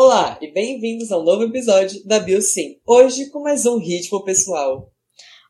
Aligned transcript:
Olá 0.00 0.38
e 0.40 0.46
bem-vindos 0.52 1.10
ao 1.10 1.24
novo 1.24 1.42
episódio 1.42 2.06
da 2.06 2.20
BioSim. 2.20 2.80
Hoje 2.86 3.30
com 3.30 3.42
mais 3.42 3.66
um 3.66 3.78
ritmo 3.78 4.22
pessoal. 4.22 4.92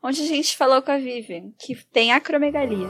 Onde 0.02 0.22
a 0.22 0.24
gente 0.24 0.56
falou 0.56 0.80
com 0.80 0.90
a 0.90 0.96
Vivian, 0.96 1.52
que 1.58 1.76
tem 1.92 2.12
acromegalia. 2.12 2.88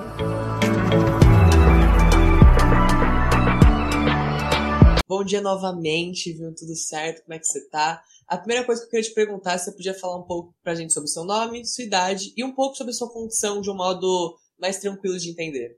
Bom 5.09 5.25
dia 5.25 5.41
novamente, 5.41 6.33
viu? 6.33 6.55
Tudo 6.55 6.77
certo? 6.77 7.25
Como 7.25 7.35
é 7.35 7.41
que 7.41 7.47
você 7.47 7.69
tá? 7.69 8.05
A 8.29 8.39
primeira 8.39 8.65
coisa 8.65 8.83
que 8.83 8.87
eu 8.87 8.91
queria 8.91 9.09
te 9.09 9.15
perguntar 9.15 9.55
é 9.55 9.59
se 9.59 9.65
você 9.65 9.73
podia 9.73 9.95
falar 9.95 10.17
um 10.17 10.27
pouco 10.29 10.55
pra 10.63 10.77
gente 10.77 10.93
sobre 10.93 11.09
seu 11.09 11.25
nome, 11.25 11.67
sua 11.67 11.83
idade 11.83 12.33
e 12.37 12.45
um 12.45 12.55
pouco 12.55 12.77
sobre 12.77 12.93
a 12.93 12.95
sua 12.95 13.13
função 13.13 13.61
de 13.61 13.69
um 13.69 13.75
modo 13.75 14.39
mais 14.57 14.79
tranquilo 14.79 15.19
de 15.19 15.29
entender. 15.29 15.77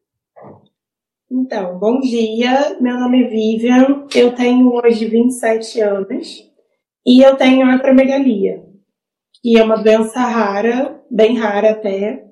Então, 1.33 1.79
bom 1.79 2.01
dia. 2.01 2.77
Meu 2.81 2.99
nome 2.99 3.23
é 3.23 3.29
Vivian. 3.29 4.05
Eu 4.13 4.35
tenho 4.35 4.75
hoje 4.75 5.07
27 5.07 5.81
anos 5.81 6.51
e 7.07 7.23
eu 7.23 7.37
tenho 7.37 7.71
acromegalia, 7.71 8.65
que 9.41 9.57
é 9.57 9.63
uma 9.63 9.77
doença 9.77 10.19
rara, 10.19 11.01
bem 11.09 11.39
rara 11.39 11.71
até. 11.71 12.25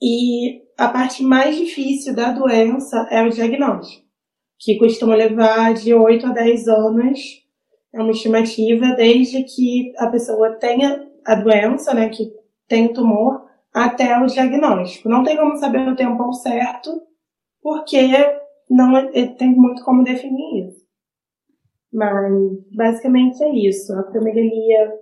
E 0.00 0.62
a 0.78 0.88
parte 0.88 1.22
mais 1.22 1.56
difícil 1.56 2.14
da 2.14 2.32
doença 2.32 3.06
é 3.10 3.22
o 3.22 3.28
diagnóstico, 3.28 4.06
que 4.58 4.78
costuma 4.78 5.14
levar 5.14 5.74
de 5.74 5.92
8 5.92 6.26
a 6.28 6.30
10 6.30 6.68
anos. 6.68 7.20
É 7.94 8.00
uma 8.00 8.12
estimativa 8.12 8.94
desde 8.96 9.42
que 9.42 9.92
a 9.98 10.06
pessoa 10.06 10.52
tenha 10.52 11.06
a 11.26 11.34
doença, 11.34 11.92
né, 11.92 12.08
que 12.08 12.32
tem 12.66 12.86
o 12.86 12.94
tumor, 12.94 13.42
até 13.74 14.18
o 14.18 14.24
diagnóstico. 14.24 15.10
Não 15.10 15.22
tem 15.22 15.36
como 15.36 15.54
saber 15.58 15.86
o 15.86 15.94
tempo 15.94 16.22
ao 16.22 16.32
certo, 16.32 17.11
porque 17.62 17.98
não 18.68 18.96
é, 18.96 19.26
tem 19.28 19.54
muito 19.54 19.84
como 19.84 20.02
definir 20.02 20.68
isso. 20.68 20.82
Mas, 21.92 22.32
basicamente 22.74 23.42
é 23.44 23.68
isso. 23.68 23.92
A 23.92 24.00
acromegalia 24.00 24.92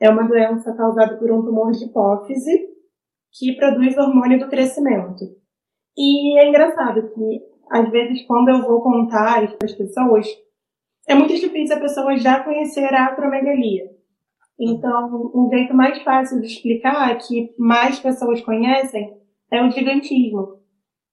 é 0.00 0.10
uma 0.10 0.28
doença 0.28 0.74
causada 0.74 1.16
por 1.16 1.30
um 1.32 1.42
tumor 1.42 1.72
de 1.72 1.84
hipófise 1.84 2.68
que 3.32 3.56
produz 3.56 3.96
hormônio 3.96 4.38
do 4.38 4.48
crescimento. 4.48 5.24
E 5.96 6.38
é 6.38 6.48
engraçado 6.48 7.10
que, 7.14 7.42
às 7.70 7.90
vezes, 7.90 8.26
quando 8.26 8.48
eu 8.50 8.62
vou 8.62 8.82
contar 8.82 9.56
para 9.56 9.66
as 9.66 9.74
pessoas, 9.74 10.26
é 11.08 11.14
muito 11.14 11.34
difícil 11.34 11.76
a 11.76 11.80
pessoa 11.80 12.16
já 12.16 12.42
conhecer 12.44 12.92
a 12.94 13.06
acromegalia. 13.06 13.90
Então, 14.58 15.32
um 15.34 15.48
jeito 15.50 15.74
mais 15.74 16.00
fácil 16.02 16.40
de 16.40 16.46
explicar, 16.46 17.16
que 17.18 17.52
mais 17.58 17.98
pessoas 17.98 18.40
conhecem, 18.42 19.16
é 19.50 19.62
o 19.62 19.70
gigantismo. 19.70 20.63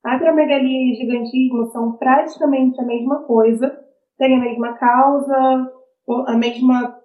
Acromegalia 0.03 0.91
e 0.91 0.95
gigantismo 0.95 1.67
são 1.67 1.93
praticamente 1.93 2.79
a 2.81 2.85
mesma 2.85 3.23
coisa, 3.23 3.79
têm 4.17 4.35
a 4.35 4.39
mesma 4.39 4.73
causa, 4.73 5.71
a 6.27 6.37
mesma, 6.37 6.99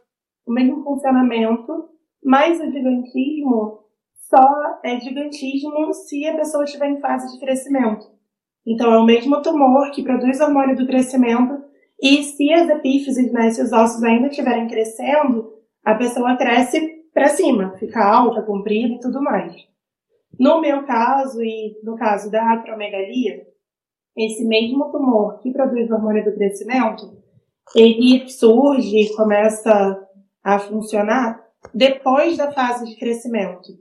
o 0.47 0.53
mesmo 0.53 0.83
funcionamento, 0.83 1.91
mas 2.25 2.59
o 2.59 2.71
gigantismo 2.71 3.81
só 4.15 4.81
é 4.83 4.99
gigantismo 4.99 5.93
se 5.93 6.27
a 6.27 6.37
pessoa 6.37 6.65
estiver 6.65 6.89
em 6.89 7.01
fase 7.01 7.33
de 7.33 7.39
crescimento. 7.39 8.07
Então, 8.67 8.93
é 8.93 8.99
o 8.99 9.05
mesmo 9.05 9.41
tumor 9.43 9.91
que 9.93 10.03
produz 10.03 10.41
hormônio 10.41 10.75
do 10.75 10.87
crescimento, 10.87 11.63
e 12.03 12.23
se 12.25 12.53
as 12.53 12.69
epífises, 12.69 13.33
né, 13.33 13.51
se 13.51 13.63
os 13.63 13.73
ossos 13.73 14.03
ainda 14.03 14.27
estiverem 14.27 14.67
crescendo, 14.67 15.53
a 15.85 15.95
pessoa 15.95 16.37
cresce 16.37 17.05
para 17.15 17.29
cima, 17.29 17.77
fica 17.79 18.05
alta, 18.05 18.43
comprida 18.43 18.95
e 18.95 19.01
tudo 19.01 19.23
mais. 19.23 19.55
No 20.39 20.61
meu 20.61 20.85
caso 20.85 21.43
e 21.43 21.79
no 21.83 21.97
caso 21.97 22.31
da 22.31 22.53
acromegalia, 22.53 23.47
esse 24.17 24.45
mesmo 24.45 24.91
tumor 24.91 25.39
que 25.41 25.53
produz 25.53 25.91
hormônio 25.91 26.25
do 26.25 26.35
crescimento, 26.35 27.17
ele 27.75 28.29
surge 28.29 28.97
e 28.97 29.15
começa 29.15 30.03
a 30.43 30.59
funcionar 30.59 31.45
depois 31.75 32.37
da 32.37 32.53
fase 32.53 32.87
de 32.87 32.97
crescimento. 32.97 33.73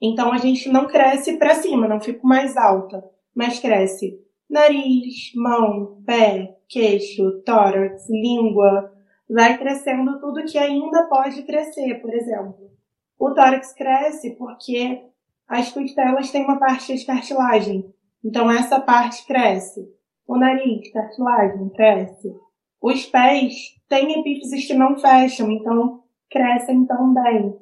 Então 0.00 0.32
a 0.32 0.38
gente 0.38 0.68
não 0.68 0.86
cresce 0.86 1.36
para 1.36 1.54
cima, 1.54 1.88
não 1.88 2.00
fica 2.00 2.20
mais 2.22 2.56
alta, 2.56 3.02
mas 3.34 3.58
cresce 3.58 4.20
nariz, 4.52 5.32
mão, 5.34 6.02
pé, 6.04 6.58
queixo, 6.68 7.42
tórax, 7.42 8.06
língua, 8.10 8.92
vai 9.28 9.56
crescendo 9.56 10.20
tudo 10.20 10.44
que 10.44 10.58
ainda 10.58 11.04
pode 11.08 11.42
crescer, 11.44 11.94
por 12.02 12.12
exemplo. 12.12 12.70
O 13.18 13.32
tórax 13.32 13.72
cresce 13.72 14.36
porque 14.36 15.02
as 15.48 15.70
costelas 15.72 16.30
têm 16.30 16.44
uma 16.44 16.58
parte 16.58 16.94
de 16.96 17.04
cartilagem, 17.04 17.92
então 18.24 18.50
essa 18.50 18.80
parte 18.80 19.26
cresce. 19.26 19.80
O 20.26 20.36
nariz, 20.36 20.90
cartilagem, 20.92 21.68
cresce. 21.70 22.32
Os 22.80 23.06
pés 23.06 23.54
têm 23.88 24.20
epífises 24.20 24.66
que 24.66 24.74
não 24.74 24.98
fecham, 24.98 25.50
então 25.50 26.02
crescem 26.30 26.86
também. 26.86 27.54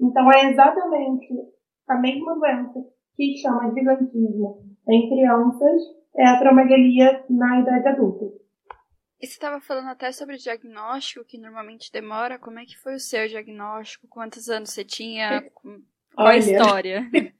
Então 0.00 0.30
é 0.32 0.50
exatamente 0.50 1.28
a 1.88 1.96
mesma 1.96 2.34
doença 2.34 2.84
que 3.14 3.36
chama 3.36 3.70
de 3.70 3.80
gigantismo 3.80 4.62
em 4.88 5.08
crianças, 5.08 5.82
é 6.16 6.26
a 6.26 6.34
acromegalia 6.34 7.24
na 7.30 7.60
idade 7.60 7.88
adulta. 7.88 8.24
E 9.20 9.26
você 9.26 9.34
estava 9.34 9.60
falando 9.60 9.88
até 9.88 10.10
sobre 10.10 10.34
o 10.34 10.38
diagnóstico, 10.38 11.24
que 11.24 11.38
normalmente 11.38 11.92
demora. 11.92 12.40
Como 12.40 12.58
é 12.58 12.64
que 12.64 12.76
foi 12.76 12.96
o 12.96 13.00
seu 13.00 13.28
diagnóstico? 13.28 14.08
Quantos 14.08 14.48
anos 14.48 14.70
você 14.70 14.84
tinha? 14.84 15.48
Qual 16.14 16.28
a 16.28 16.36
história? 16.36 17.10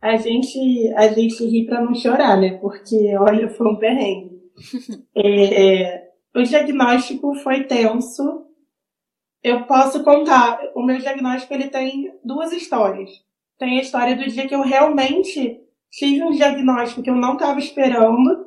A 0.00 0.16
gente, 0.16 0.92
a 0.94 1.08
gente 1.08 1.44
ri 1.44 1.66
para 1.66 1.80
não 1.80 1.92
chorar, 1.92 2.36
né? 2.40 2.56
Porque, 2.58 3.16
olha, 3.16 3.48
foi 3.48 3.66
um 3.66 3.76
perrengue. 3.76 4.40
é, 5.12 5.82
é, 5.82 6.10
o 6.34 6.42
diagnóstico 6.42 7.34
foi 7.34 7.64
tenso. 7.64 8.46
Eu 9.42 9.64
posso 9.64 10.04
contar. 10.04 10.60
O 10.76 10.84
meu 10.84 10.98
diagnóstico 10.98 11.52
ele 11.52 11.68
tem 11.68 12.12
duas 12.24 12.52
histórias. 12.52 13.10
Tem 13.58 13.78
a 13.78 13.82
história 13.82 14.14
do 14.14 14.24
dia 14.24 14.46
que 14.46 14.54
eu 14.54 14.62
realmente 14.62 15.60
tive 15.90 16.22
um 16.22 16.30
diagnóstico 16.30 17.02
que 17.02 17.10
eu 17.10 17.16
não 17.16 17.32
estava 17.32 17.58
esperando 17.58 18.46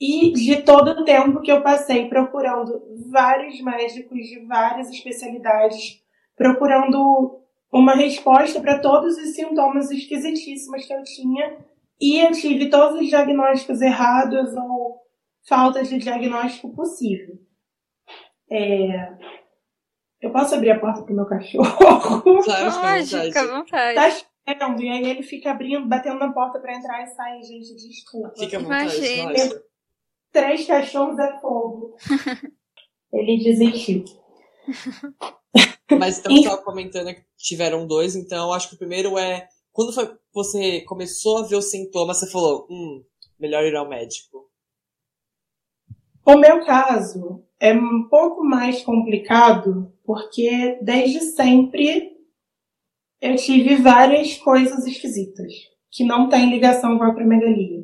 e 0.00 0.32
de 0.32 0.62
todo 0.62 0.88
o 0.88 1.04
tempo 1.04 1.40
que 1.40 1.52
eu 1.52 1.62
passei 1.62 2.08
procurando 2.08 2.82
vários 3.08 3.60
médicos 3.60 4.18
de 4.18 4.44
várias 4.46 4.90
especialidades, 4.90 6.02
procurando 6.36 7.41
uma 7.72 7.94
resposta 7.94 8.60
para 8.60 8.78
todos 8.78 9.16
os 9.16 9.34
sintomas 9.34 9.90
esquisitíssimos 9.90 10.84
que 10.84 10.92
eu 10.92 11.02
tinha 11.02 11.58
e 11.98 12.20
eu 12.20 12.30
tive 12.32 12.68
todos 12.68 13.00
os 13.00 13.08
diagnósticos 13.08 13.80
errados 13.80 14.54
ou 14.54 15.00
falta 15.48 15.82
de 15.82 15.98
diagnóstico 15.98 16.74
possível. 16.74 17.36
É... 18.50 19.16
Eu 20.20 20.30
posso 20.30 20.54
abrir 20.54 20.70
a 20.70 20.78
porta 20.78 21.02
pro 21.02 21.14
meu 21.14 21.26
cachorro? 21.26 21.64
Claro, 22.44 23.06
fica 23.06 23.40
à 23.40 23.46
vontade. 23.46 23.94
Tá 23.94 24.08
esperando, 24.08 24.82
e 24.82 24.88
aí 24.88 25.10
ele 25.10 25.22
fica 25.22 25.50
abrindo, 25.50 25.88
batendo 25.88 26.18
na 26.18 26.32
porta 26.32 26.60
para 26.60 26.76
entrar 26.76 27.02
e 27.02 27.06
sair, 27.06 27.42
gente, 27.42 27.74
desculpa. 27.74 28.32
Fica 28.36 28.58
à 28.58 28.60
vontade. 28.60 28.96
Imagina. 28.96 29.62
Três 30.30 30.66
cachorros 30.66 31.18
é 31.18 31.40
fogo. 31.40 31.96
ele 33.12 33.42
desistiu. 33.42 34.04
Mas 35.98 36.18
então 36.18 36.32
você 36.32 36.40
estava 36.40 36.62
comentando 36.62 37.14
que 37.14 37.24
tiveram 37.42 37.86
dois, 37.86 38.14
então 38.14 38.52
acho 38.52 38.68
que 38.68 38.74
o 38.76 38.78
primeiro 38.78 39.18
é. 39.18 39.48
Quando 39.72 39.92
foi 39.92 40.08
você 40.32 40.80
começou 40.82 41.38
a 41.38 41.46
ver 41.46 41.56
os 41.56 41.70
sintomas, 41.70 42.18
você 42.18 42.30
falou, 42.30 42.66
hum, 42.70 43.02
melhor 43.38 43.64
ir 43.64 43.76
ao 43.76 43.88
médico. 43.88 44.48
O 46.24 46.36
meu 46.36 46.64
caso 46.64 47.44
é 47.60 47.74
um 47.74 48.08
pouco 48.08 48.44
mais 48.44 48.82
complicado, 48.82 49.92
porque 50.04 50.78
desde 50.80 51.20
sempre 51.20 52.12
eu 53.20 53.36
tive 53.36 53.76
várias 53.76 54.36
coisas 54.38 54.86
esquisitas, 54.86 55.52
que 55.90 56.04
não 56.04 56.28
têm 56.28 56.50
ligação 56.50 56.96
com 56.96 57.04
a 57.04 57.08
acromegalia. 57.08 57.82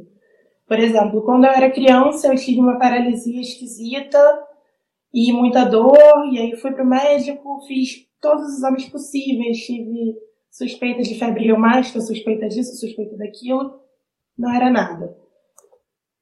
Por 0.66 0.78
exemplo, 0.78 1.22
quando 1.22 1.44
eu 1.44 1.50
era 1.50 1.70
criança, 1.70 2.28
eu 2.28 2.36
tive 2.36 2.60
uma 2.60 2.78
paralisia 2.78 3.40
esquisita 3.40 4.18
e 5.12 5.32
muita 5.32 5.64
dor, 5.64 6.26
e 6.30 6.38
aí 6.38 6.56
fui 6.56 6.72
pro 6.72 6.86
médico, 6.86 7.60
fiz 7.66 8.07
todos 8.20 8.44
os 8.44 8.58
exames 8.58 8.86
possíveis, 8.88 9.58
tive 9.58 10.16
suspeita 10.50 11.02
de 11.02 11.18
febre 11.18 11.44
reumática, 11.44 12.00
suspeita 12.00 12.48
disso, 12.48 12.76
suspeita 12.76 13.16
daquilo, 13.16 13.80
não 14.36 14.52
era 14.54 14.70
nada. 14.70 15.16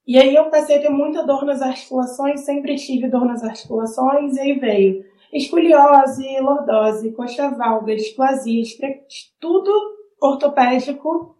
E 0.05 0.17
aí 0.17 0.33
eu 0.33 0.49
passei 0.49 0.77
a 0.77 0.81
ter 0.81 0.89
muita 0.89 1.25
dor 1.25 1.45
nas 1.45 1.61
articulações, 1.61 2.41
sempre 2.41 2.75
tive 2.75 3.09
dor 3.09 3.25
nas 3.25 3.43
articulações, 3.43 4.35
e 4.37 4.39
aí 4.39 4.59
veio 4.59 5.03
escoliose, 5.33 6.39
lordose, 6.39 7.11
coxa 7.11 7.49
valga, 7.49 7.95
displasia, 7.95 8.63
tudo 9.39 9.71
ortopédico 10.21 11.35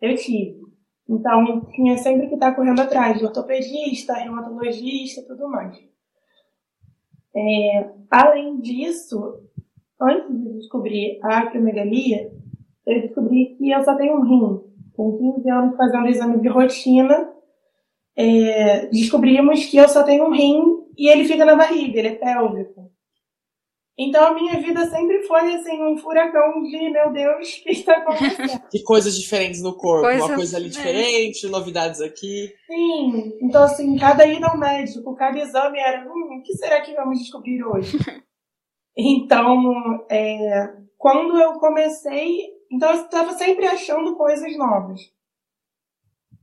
eu 0.00 0.14
tive. 0.14 0.66
Então, 1.08 1.64
tinha 1.72 1.96
sempre 1.98 2.28
que 2.28 2.34
estar 2.34 2.54
correndo 2.54 2.80
atrás 2.80 3.18
de 3.18 3.24
ortopedista, 3.24 4.14
reumatologista 4.14 5.22
tudo 5.26 5.48
mais. 5.48 5.76
É, 7.34 7.90
além 8.10 8.60
disso, 8.60 9.40
antes 10.00 10.28
de 10.42 10.58
descobrir 10.58 11.18
a 11.22 11.38
acromegalia, 11.38 12.30
eu 12.86 13.00
descobri 13.02 13.56
que 13.56 13.70
eu 13.70 13.82
só 13.84 13.94
tenho 13.96 14.16
um 14.16 14.22
rim. 14.22 14.60
Com 14.94 15.18
15 15.36 15.50
anos 15.50 15.76
fazendo 15.76 16.08
exame 16.08 16.40
de 16.40 16.48
rotina, 16.48 17.30
é, 18.16 18.86
descobrimos 18.86 19.66
que 19.66 19.76
eu 19.76 19.88
só 19.88 20.02
tenho 20.02 20.24
um 20.26 20.32
rim 20.32 20.62
e 20.96 21.08
ele 21.08 21.24
fica 21.26 21.44
na 21.44 21.54
barriga, 21.54 21.98
ele 21.98 22.08
é 22.08 22.14
pélvico. 22.14 22.90
Então 23.98 24.26
a 24.26 24.34
minha 24.34 24.60
vida 24.60 24.84
sempre 24.90 25.22
foi 25.22 25.54
assim, 25.54 25.82
um 25.82 25.96
furacão 25.96 26.62
de 26.62 26.90
meu 26.90 27.12
Deus, 27.12 27.48
o 27.58 27.62
que 27.62 27.70
está 27.72 27.94
acontecendo? 27.96 28.62
e 28.72 28.82
coisas 28.82 29.18
diferentes 29.18 29.62
no 29.62 29.74
corpo, 29.74 30.02
Coisa- 30.06 30.24
uma 30.26 30.34
coisa 30.34 30.56
ali 30.58 30.66
é. 30.66 30.70
diferente, 30.70 31.48
novidades 31.48 32.00
aqui. 32.02 32.52
Sim, 32.66 33.32
então 33.40 33.62
assim, 33.64 33.96
cada 33.96 34.26
ida 34.26 34.48
ao 34.48 34.58
médico, 34.58 35.14
cada 35.14 35.38
exame 35.38 35.78
era, 35.78 36.06
hum, 36.06 36.38
o 36.38 36.42
que 36.42 36.54
será 36.56 36.80
que 36.82 36.94
vamos 36.94 37.18
descobrir 37.18 37.62
hoje? 37.64 37.96
então, 38.96 40.06
é, 40.10 40.74
quando 40.96 41.38
eu 41.40 41.58
comecei, 41.58 42.46
então 42.70 42.90
eu 42.90 43.02
estava 43.02 43.32
sempre 43.32 43.66
achando 43.66 44.16
coisas 44.16 44.56
novas. 44.56 45.12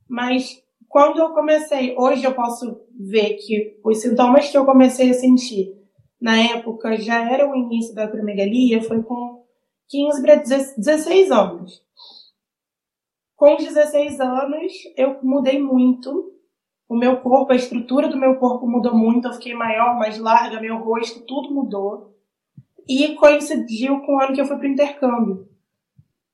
Mas 0.07 0.61
quando 0.87 1.19
eu 1.19 1.31
comecei, 1.31 1.95
hoje 1.97 2.23
eu 2.23 2.35
posso 2.35 2.79
ver 2.91 3.35
que 3.37 3.79
os 3.83 3.99
sintomas 3.99 4.49
que 4.49 4.57
eu 4.57 4.65
comecei 4.65 5.09
a 5.09 5.13
sentir 5.13 5.73
na 6.21 6.37
época 6.37 6.95
já 6.97 7.29
era 7.29 7.49
o 7.49 7.55
início 7.55 7.95
da 7.95 8.05
acromegalia, 8.05 8.81
foi 8.81 9.01
com 9.01 9.43
15 9.89 10.21
para 10.21 10.35
16 10.35 11.31
anos. 11.31 11.83
Com 13.35 13.55
os 13.55 13.63
16 13.63 14.21
anos, 14.21 14.73
eu 14.95 15.19
mudei 15.21 15.59
muito. 15.59 16.31
O 16.87 16.95
meu 16.95 17.19
corpo, 17.21 17.51
a 17.51 17.55
estrutura 17.55 18.07
do 18.07 18.17
meu 18.17 18.37
corpo 18.37 18.67
mudou 18.67 18.95
muito. 18.95 19.27
Eu 19.27 19.33
fiquei 19.33 19.53
maior, 19.53 19.97
mais 19.97 20.17
larga, 20.17 20.61
meu 20.61 20.77
rosto, 20.77 21.25
tudo 21.25 21.53
mudou. 21.53 22.12
E 22.87 23.15
coincidiu 23.15 24.01
com 24.01 24.15
o 24.15 24.19
ano 24.19 24.33
que 24.33 24.41
eu 24.41 24.45
fui 24.45 24.57
para 24.57 24.67
o 24.67 24.71
intercâmbio. 24.71 25.47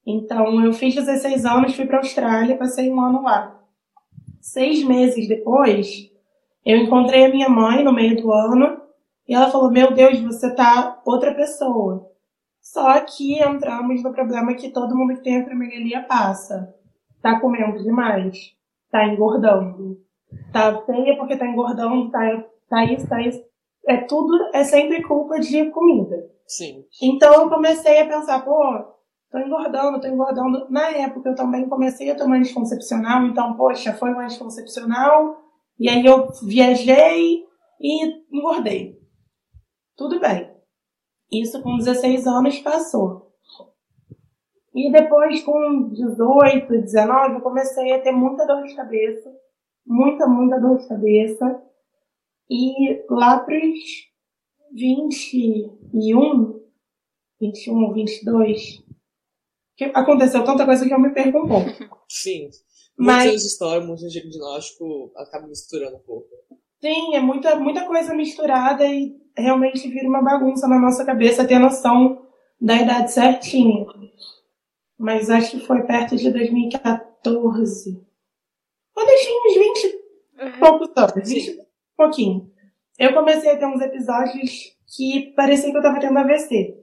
Então, 0.05 0.63
eu 0.63 0.73
fiz 0.73 0.95
16 0.95 1.45
anos, 1.45 1.75
fui 1.75 1.85
para 1.85 1.97
a 1.97 1.99
Austrália, 1.99 2.57
passei 2.57 2.91
um 2.91 2.99
ano 2.99 3.21
lá. 3.21 3.59
Seis 4.41 4.83
meses 4.83 5.27
depois, 5.27 6.09
eu 6.65 6.77
encontrei 6.77 7.25
a 7.25 7.29
minha 7.29 7.49
mãe 7.49 7.83
no 7.83 7.93
meio 7.93 8.15
do 8.15 8.31
ano 8.31 8.81
e 9.27 9.35
ela 9.35 9.51
falou: 9.51 9.71
Meu 9.71 9.93
Deus, 9.93 10.19
você 10.19 10.53
tá 10.55 11.01
outra 11.05 11.35
pessoa. 11.35 12.09
Só 12.61 12.99
que 13.01 13.41
entramos 13.41 14.03
no 14.03 14.13
problema 14.13 14.53
que 14.53 14.71
todo 14.71 14.95
mundo 14.95 15.15
que 15.15 15.23
tem 15.23 15.37
acromegalia 15.37 16.03
passa. 16.03 16.73
Tá 17.21 17.39
comendo 17.39 17.83
demais, 17.83 18.55
tá 18.89 19.05
engordando, 19.05 19.97
tá 20.53 20.81
feia 20.85 21.17
porque 21.17 21.35
tá 21.35 21.45
engordando, 21.45 22.09
tá, 22.09 22.45
tá 22.69 22.85
isso, 22.85 23.07
tá 23.07 23.21
isso. 23.21 23.41
É 23.89 23.97
tudo, 23.97 24.37
é 24.53 24.63
sempre 24.63 25.01
culpa 25.01 25.39
de 25.39 25.71
comida. 25.71 26.15
Sim. 26.45 26.85
Então 27.01 27.33
eu 27.33 27.49
comecei 27.49 27.99
a 27.99 28.07
pensar, 28.07 28.45
pô, 28.45 28.61
tô 29.31 29.39
engordando, 29.39 29.99
tô 29.99 30.07
engordando. 30.07 30.69
Na 30.69 30.91
época 30.91 31.29
eu 31.29 31.35
também 31.35 31.67
comecei 31.67 32.11
a 32.11 32.15
tomar 32.15 32.37
anticoncepcional, 32.37 33.25
então, 33.25 33.57
poxa, 33.57 33.91
foi 33.93 34.11
um 34.11 34.19
anticoncepcional, 34.19 35.37
e 35.79 35.89
aí 35.89 36.05
eu 36.05 36.27
viajei 36.43 37.43
e 37.81 38.25
engordei. 38.31 38.95
Tudo 39.97 40.19
bem. 40.19 40.51
Isso 41.31 41.59
com 41.63 41.77
16 41.77 42.27
anos 42.27 42.59
passou. 42.59 43.33
E 44.75 44.91
depois, 44.91 45.43
com 45.43 45.89
18, 45.89 46.67
19, 46.69 47.35
eu 47.35 47.41
comecei 47.41 47.91
a 47.91 48.01
ter 48.01 48.11
muita 48.11 48.45
dor 48.45 48.61
de 48.61 48.75
cabeça. 48.75 49.31
Muita, 49.85 50.27
muita 50.27 50.59
dor 50.59 50.77
de 50.77 50.87
cabeça. 50.87 51.68
E 52.49 53.03
lá 53.09 53.39
pros 53.39 53.79
21, 54.73 56.59
21, 57.39 57.93
22, 57.93 58.83
que 59.77 59.83
aconteceu 59.85 60.43
tanta 60.43 60.65
coisa 60.65 60.85
que 60.87 60.93
eu 60.93 60.99
me 60.99 61.13
perco 61.13 61.39
um 61.39 61.47
pouco. 61.47 61.69
Sim. 62.09 62.49
Mas- 62.97 63.25
Muitas 63.25 63.45
histórias, 63.45 63.85
muitos 63.85 64.11
diagnóstico 64.11 65.11
acaba 65.15 65.47
misturando 65.47 65.97
um 65.97 66.01
pouco. 66.01 66.27
Sim, 66.81 67.15
é 67.15 67.19
muita, 67.19 67.55
muita 67.55 67.85
coisa 67.85 68.13
misturada 68.13 68.85
e 68.85 69.15
realmente 69.37 69.87
vira 69.89 70.07
uma 70.07 70.21
bagunça 70.21 70.67
na 70.67 70.79
nossa 70.79 71.05
cabeça 71.05 71.45
ter 71.47 71.59
noção 71.59 72.25
da 72.59 72.75
idade 72.75 73.11
certinha. 73.11 73.85
Mas 74.97 75.29
acho 75.29 75.59
que 75.59 75.65
foi 75.65 75.83
perto 75.83 76.15
de 76.17 76.29
2014. 76.31 78.05
Eu 78.97 79.05
deixei 79.05 79.33
uns 79.33 79.53
20 79.53 79.83
e 79.85 79.99
Uhum. 80.41 80.59
poucos 80.59 80.89
anos, 80.95 81.27
Sim. 81.29 81.57
20 81.99 82.03
e 82.03 82.05
pouquinho. 82.05 82.51
Eu 82.97 83.13
comecei 83.13 83.51
a 83.51 83.57
ter 83.57 83.65
uns 83.65 83.81
episódios 83.81 84.77
que 84.95 85.33
parecia 85.35 85.71
que 85.71 85.77
eu 85.77 85.81
tava 85.81 85.99
tendo 85.99 86.17
AVC. 86.17 86.75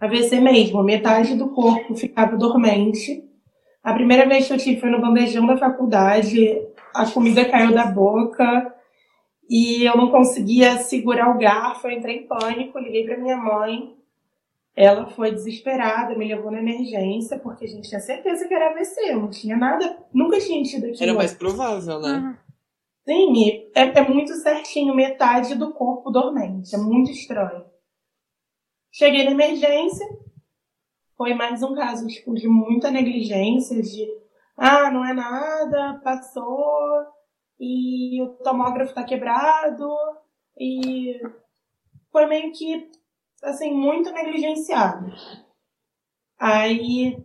AVC 0.00 0.40
mesmo, 0.40 0.82
metade 0.82 1.34
do 1.34 1.50
corpo 1.50 1.94
ficava 1.94 2.36
dormente. 2.36 3.22
A 3.82 3.92
primeira 3.92 4.26
vez 4.26 4.46
que 4.46 4.52
eu 4.52 4.58
tive 4.58 4.80
foi 4.80 4.90
no 4.90 5.00
bandejão 5.00 5.46
da 5.46 5.56
faculdade, 5.56 6.60
a 6.94 7.06
comida 7.10 7.44
caiu 7.44 7.72
da 7.72 7.86
boca 7.86 8.74
e 9.48 9.84
eu 9.84 9.96
não 9.96 10.10
conseguia 10.10 10.78
segurar 10.78 11.30
o 11.30 11.38
garfo, 11.38 11.86
eu 11.86 11.92
entrei 11.92 12.18
em 12.18 12.26
pânico, 12.26 12.78
liguei 12.78 13.04
pra 13.04 13.18
minha 13.18 13.36
mãe. 13.36 13.94
Ela 14.76 15.06
foi 15.06 15.30
desesperada, 15.30 16.16
me 16.16 16.26
levou 16.26 16.50
na 16.50 16.58
emergência, 16.58 17.38
porque 17.38 17.64
a 17.64 17.68
gente 17.68 17.88
tinha 17.88 18.00
certeza 18.00 18.48
que 18.48 18.54
era 18.54 18.70
AVC, 18.70 19.14
não 19.14 19.30
tinha 19.30 19.56
nada, 19.56 19.98
nunca 20.12 20.40
tinha 20.40 20.60
tido 20.64 20.86
aquilo. 20.86 21.02
Era 21.02 21.14
mais 21.14 21.32
provável, 21.32 22.00
né? 22.00 22.12
Uhum. 22.12 22.34
Sim, 23.06 23.70
é, 23.74 23.82
é 23.82 24.08
muito 24.08 24.34
certinho, 24.34 24.94
metade 24.94 25.54
do 25.54 25.72
corpo 25.72 26.10
dormente. 26.10 26.74
É 26.74 26.78
muito 26.78 27.10
estranho. 27.10 27.64
Cheguei 28.90 29.24
na 29.24 29.32
emergência, 29.32 30.06
foi 31.16 31.34
mais 31.34 31.62
um 31.62 31.74
caso 31.74 32.06
tipo, 32.06 32.34
de 32.34 32.48
muita 32.48 32.90
negligência, 32.90 33.80
de 33.82 34.06
ah, 34.56 34.90
não 34.90 35.04
é 35.04 35.12
nada, 35.12 36.00
passou, 36.02 37.06
e 37.58 38.20
o 38.22 38.28
tomógrafo 38.44 38.94
tá 38.94 39.04
quebrado, 39.04 39.88
e 40.58 41.20
foi 42.12 42.26
meio 42.26 42.52
que, 42.52 42.90
assim, 43.44 43.72
muito 43.72 44.12
negligenciado. 44.12 45.12
Aí 46.38 47.18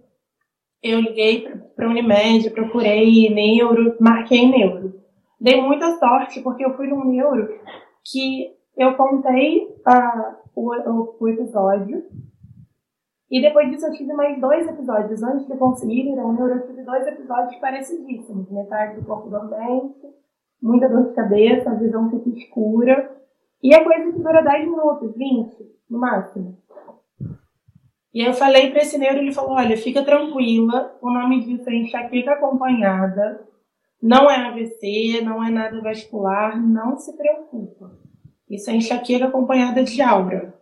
eu 0.84 1.00
liguei 1.02 1.42
pra- 1.44 1.58
pra 1.76 1.90
Unimed, 1.90 2.50
procurei 2.52 3.30
neuro, 3.30 3.98
marquei 4.02 4.48
neuro. 4.48 4.99
Dei 5.40 5.62
muita 5.62 5.98
sorte, 5.98 6.42
porque 6.42 6.66
eu 6.66 6.76
fui 6.76 6.88
num 6.88 7.06
neuro 7.06 7.48
que 8.04 8.54
eu 8.76 8.96
contei 8.96 9.74
ah, 9.86 10.38
o, 10.56 10.72
o, 11.20 11.28
episódio. 11.28 12.04
E 13.32 13.42
depois 13.42 13.70
disso 13.70 13.86
eu 13.86 13.94
tive 13.94 14.12
mais 14.14 14.40
dois 14.40 14.68
episódios. 14.68 15.24
Antes 15.24 15.48
de 15.48 15.56
conseguir 15.56 16.12
ir 16.12 16.20
ao 16.20 16.34
neuro, 16.34 16.56
eu 16.56 16.68
tive 16.68 16.84
dois 16.84 17.08
episódios 17.08 17.56
parecidíssimos. 17.56 18.50
Metade 18.50 19.00
do 19.00 19.06
corpo 19.06 19.30
dormente, 19.30 20.08
muita 20.62 20.90
dor 20.90 21.10
de 21.10 21.14
cabeça, 21.14 21.70
a 21.70 21.76
visão 21.76 22.10
fica 22.10 22.30
escura. 22.30 23.18
E 23.64 23.74
é 23.74 23.84
coisa 23.84 24.12
que 24.12 24.20
dura 24.20 24.42
10 24.42 24.70
minutos, 24.70 25.16
20, 25.16 25.56
no 25.90 26.00
máximo. 26.00 26.58
E 28.14 28.26
eu 28.26 28.34
falei 28.34 28.72
pra 28.72 28.82
esse 28.82 28.98
neuro, 28.98 29.20
ele 29.20 29.32
falou, 29.32 29.52
olha, 29.52 29.78
fica 29.78 30.04
tranquila, 30.04 30.98
o 31.02 31.12
nome 31.12 31.46
disso 31.46 31.70
é 31.70 31.76
enxaqueca 31.76 32.32
acompanhada, 32.32 33.48
não 34.02 34.30
é 34.30 34.48
AVC, 34.48 35.22
não 35.24 35.44
é 35.44 35.50
nada 35.50 35.82
vascular, 35.82 36.62
não 36.62 36.98
se 36.98 37.16
preocupa. 37.18 37.92
Isso 38.50 38.70
é 38.70 38.76
enxaqueca 38.76 39.26
acompanhada 39.26 39.84
de 39.84 40.02
aura. 40.02 40.54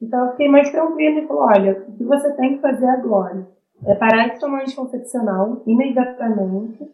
Então 0.00 0.26
eu 0.26 0.30
fiquei 0.32 0.48
mais 0.48 0.70
tranquila 0.70 1.20
e 1.20 1.26
falou, 1.26 1.44
olha, 1.44 1.84
o 1.88 1.96
que 1.96 2.04
você 2.04 2.32
tem 2.34 2.56
que 2.56 2.62
fazer 2.62 2.86
agora 2.86 3.48
é 3.86 3.94
parar 3.94 4.28
de 4.28 4.40
tomar 4.40 4.62
anticoncepcional 4.62 5.62
imediatamente. 5.66 6.88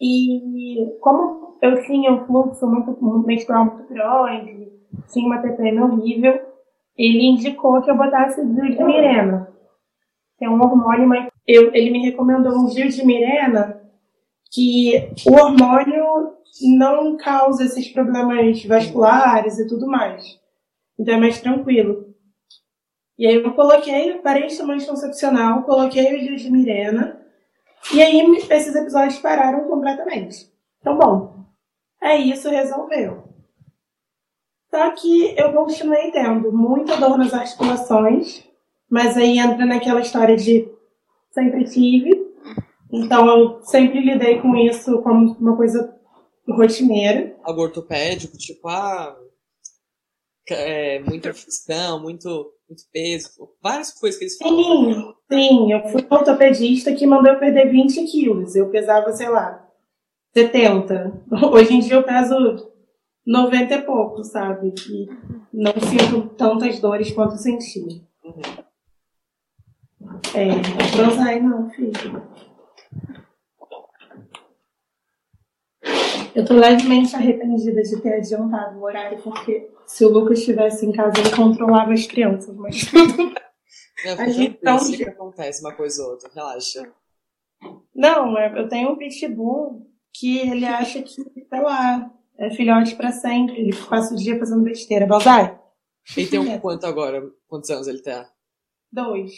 E 0.00 0.98
como 1.00 1.58
eu 1.62 1.80
tinha 1.82 2.12
um 2.12 2.26
fluxo 2.26 2.66
muito, 2.66 2.96
muito 3.02 3.26
menstrual 3.26 3.66
muito 3.66 3.88
grande, 3.88 4.72
tinha 5.12 5.26
uma 5.26 5.40
TPM 5.40 5.80
horrível, 5.80 6.40
ele 6.96 7.26
indicou 7.26 7.80
que 7.82 7.90
eu 7.90 7.96
botasse 7.96 8.42
Gil 8.42 8.76
de 8.76 8.84
Mirena, 8.84 9.48
que 10.38 10.44
é 10.44 10.50
um 10.50 10.60
hormônio, 10.60 11.08
mas 11.08 11.28
eu, 11.46 11.72
ele 11.74 11.90
me 11.90 12.04
recomendou 12.04 12.52
um 12.52 12.68
Gil 12.68 12.88
de 12.88 13.06
Mirena, 13.06 13.81
que 14.52 15.10
o 15.26 15.32
hormônio 15.32 16.36
não 16.76 17.16
causa 17.16 17.64
esses 17.64 17.88
problemas 17.88 18.62
vasculares 18.64 19.58
e 19.58 19.66
tudo 19.66 19.86
mais. 19.86 20.38
Então 20.98 21.14
é 21.14 21.18
mais 21.18 21.40
tranquilo. 21.40 22.14
E 23.18 23.26
aí 23.26 23.36
eu 23.36 23.54
coloquei, 23.54 24.18
parei 24.18 24.48
de 24.48 24.56
tomar 24.56 24.74
anticoncepcional, 24.74 25.62
coloquei 25.62 26.14
o 26.14 26.20
Gil 26.20 26.36
de 26.36 26.50
Mirena, 26.50 27.20
e 27.92 28.02
aí 28.02 28.20
esses 28.50 28.74
episódios 28.74 29.18
pararam 29.18 29.68
completamente. 29.68 30.50
Então, 30.80 30.96
bom, 30.98 31.44
é 32.00 32.16
isso, 32.16 32.48
resolveu. 32.48 33.24
Só 34.70 34.90
que 34.92 35.34
eu 35.38 35.52
continuei 35.52 36.10
tendo 36.10 36.50
muita 36.52 36.96
dor 36.96 37.18
nas 37.18 37.34
articulações, 37.34 38.42
mas 38.90 39.16
aí 39.16 39.38
entra 39.38 39.66
naquela 39.66 40.00
história 40.00 40.36
de 40.36 40.68
sempre 41.30 41.64
tive. 41.64 42.31
Então 42.92 43.26
eu 43.26 43.62
sempre 43.62 44.00
lidei 44.00 44.40
com 44.40 44.54
isso 44.54 45.00
como 45.02 45.32
uma 45.38 45.56
coisa 45.56 45.98
rotineira. 46.46 47.34
Algo 47.42 47.62
ortopédico, 47.62 48.36
tipo, 48.36 48.68
ah, 48.68 49.16
é, 50.50 50.98
muita 51.00 51.32
fricção, 51.32 52.00
muito, 52.00 52.52
muito 52.68 52.82
peso, 52.92 53.30
várias 53.62 53.92
coisas 53.92 54.18
que 54.18 54.24
eles 54.24 54.36
falam. 54.36 54.58
Sim, 54.58 55.14
sim, 55.32 55.72
eu 55.72 55.88
fui 55.88 56.06
ortopedista 56.10 56.92
que 56.92 57.06
mandou 57.06 57.32
eu 57.32 57.38
perder 57.38 57.70
20 57.70 58.04
quilos. 58.04 58.54
Eu 58.54 58.70
pesava, 58.70 59.12
sei 59.12 59.28
lá, 59.28 59.66
70. 60.34 61.24
Hoje 61.52 61.74
em 61.74 61.80
dia 61.80 61.94
eu 61.94 62.02
peso 62.02 62.34
90 63.24 63.74
e 63.74 63.82
pouco, 63.82 64.24
sabe? 64.24 64.72
Que 64.72 65.08
não 65.52 65.72
sinto 65.72 66.28
tantas 66.36 66.78
dores 66.80 67.10
quanto 67.12 67.36
senti. 67.36 68.04
Uhum. 68.24 68.42
É, 70.34 70.96
Bonsai 70.96 71.40
não, 71.40 71.70
filho. 71.70 72.22
Eu 76.34 76.44
tô 76.46 76.54
levemente 76.54 77.14
arrependida 77.14 77.82
de 77.82 78.00
ter 78.00 78.14
adiantado 78.14 78.78
o 78.78 78.82
horário, 78.84 79.20
porque 79.22 79.70
se 79.86 80.04
o 80.04 80.08
Lucas 80.08 80.38
estivesse 80.38 80.86
em 80.86 80.92
casa, 80.92 81.20
ele 81.20 81.34
controlava 81.34 81.92
as 81.92 82.06
crianças, 82.06 82.54
mas 82.56 82.90
Não, 84.04 84.12
A 84.18 84.28
gente 84.28 84.58
não 84.62 84.72
não- 84.74 84.78
sempre 84.80 85.10
acontece 85.10 85.60
uma 85.62 85.74
coisa 85.74 86.02
ou 86.02 86.10
outra, 86.12 86.30
relaxa. 86.34 86.90
Não, 87.94 88.36
é- 88.38 88.58
eu 88.58 88.68
tenho 88.68 88.90
um 88.92 88.96
pitbull 88.96 89.86
que 90.12 90.38
ele 90.38 90.64
acha 90.66 91.02
que, 91.02 91.10
sei 91.10 91.60
lá, 91.60 92.10
é 92.38 92.50
filhote 92.50 92.96
pra 92.96 93.12
sempre. 93.12 93.60
Ele 93.60 93.76
passa 93.88 94.14
o 94.14 94.16
dia 94.16 94.38
fazendo 94.38 94.62
besteira. 94.62 95.06
Baldai? 95.06 95.58
Ele 96.16 96.26
tem 96.26 96.38
um 96.40 96.58
quanto 96.58 96.84
agora? 96.86 97.22
Quantos 97.46 97.70
anos 97.70 97.86
ele 97.86 98.02
tá? 98.02 98.28
Dois. 98.90 99.32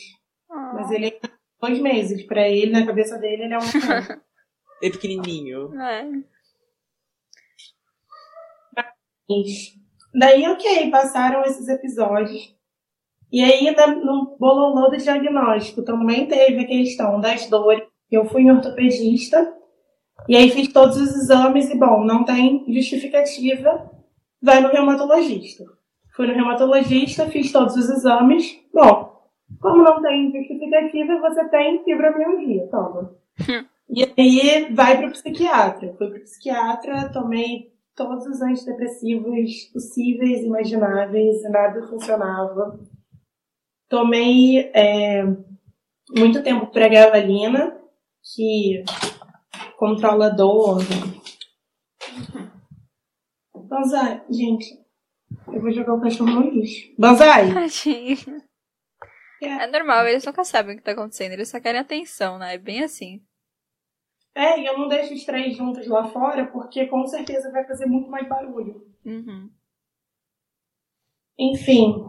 Ah. 0.50 0.72
Mas 0.74 0.90
ele 0.90 1.08
é 1.08 1.20
dois 1.60 1.78
meses. 1.80 2.22
Pra 2.24 2.48
ele, 2.48 2.72
na 2.72 2.86
cabeça 2.86 3.18
dele, 3.18 3.42
ele 3.44 3.54
é 3.54 3.58
um. 3.58 3.60
é 4.82 4.90
pequenininho. 4.90 5.78
É. 5.78 6.08
Daí, 10.14 10.46
ok, 10.46 10.90
passaram 10.90 11.42
esses 11.42 11.68
episódios. 11.68 12.54
E 13.32 13.42
aí, 13.42 13.74
no 14.04 14.36
bololô 14.38 14.88
do 14.88 14.96
diagnóstico, 14.96 15.82
também 15.82 16.26
teve 16.26 16.60
a 16.60 16.66
questão 16.66 17.20
das 17.20 17.48
dores. 17.48 17.84
Eu 18.10 18.24
fui 18.26 18.42
em 18.42 18.50
ortopedista, 18.50 19.52
e 20.28 20.36
aí 20.36 20.50
fiz 20.50 20.72
todos 20.72 20.96
os 20.96 21.16
exames, 21.16 21.68
e 21.68 21.76
bom, 21.76 22.04
não 22.04 22.24
tem 22.24 22.64
justificativa, 22.68 23.90
vai 24.40 24.60
no 24.60 24.68
reumatologista. 24.68 25.64
Fui 26.14 26.28
no 26.28 26.34
reumatologista, 26.34 27.26
fiz 27.26 27.50
todos 27.50 27.74
os 27.74 27.90
exames. 27.90 28.56
Bom, 28.72 29.20
como 29.60 29.82
não 29.82 30.00
tem 30.00 30.30
justificativa, 30.30 31.18
você 31.18 31.48
tem 31.48 31.82
fibromialgia, 31.82 32.68
toma. 32.70 33.16
E 33.88 34.04
aí 34.16 34.72
vai 34.72 34.98
pro 34.98 35.10
psiquiatra. 35.10 35.92
Fui 35.98 36.08
pro 36.08 36.20
psiquiatra, 36.20 37.10
tomei 37.12 37.73
todos 37.94 38.26
os 38.26 38.40
antidepressivos 38.42 39.64
possíveis, 39.72 40.42
imagináveis, 40.42 41.42
e 41.42 41.48
nada 41.48 41.86
funcionava. 41.86 42.78
Tomei 43.88 44.70
é, 44.74 45.24
muito 46.16 46.42
tempo 46.42 46.66
pregabalina, 46.70 47.80
que 48.34 48.82
controla 49.76 50.30
dor. 50.30 50.78
Banzai, 53.54 54.24
gente, 54.30 54.66
eu 55.48 55.60
vou 55.60 55.70
jogar 55.70 55.94
o 55.94 56.00
cachorro 56.00 56.30
no 56.30 56.50
lixo. 56.50 56.92
Banzai! 56.98 57.52
Tadinho. 57.52 58.42
É 59.42 59.66
normal, 59.66 60.06
eles 60.06 60.24
nunca 60.24 60.42
sabem 60.42 60.74
o 60.74 60.78
que 60.78 60.84
tá 60.84 60.92
acontecendo, 60.92 61.32
eles 61.32 61.50
só 61.50 61.60
querem 61.60 61.80
atenção, 61.80 62.38
né? 62.38 62.54
É 62.54 62.58
bem 62.58 62.82
assim. 62.82 63.20
É, 64.34 64.58
e 64.58 64.66
eu 64.66 64.76
não 64.76 64.88
deixo 64.88 65.14
os 65.14 65.24
três 65.24 65.56
juntos 65.56 65.86
lá 65.86 66.08
fora, 66.08 66.46
porque 66.46 66.86
com 66.86 67.06
certeza 67.06 67.52
vai 67.52 67.64
fazer 67.64 67.86
muito 67.86 68.10
mais 68.10 68.28
barulho. 68.28 68.84
Uhum. 69.04 69.48
Enfim, 71.38 72.04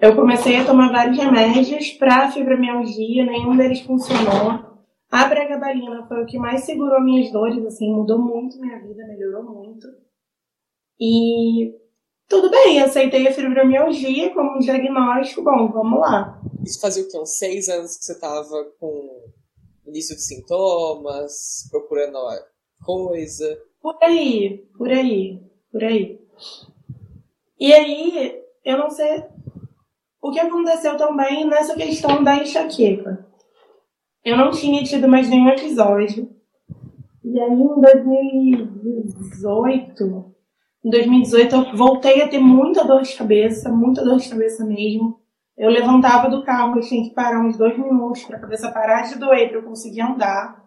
eu 0.00 0.14
comecei 0.16 0.56
a 0.56 0.64
tomar 0.64 0.92
vários 0.92 1.18
remédios 1.18 1.92
para 1.92 2.30
fibromialgia, 2.30 3.24
nenhum 3.24 3.56
deles 3.56 3.80
funcionou. 3.80 4.74
A 5.10 5.28
pregabalina 5.28 6.06
foi 6.06 6.22
o 6.22 6.26
que 6.26 6.38
mais 6.38 6.64
segurou 6.64 7.00
minhas 7.00 7.30
dores, 7.30 7.64
assim, 7.66 7.92
mudou 7.92 8.18
muito 8.18 8.60
minha 8.60 8.78
vida, 8.80 9.06
melhorou 9.06 9.44
muito. 9.44 9.86
E 10.98 11.74
tudo 12.28 12.50
bem, 12.50 12.82
aceitei 12.82 13.28
a 13.28 13.32
fibromialgia 13.32 14.32
como 14.34 14.56
um 14.56 14.58
diagnóstico, 14.58 15.42
bom, 15.42 15.70
vamos 15.70 16.00
lá. 16.00 16.40
Isso 16.62 16.80
fazia 16.80 17.04
o 17.04 17.08
quê? 17.08 17.18
Uns 17.18 17.38
seis 17.38 17.68
anos 17.68 17.96
que 17.96 18.04
você 18.04 18.18
tava 18.18 18.64
com 18.80 19.13
início 19.86 20.16
de 20.16 20.22
sintomas, 20.22 21.68
procurando 21.70 22.18
coisa. 22.84 23.56
Por 23.80 23.96
aí, 24.02 24.66
por 24.76 24.88
aí, 24.88 25.40
por 25.70 25.84
aí. 25.84 26.20
E 27.58 27.72
aí, 27.72 28.42
eu 28.64 28.78
não 28.78 28.90
sei 28.90 29.24
o 30.20 30.30
que 30.30 30.38
aconteceu 30.40 30.96
também 30.96 31.46
nessa 31.46 31.74
questão 31.74 32.24
da 32.24 32.36
enxaqueca. 32.36 33.26
Eu 34.24 34.38
não 34.38 34.50
tinha 34.50 34.82
tido 34.82 35.06
mais 35.06 35.28
nenhum 35.28 35.50
episódio. 35.50 36.34
E 37.22 37.38
aí, 37.38 37.52
em 37.52 37.80
2018, 37.80 40.34
em 40.84 40.90
2018, 40.90 41.54
eu 41.54 41.76
voltei 41.76 42.22
a 42.22 42.28
ter 42.28 42.38
muita 42.38 42.84
dor 42.84 43.02
de 43.02 43.14
cabeça, 43.16 43.70
muita 43.70 44.04
dor 44.04 44.18
de 44.18 44.28
cabeça 44.28 44.64
mesmo. 44.64 45.20
Eu 45.56 45.70
levantava 45.70 46.28
do 46.28 46.44
carro, 46.44 46.76
eu 46.78 46.82
tinha 46.82 47.08
que 47.08 47.14
parar 47.14 47.40
uns 47.40 47.56
dois 47.56 47.78
minutos 47.78 48.24
para 48.24 48.36
a 48.38 48.40
cabeça 48.40 48.72
parar 48.72 49.02
de 49.02 49.18
doer, 49.18 49.48
para 49.48 49.58
eu 49.58 49.62
conseguir 49.62 50.00
andar. 50.00 50.62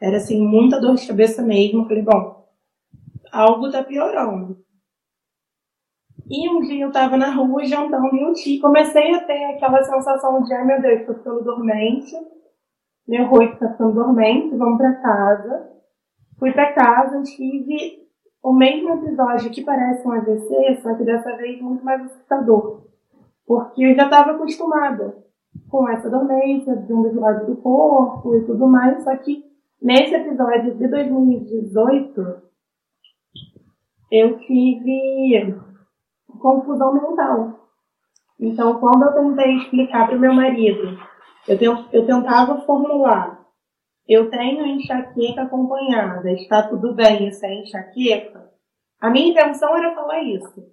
Era 0.00 0.16
assim, 0.18 0.40
muita 0.40 0.80
dor 0.80 0.94
de 0.94 1.06
cabeça 1.06 1.42
mesmo. 1.42 1.82
Eu 1.82 1.88
falei, 1.88 2.02
bom, 2.02 2.46
algo 3.32 3.70
tá 3.70 3.82
piorando. 3.82 4.58
E 6.30 6.48
um 6.50 6.60
dia 6.60 6.84
eu 6.84 6.92
tava 6.92 7.16
na 7.16 7.30
rua 7.34 7.64
jantando 7.64 8.14
e 8.14 8.22
eu 8.22 8.32
ti- 8.34 8.60
comecei 8.60 9.14
a 9.14 9.24
ter 9.24 9.44
aquela 9.54 9.82
sensação 9.82 10.42
de, 10.42 10.52
ai 10.52 10.64
meu 10.64 10.80
Deus, 10.80 11.06
tô 11.06 11.14
ficando 11.14 11.42
dormente, 11.42 12.12
meu 13.08 13.26
rosto 13.26 13.58
tá 13.58 13.70
ficando 13.72 13.94
dormente, 13.94 14.54
vamos 14.54 14.76
pra 14.76 14.92
casa. 15.00 15.70
Fui 16.38 16.52
pra 16.52 16.72
casa, 16.74 17.22
tive 17.22 18.06
o 18.42 18.52
mesmo 18.52 18.90
episódio 18.94 19.50
que 19.50 19.64
parece 19.64 20.06
um 20.06 20.12
AVC, 20.12 20.76
só 20.82 20.94
que 20.94 21.04
dessa 21.04 21.34
vez 21.36 21.60
muito 21.60 21.82
mais 21.84 22.02
assustador. 22.04 22.87
Porque 23.48 23.82
eu 23.82 23.94
já 23.96 24.04
estava 24.04 24.32
acostumada 24.32 25.24
com 25.70 25.88
essa 25.88 26.10
dormência 26.10 26.76
de 26.76 26.92
um 26.92 27.02
dos 27.02 27.14
lados 27.16 27.46
do 27.46 27.56
corpo 27.56 28.36
e 28.36 28.44
tudo 28.44 28.68
mais, 28.68 29.02
só 29.02 29.16
que 29.16 29.42
nesse 29.80 30.14
episódio 30.14 30.76
de 30.76 30.86
2018 30.86 32.42
eu 34.12 34.38
tive 34.40 35.58
confusão 36.40 36.92
mental. 36.92 37.68
Então, 38.38 38.78
quando 38.78 39.02
eu 39.04 39.12
tentei 39.12 39.56
explicar 39.56 40.06
para 40.06 40.16
o 40.16 40.20
meu 40.20 40.32
marido, 40.34 40.98
eu, 41.48 41.58
ten- 41.58 41.88
eu 41.92 42.06
tentava 42.06 42.60
formular: 42.66 43.46
eu 44.06 44.30
tenho 44.30 44.64
enxaqueca 44.66 45.42
acompanhada, 45.42 46.30
está 46.32 46.68
tudo 46.68 46.94
bem, 46.94 47.28
isso 47.28 47.44
é 47.44 47.54
enxaqueca? 47.54 48.52
A 49.00 49.10
minha 49.10 49.30
intenção 49.30 49.76
era 49.76 49.94
falar 49.94 50.22
isso. 50.22 50.66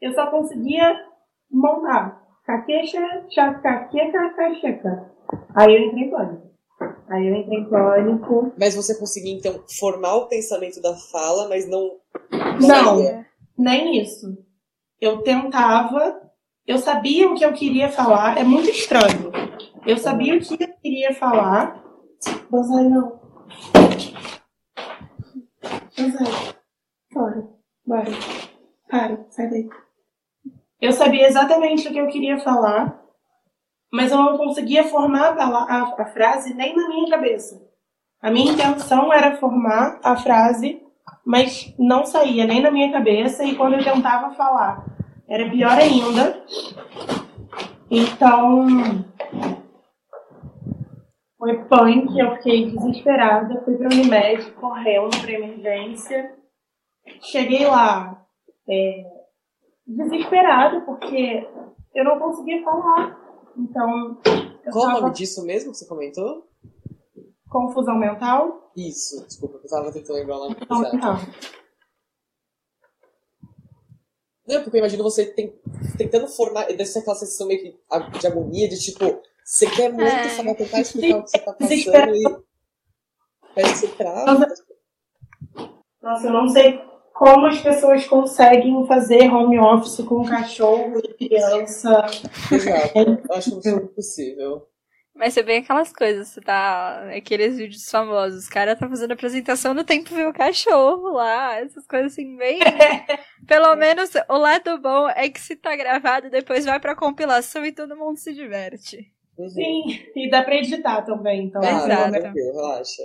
Eu 0.00 0.12
só 0.14 0.26
conseguia 0.28 1.11
montar 1.52 2.22
caquecha, 2.44 3.24
chacaqueca, 3.30 4.30
cacheca. 4.34 5.12
Aí 5.54 5.74
eu 5.74 5.86
entrei 5.86 6.04
em 6.04 6.10
pânico. 6.10 6.50
Aí 7.08 7.28
eu 7.28 7.34
entrei 7.34 7.58
em 7.60 7.68
pânico. 7.68 8.52
Mas 8.58 8.74
você 8.74 8.98
conseguia, 8.98 9.34
então, 9.34 9.62
formar 9.78 10.16
o 10.16 10.26
pensamento 10.26 10.80
da 10.80 10.94
fala, 10.94 11.48
mas 11.48 11.68
não. 11.68 11.98
Não. 12.60 12.96
saía. 12.98 13.26
Nem 13.56 14.00
isso. 14.00 14.36
Eu 15.00 15.22
tentava, 15.22 16.20
eu 16.66 16.78
sabia 16.78 17.28
o 17.28 17.34
que 17.34 17.44
eu 17.44 17.52
queria 17.52 17.88
falar, 17.88 18.38
é 18.38 18.44
muito 18.44 18.70
estranho. 18.70 19.32
Eu 19.86 19.98
sabia 19.98 20.36
o 20.36 20.40
que 20.40 20.62
eu 20.62 20.68
queria 20.80 21.14
falar, 21.14 21.84
mas 22.50 22.70
aí 22.70 22.88
não. 22.88 23.20
Mas 25.98 26.16
aí, 26.16 26.54
fora, 27.12 27.48
bora, 27.84 28.10
para, 28.88 29.26
sai 29.30 29.50
daí. 29.50 29.68
Eu 30.82 30.92
sabia 30.92 31.26
exatamente 31.26 31.88
o 31.88 31.92
que 31.92 31.98
eu 31.98 32.08
queria 32.08 32.38
falar, 32.40 33.00
mas 33.92 34.10
eu 34.10 34.18
não 34.18 34.36
conseguia 34.36 34.84
formar 34.84 35.38
a, 35.38 35.44
a- 35.44 35.94
a 35.98 36.06
frase 36.06 36.52
nem 36.54 36.76
na 36.76 36.88
minha 36.88 37.08
cabeça. 37.08 37.62
A 38.20 38.30
minha 38.30 38.52
intenção 38.52 39.12
era 39.12 39.36
formar 39.36 39.98
a 40.02 40.16
frase 40.16 40.82
mas 41.24 41.72
não 41.78 42.04
saía 42.04 42.46
nem 42.46 42.60
na 42.60 42.70
minha 42.70 42.90
cabeça 42.90 43.44
e 43.44 43.54
quando 43.54 43.74
eu 43.74 43.84
tentava 43.84 44.34
falar 44.34 44.84
era 45.28 45.48
pior 45.48 45.72
ainda. 45.78 46.44
Então 47.90 48.66
foi 51.38 51.64
punk, 51.64 52.18
eu 52.18 52.36
fiquei 52.36 52.70
desesperada, 52.70 53.62
fui 53.64 53.76
para 53.76 53.88
o 53.88 53.92
Unimed 53.92 54.50
correndo 54.52 55.10
para 55.20 55.32
emergência. 55.32 56.34
Cheguei 57.20 57.66
lá 57.66 58.24
é, 58.68 59.04
desesperada 59.86 60.80
porque 60.82 61.46
eu 61.94 62.04
não 62.04 62.18
conseguia 62.18 62.62
falar. 62.64 63.18
Então 63.56 64.18
eu 64.64 64.72
Qual 64.72 64.84
o 64.84 64.88
tava 64.88 65.00
nome 65.02 65.14
disso 65.14 65.44
mesmo 65.44 65.72
que 65.72 65.78
você 65.78 65.86
comentou? 65.86 66.48
confusão 67.48 67.96
mental. 67.98 68.72
Isso, 68.74 69.22
desculpa, 69.26 69.60
eu 69.62 69.68
tava 69.68 69.92
tentando 69.92 70.14
lembrar 70.16 70.36
o 70.36 70.40
nome 70.48 70.56
exato. 70.56 70.94
mental. 70.96 71.16
Não, 74.48 74.62
porque 74.62 74.76
eu 74.76 74.80
imagino 74.80 75.02
você 75.02 75.26
tem- 75.26 75.54
tentando 75.98 76.26
formar. 76.28 76.64
Deve 76.66 76.86
ser 76.86 77.00
aquela 77.00 77.14
sensação 77.16 77.46
meio 77.46 77.60
que 77.60 78.18
de 78.18 78.26
agonia, 78.26 78.68
de 78.68 78.78
tipo, 78.80 79.20
você 79.44 79.66
quer 79.70 79.92
muito 79.92 80.08
É. 80.08 80.28
falar, 80.30 80.54
tentar 80.54 80.80
explicar 80.80 81.18
o 81.18 81.24
que 81.24 81.30
você 81.30 81.38
tá 81.38 81.52
passando 81.52 82.14
e. 82.16 82.42
Parece 83.54 83.82
que 83.82 83.92
você 83.92 83.96
trava. 83.96 84.46
Nossa, 86.02 86.26
eu 86.26 86.32
não 86.32 86.48
sei 86.48 86.80
como 87.12 87.46
as 87.46 87.60
pessoas 87.60 88.06
conseguem 88.06 88.86
fazer 88.86 89.32
home 89.32 89.58
office 89.58 90.04
com 90.04 90.24
cachorro 90.24 90.98
e 90.98 91.28
criança. 91.28 92.04
Exato. 92.50 92.98
Eu 93.28 93.34
acho 93.36 93.60
que 93.60 93.68
é 93.68 93.72
impossível. 93.72 94.66
Mas 95.14 95.34
você 95.34 95.42
vê 95.42 95.58
aquelas 95.58 95.92
coisas, 95.92 96.28
você 96.28 96.40
tá. 96.40 97.04
Aqueles 97.14 97.58
vídeos 97.58 97.88
famosos, 97.88 98.44
os 98.44 98.48
caras 98.48 98.78
tá 98.78 98.88
fazendo 98.88 99.12
apresentação 99.12 99.74
no 99.74 99.84
tempo 99.84 100.14
ver 100.14 100.26
o 100.26 100.32
cachorro 100.32 101.10
lá, 101.12 101.58
essas 101.58 101.86
coisas 101.86 102.12
assim, 102.12 102.34
bem. 102.36 102.58
Pelo 103.46 103.76
menos 103.76 104.10
o 104.28 104.38
lado 104.38 104.78
bom 104.78 105.08
é 105.10 105.28
que 105.28 105.40
se 105.40 105.54
tá 105.54 105.76
gravado, 105.76 106.30
depois 106.30 106.64
vai 106.64 106.80
pra 106.80 106.96
compilação 106.96 107.64
e 107.64 107.72
todo 107.72 107.96
mundo 107.96 108.16
se 108.16 108.32
diverte. 108.32 109.12
Uhum. 109.36 109.48
Sim, 109.48 109.82
e 110.16 110.30
dá 110.30 110.42
pra 110.42 110.56
editar 110.56 111.02
também, 111.02 111.44
então. 111.44 111.60
Ah, 111.62 111.84
Exato. 111.84 112.32
Relaxa. 112.34 113.02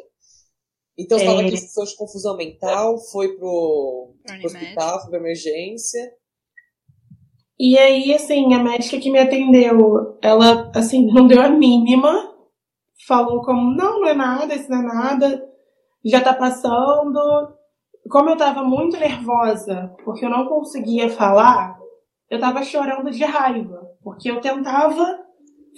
Então, 0.97 1.17
você 1.17 1.25
é... 1.25 1.27
falou 1.27 1.43
que 1.43 1.57
você 1.57 1.83
de 1.85 1.97
confusão 1.97 2.35
mental, 2.35 2.97
foi 3.11 3.37
pro, 3.37 4.15
pro 4.25 4.45
hospital, 4.45 5.01
foi 5.01 5.09
pra 5.11 5.19
emergência. 5.19 6.01
E 7.59 7.77
aí, 7.77 8.13
assim, 8.13 8.53
a 8.53 8.59
médica 8.59 8.99
que 8.99 9.11
me 9.11 9.19
atendeu, 9.19 10.17
ela, 10.21 10.71
assim, 10.75 11.05
não 11.07 11.27
deu 11.27 11.41
a 11.41 11.49
mínima. 11.49 12.33
Falou 13.07 13.41
como, 13.41 13.75
não, 13.75 14.01
não 14.01 14.07
é 14.07 14.13
nada, 14.13 14.53
isso 14.53 14.69
não 14.69 14.79
é 14.79 14.83
nada, 14.83 15.49
já 16.05 16.21
tá 16.21 16.33
passando. 16.33 17.19
Como 18.09 18.29
eu 18.29 18.37
tava 18.37 18.63
muito 18.63 18.97
nervosa, 18.97 19.93
porque 20.03 20.25
eu 20.25 20.29
não 20.29 20.47
conseguia 20.47 21.09
falar, 21.09 21.77
eu 22.29 22.39
tava 22.39 22.63
chorando 22.63 23.09
de 23.11 23.23
raiva, 23.23 23.91
porque 24.03 24.29
eu 24.29 24.39
tentava 24.39 25.19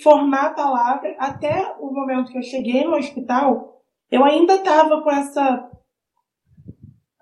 formar 0.03 0.47
a 0.47 0.53
palavra 0.53 1.15
até 1.19 1.75
o 1.79 1.91
momento 1.91 2.31
que 2.31 2.37
eu 2.37 2.43
cheguei 2.43 2.83
no 2.83 2.95
hospital, 2.95 3.78
eu 4.11 4.23
ainda 4.23 4.57
tava 4.59 5.01
com 5.01 5.11
essa 5.11 5.69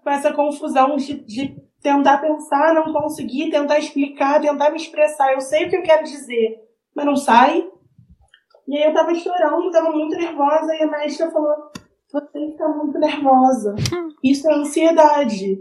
com 0.04 0.10
essa 0.10 0.32
confusão 0.34 0.96
de, 0.96 1.16
de 1.26 1.62
tentar 1.82 2.20
pensar, 2.20 2.74
não 2.74 2.94
conseguir, 2.94 3.50
tentar 3.50 3.78
explicar, 3.78 4.40
tentar 4.40 4.70
me 4.70 4.78
expressar. 4.78 5.34
Eu 5.34 5.42
sei 5.42 5.66
o 5.66 5.70
que 5.70 5.76
eu 5.76 5.84
quero 5.84 6.04
dizer, 6.04 6.58
mas 6.96 7.06
não 7.06 7.16
sai. 7.16 7.70
E 8.68 8.78
aí 8.78 8.84
eu 8.84 8.94
tava 8.94 9.14
chorando, 9.16 9.72
tava 9.72 9.92
muito 9.92 10.16
nervosa, 10.16 10.76
e 10.76 10.84
a 10.84 10.88
médica 10.88 11.30
falou: 11.30 11.72
Você 12.10 12.40
está 12.40 12.68
muito 12.70 12.98
nervosa. 12.98 13.76
Isso 14.24 14.50
é 14.50 14.54
ansiedade. 14.54 15.60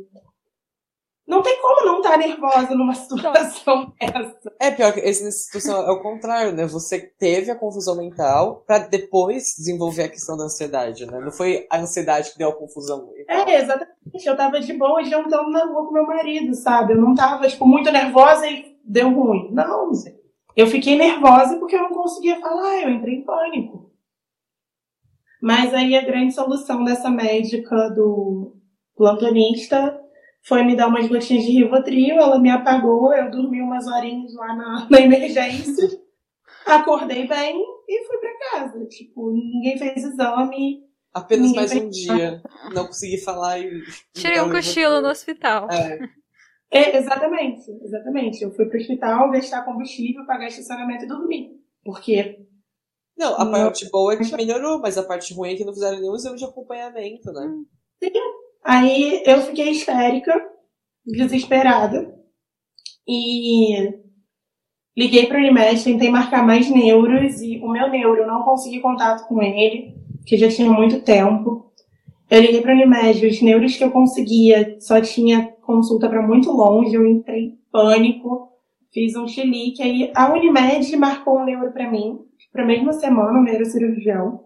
Não 1.26 1.42
tem 1.42 1.60
como 1.60 1.84
não 1.84 1.96
estar 1.96 2.12
tá 2.12 2.16
nervosa 2.16 2.74
numa 2.74 2.94
situação 2.94 3.92
dessa. 3.98 4.52
É 4.60 4.70
pior 4.70 4.92
que 4.92 5.00
essa 5.00 5.28
situação 5.30 5.84
é 5.84 5.90
o 5.90 6.00
contrário, 6.00 6.52
né? 6.52 6.66
Você 6.66 7.00
teve 7.00 7.50
a 7.50 7.58
confusão 7.58 7.96
mental 7.96 8.62
para 8.64 8.86
depois 8.86 9.54
desenvolver 9.56 10.04
a 10.04 10.08
questão 10.08 10.36
da 10.36 10.44
ansiedade, 10.44 11.04
né? 11.04 11.18
Não 11.18 11.32
foi 11.32 11.66
a 11.68 11.78
ansiedade 11.78 12.30
que 12.30 12.38
deu 12.38 12.50
a 12.50 12.56
confusão. 12.56 13.10
É, 13.28 13.60
exatamente. 13.60 13.96
Eu 14.24 14.36
tava 14.36 14.60
de 14.60 14.72
boa 14.72 15.02
jantando 15.02 15.50
na 15.50 15.64
rua 15.64 15.86
com 15.86 15.92
meu 15.92 16.06
marido, 16.06 16.54
sabe? 16.54 16.92
Eu 16.92 17.00
não 17.00 17.12
tava, 17.12 17.48
tipo, 17.48 17.66
muito 17.66 17.90
nervosa 17.90 18.46
e 18.46 18.76
deu 18.84 19.12
ruim. 19.12 19.50
Não. 19.52 19.90
Eu 20.54 20.68
fiquei 20.68 20.96
nervosa 20.96 21.58
porque 21.58 21.74
eu 21.74 21.82
não 21.82 21.90
conseguia 21.90 22.40
falar, 22.40 22.82
eu 22.82 22.90
entrei 22.90 23.16
em 23.16 23.24
pânico. 23.24 23.90
Mas 25.42 25.74
aí 25.74 25.96
a 25.96 26.04
grande 26.04 26.32
solução 26.32 26.84
dessa 26.84 27.10
médica 27.10 27.90
do 27.90 28.56
plantonista 28.96 30.00
foi 30.46 30.62
me 30.62 30.76
dar 30.76 30.86
umas 30.86 31.08
gotinhas 31.08 31.44
de 31.44 31.52
Rivotril, 31.52 32.16
ela 32.16 32.38
me 32.38 32.48
apagou, 32.50 33.12
eu 33.12 33.30
dormi 33.30 33.60
umas 33.60 33.86
horinhas 33.88 34.32
lá 34.34 34.54
na, 34.54 34.86
na 34.90 35.00
emergência, 35.00 36.00
acordei 36.64 37.26
bem 37.26 37.60
e 37.88 38.06
fui 38.06 38.18
para 38.18 38.50
casa. 38.50 38.86
Tipo, 38.86 39.32
ninguém 39.32 39.76
fez 39.76 40.04
exame. 40.04 40.86
Apenas 41.12 41.52
mais 41.52 41.72
um 41.72 41.88
dia. 41.88 42.42
Não 42.72 42.86
consegui 42.86 43.18
falar 43.18 43.58
e. 43.58 43.82
Tirei 44.12 44.40
um 44.40 44.50
cochilo 44.50 45.00
no 45.00 45.08
hospital. 45.08 45.68
É. 45.70 45.98
é. 46.70 46.96
exatamente, 46.98 47.70
exatamente. 47.82 48.42
Eu 48.42 48.52
fui 48.52 48.66
pro 48.66 48.78
hospital 48.78 49.30
gastar 49.30 49.64
combustível, 49.64 50.26
pagar 50.26 50.46
estacionamento 50.46 51.04
e 51.04 51.08
dormir. 51.08 51.50
Porque 51.82 52.46
não, 53.16 53.34
a 53.34 53.50
parte 53.50 53.88
boa 53.90 54.12
é 54.12 54.16
que 54.16 54.36
melhorou, 54.36 54.78
mas 54.78 54.98
a 54.98 55.02
parte 55.02 55.32
ruim 55.32 55.54
é 55.54 55.56
que 55.56 55.64
não 55.64 55.72
fizeram 55.72 55.98
nenhum 55.98 56.14
exame 56.14 56.36
de 56.36 56.44
acompanhamento, 56.44 57.32
né? 57.32 57.50
Sim, 58.04 58.10
Aí 58.66 59.22
eu 59.24 59.42
fiquei 59.42 59.70
histérica, 59.70 60.34
desesperada. 61.06 62.12
E 63.06 63.94
liguei 64.98 65.26
para 65.26 65.36
o 65.36 65.40
Unimed, 65.40 65.84
tentei 65.84 66.10
marcar 66.10 66.44
mais 66.44 66.68
neuros 66.68 67.40
e 67.40 67.58
o 67.58 67.68
meu 67.68 67.88
neuro 67.88 68.26
não 68.26 68.42
consegui 68.42 68.80
contato 68.80 69.28
com 69.28 69.40
ele, 69.40 69.94
que 70.26 70.36
já 70.36 70.48
tinha 70.48 70.68
muito 70.68 71.00
tempo. 71.02 71.72
Eu 72.28 72.40
liguei 72.40 72.60
para 72.60 72.72
o 72.72 72.74
Unimed, 72.74 73.24
os 73.24 73.40
neuros 73.40 73.76
que 73.76 73.84
eu 73.84 73.92
conseguia 73.92 74.76
só 74.80 75.00
tinha 75.00 75.46
consulta 75.62 76.08
para 76.08 76.26
muito 76.26 76.50
longe, 76.50 76.92
eu 76.92 77.06
entrei 77.06 77.44
em 77.44 77.58
pânico, 77.70 78.48
fiz 78.92 79.14
um 79.14 79.28
chilique. 79.28 79.80
Aí 79.80 80.10
a 80.12 80.32
Unimed 80.32 80.96
marcou 80.96 81.38
um 81.38 81.44
neuro 81.44 81.70
para 81.70 81.88
mim, 81.88 82.18
para 82.52 82.64
a 82.64 82.66
mesma 82.66 82.92
semana, 82.92 83.38
um 83.38 83.44
neurocirurgião. 83.44 84.44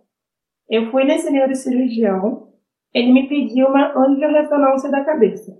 Eu 0.68 0.90
fui 0.90 1.04
nesse 1.04 1.30
neurocirurgião, 1.30 2.49
ele 2.92 3.12
me 3.12 3.28
pediu 3.28 3.68
uma 3.68 3.92
angiorressonância 3.96 4.90
da 4.90 5.04
cabeça. 5.04 5.56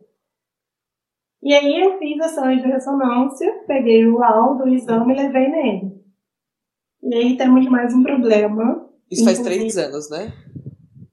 E 1.42 1.54
aí 1.54 1.80
eu 1.80 1.98
fiz 1.98 2.18
essa 2.20 2.44
angiorressonância, 2.44 3.64
peguei 3.66 4.06
o 4.06 4.18
laudo, 4.18 4.64
o 4.64 4.68
exame 4.68 5.14
e 5.14 5.16
levei 5.16 5.48
nele. 5.48 6.00
E 7.02 7.14
aí 7.14 7.36
temos 7.36 7.66
mais 7.66 7.94
um 7.94 8.02
problema. 8.02 8.88
Isso 9.10 9.24
faz 9.24 9.40
três 9.40 9.78
anos, 9.78 10.10
né? 10.10 10.32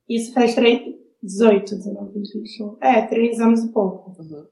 Isso 0.10 0.34
faz 0.34 0.54
três, 0.54 0.82
18, 1.24 1.76
19, 1.76 2.14
21. 2.14 2.78
É, 2.82 3.08
três 3.08 3.40
anos 3.40 3.64
e 3.64 3.72
pouco. 3.72 4.22
Uhum. 4.22 4.48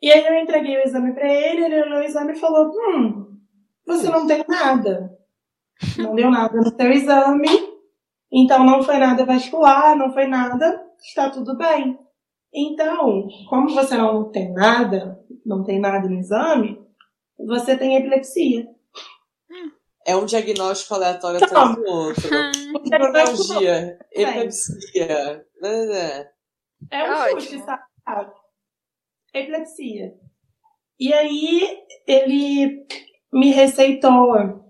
E 0.00 0.10
aí 0.10 0.26
eu 0.26 0.42
entreguei 0.42 0.76
o 0.76 0.82
exame 0.82 1.12
para 1.12 1.30
ele, 1.30 1.64
ele 1.64 1.82
olhou 1.82 1.98
o 2.00 2.02
exame 2.02 2.32
e 2.32 2.38
falou, 2.38 2.70
hum, 2.70 3.38
você 3.86 4.08
não 4.08 4.26
tem 4.26 4.44
nada. 4.48 5.18
Não 5.98 6.14
deu 6.14 6.30
nada 6.30 6.56
no 6.56 6.74
seu 6.74 6.92
exame, 6.92 7.48
então, 8.36 8.64
não 8.64 8.82
foi 8.82 8.98
nada 8.98 9.24
vascular, 9.24 9.96
não 9.96 10.12
foi 10.12 10.26
nada, 10.26 10.84
está 10.98 11.30
tudo 11.30 11.56
bem. 11.56 11.96
Então, 12.52 13.28
como 13.48 13.72
você 13.72 13.96
não 13.96 14.28
tem 14.32 14.52
nada, 14.52 15.16
não 15.46 15.62
tem 15.62 15.78
nada 15.78 16.08
no 16.08 16.18
exame, 16.18 16.84
você 17.38 17.78
tem 17.78 17.96
epilepsia. 17.96 18.66
É 20.04 20.16
um 20.16 20.24
diagnóstico 20.24 20.94
aleatório 20.94 21.44
atrás 21.44 21.76
do 21.76 21.84
outro. 21.84 22.22
Fibromialgia, 22.82 23.98
epilepsia. 24.10 25.46
É 26.90 27.34
um 27.34 27.40
chute, 27.40 27.60
sabe? 27.60 28.32
Epilepsia. 29.32 30.12
E 30.98 31.12
aí, 31.14 31.78
ele 32.04 32.84
me 33.32 33.52
receitou 33.52 34.63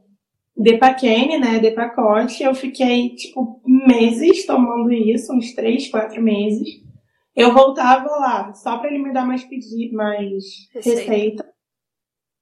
Depaquene, 0.56 1.38
né, 1.38 1.58
de 1.58 1.72
pacote, 1.72 2.42
eu 2.42 2.54
fiquei, 2.54 3.14
tipo, 3.16 3.60
meses 3.66 4.46
tomando 4.46 4.92
isso, 4.92 5.32
uns 5.32 5.52
três, 5.52 5.88
quatro 5.88 6.22
meses. 6.22 6.68
Eu 7.34 7.52
voltava 7.52 8.06
lá, 8.06 8.54
só 8.54 8.78
para 8.78 8.88
ele 8.88 9.02
me 9.02 9.12
dar 9.12 9.26
mais 9.26 9.42
pedido, 9.42 9.96
mais 9.96 10.44
receita. 10.72 11.00
receita. 11.00 11.54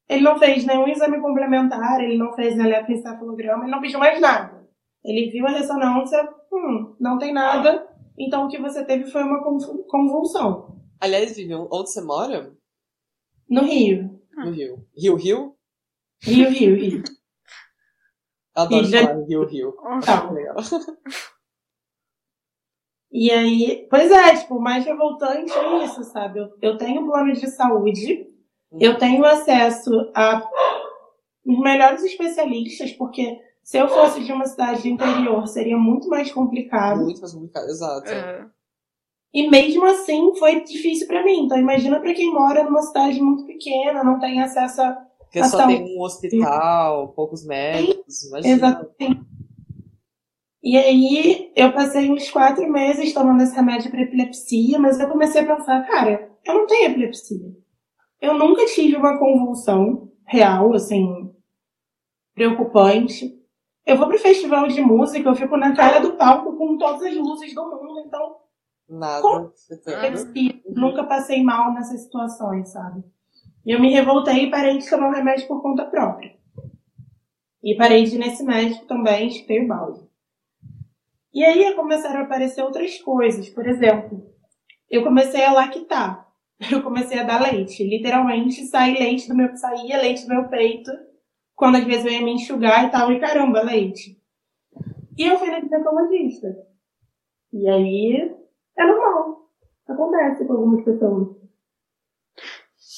Ele 0.09 0.21
não 0.21 0.39
fez 0.39 0.67
nenhum 0.67 0.87
exame 0.87 1.21
complementar, 1.23 2.03
ele 2.03 2.19
não 2.19 2.35
fez 2.35 2.59
eletroencefalograma, 2.59 3.65
ele 3.65 3.73
não 3.73 3.81
pediu 3.81 3.99
mais 3.99 4.21
nada. 4.21 4.69
Ele 5.03 5.31
viu 5.31 5.47
a 5.47 5.51
ressonância, 5.51 6.23
hum, 6.53 6.95
não 7.01 7.17
tem 7.17 7.33
nada, 7.33 7.89
então 8.19 8.45
o 8.45 8.49
que 8.49 8.61
você 8.61 8.85
teve 8.85 9.11
foi 9.11 9.23
uma 9.23 9.43
convulsão. 9.43 10.77
Aliás, 11.01 11.35
Vivian, 11.35 11.67
onde 11.73 11.91
você 11.91 12.03
mora? 12.03 12.53
No 13.49 13.63
Rio. 13.63 14.21
No 14.37 14.51
Rio. 14.51 14.87
Rio, 14.95 15.17
Rio? 15.17 15.57
Rio, 16.23 16.51
Rio, 16.51 16.77
Rio. 16.77 17.03
Adoro 18.55 18.85
já... 18.85 19.07
falar 19.07 19.25
Rio 19.25 19.47
Rio. 19.47 19.73
Tá. 20.05 20.29
E 23.15 23.31
aí, 23.31 23.87
pois 23.91 24.11
é, 24.11 24.37
tipo, 24.37 24.57
o 24.57 24.61
mais 24.61 24.87
revoltante 24.87 25.53
é 25.53 25.85
isso, 25.85 26.03
sabe? 26.03 26.39
Eu, 26.39 26.49
eu 26.63 26.79
tenho 26.79 27.05
plano 27.05 27.31
de 27.35 27.47
saúde, 27.47 28.27
uhum. 28.71 28.79
eu 28.81 28.97
tenho 28.97 29.23
acesso 29.27 30.11
a 30.15 30.43
os 31.45 31.59
melhores 31.59 32.03
especialistas, 32.05 32.93
porque 32.93 33.39
se 33.63 33.79
eu 33.79 33.89
fosse 33.89 34.23
de 34.25 34.33
uma 34.33 34.47
cidade 34.47 34.83
de 34.83 34.91
interior, 34.91 35.47
seria 35.47 35.77
muito 35.77 36.09
mais 36.09 36.33
complicado. 36.33 37.03
Muito 37.03 37.21
mais 37.21 37.35
complicado, 37.35 37.69
exato. 37.69 38.11
É. 38.11 38.47
E 39.35 39.49
mesmo 39.49 39.85
assim 39.87 40.35
foi 40.37 40.63
difícil 40.63 41.07
para 41.07 41.25
mim. 41.25 41.45
Então 41.45 41.59
imagina 41.59 42.01
para 42.01 42.15
quem 42.15 42.33
mora 42.33 42.65
numa 42.65 42.83
cidade 42.83 43.21
muito 43.21 43.45
pequena, 43.45 44.05
não 44.05 44.19
tem 44.19 44.41
acesso 44.43 44.83
a 44.83 44.93
porque 45.33 45.45
só 45.45 45.67
tem 45.67 45.97
um 45.97 46.03
hospital, 46.03 47.09
poucos 47.15 47.43
médicos, 47.47 48.25
imagina. 48.25 48.55
Exatamente. 48.55 49.27
E 50.63 50.77
aí 50.77 51.53
eu 51.57 51.73
passei 51.73 52.11
uns 52.11 52.31
quatro 52.31 52.71
meses 52.71 53.15
tomando 53.15 53.43
esse 53.43 53.57
remédio 53.57 53.91
para 53.91 54.03
epilepsia, 54.03 54.79
mas 54.79 55.01
eu 55.01 55.09
comecei 55.09 55.41
a 55.41 55.57
pensar, 55.57 55.87
cara, 55.87 56.31
eu 56.45 56.55
não 56.55 56.67
tenho 56.67 56.91
epilepsia. 56.91 57.51
Eu 58.21 58.35
nunca 58.35 58.67
tive 58.67 58.95
uma 58.95 59.19
convulsão 59.19 60.13
real, 60.27 60.75
assim, 60.75 61.35
preocupante. 62.35 63.35
Eu 63.87 63.97
vou 63.97 64.09
pro 64.09 64.19
festival 64.19 64.69
de 64.69 64.83
música, 64.83 65.29
eu 65.29 65.35
fico 65.35 65.57
na 65.57 65.75
cara 65.75 65.99
do 65.99 66.13
palco 66.13 66.57
com 66.59 66.77
todas 66.77 67.03
as 67.03 67.17
luzes 67.17 67.55
do 67.55 67.63
mundo, 67.63 68.01
então 68.07 68.37
Nada. 68.87 69.23
Como? 69.23 69.47
afetando. 69.47 70.33
E 70.37 70.63
nunca 70.69 71.05
passei 71.05 71.43
mal 71.43 71.73
nessas 71.73 72.03
situações, 72.03 72.69
sabe? 72.69 73.03
E 73.65 73.73
eu 73.73 73.81
me 73.81 73.93
revoltei 73.93 74.45
e 74.45 74.51
parei 74.51 74.79
de 74.79 74.89
tomar 74.89 75.09
o 75.09 75.13
remédio 75.13 75.47
por 75.47 75.63
conta 75.63 75.85
própria. 75.85 76.35
E 77.63 77.77
parei 77.77 78.05
de 78.05 78.17
ir 78.17 78.19
nesse 78.19 78.43
médico 78.43 78.87
também, 78.87 79.31
chutei 79.31 79.65
o 79.65 79.69
balde. 79.69 80.01
E 81.33 81.45
aí 81.45 81.75
começaram 81.75 82.21
a 82.21 82.23
aparecer 82.25 82.63
outras 82.63 82.99
coisas. 82.99 83.49
Por 83.49 83.67
exemplo, 83.67 84.27
eu 84.91 85.03
comecei 85.03 85.45
a 85.45 85.53
lactar. 85.53 86.29
Eu 86.71 86.81
comecei 86.81 87.19
a 87.19 87.25
dar 87.25 87.43
leite. 87.43 87.83
Literalmente, 87.83 88.65
sai 88.67 88.93
leite 88.93 89.27
do 89.27 89.35
meu, 89.35 89.57
saía 89.57 90.01
leite 90.01 90.23
do 90.23 90.29
meu 90.29 90.49
peito. 90.49 90.93
Quando 91.57 91.77
às 91.77 91.85
vezes 91.85 92.05
eu 92.05 92.13
ia 92.13 92.23
me 92.23 92.35
enxugar 92.35 92.87
e 92.87 92.91
tal, 92.91 93.11
e 93.11 93.19
caramba, 93.19 93.63
leite. 93.63 94.17
E 95.19 95.27
eu 95.27 95.37
fui 95.41 95.51
na 95.51 95.61
ginecologista. 95.61 96.57
E 97.53 97.69
aí, 97.69 98.33
é 98.79 98.85
normal. 98.85 99.49
Acontece 99.89 100.47
com 100.47 100.53
algumas 100.53 100.85
pessoas. 100.85 101.42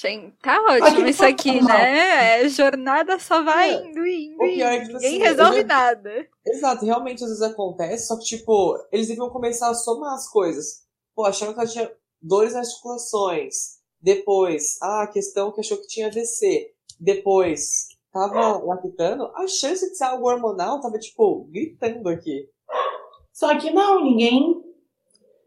Gente, 0.05 0.35
tá 0.43 0.61
ótimo 0.62 0.87
Aqui 1.01 1.11
isso 1.11 1.25
aqui, 1.25 1.62
né? 1.64 2.43
É, 2.45 2.49
jornada 2.49 3.19
só 3.19 3.43
vai 3.43 3.71
É. 3.71 3.85
indo, 3.87 4.07
indo, 4.07 4.43
é 4.43 4.77
indo. 4.77 4.87
que, 4.87 4.93
Ninguém 4.93 4.97
assim, 4.97 5.19
resolve 5.19 5.61
já- 5.62 5.67
nada. 5.67 6.29
Exato, 6.47 6.85
realmente 6.85 7.23
às 7.25 7.31
vezes 7.31 7.43
acontece, 7.43 8.07
só 8.09 8.19
que, 8.19 8.25
tipo, 8.25 8.77
eles 8.93 9.09
deviam 9.09 9.31
começar 9.31 9.71
a 9.71 9.75
somar 9.75 10.12
as 10.14 10.29
coisas. 10.29 10.83
Pô, 11.14 11.25
achando 11.25 11.55
que 11.55 11.61
ela 11.61 11.69
tinha 11.69 11.90
dores 12.21 12.53
nas 12.55 12.69
articulações. 12.69 13.55
Depois, 14.01 14.77
ah, 14.83 15.05
a 15.05 15.07
questão 15.07 15.51
que 15.53 15.61
achou 15.61 15.79
que 15.79 15.87
tinha 15.87 16.09
AVC. 16.09 16.71
Depois, 17.01 17.88
tava 18.12 18.59
lactando. 18.62 19.31
A 19.35 19.47
chance 19.47 19.88
de 19.90 19.97
ser 19.97 20.05
algo 20.05 20.29
hormonal 20.29 20.81
tava, 20.81 20.99
tipo, 20.99 21.49
gritando 21.51 22.09
aqui. 22.11 22.47
Só 23.33 23.57
que 23.59 23.71
não, 23.71 24.05
ninguém. 24.05 24.62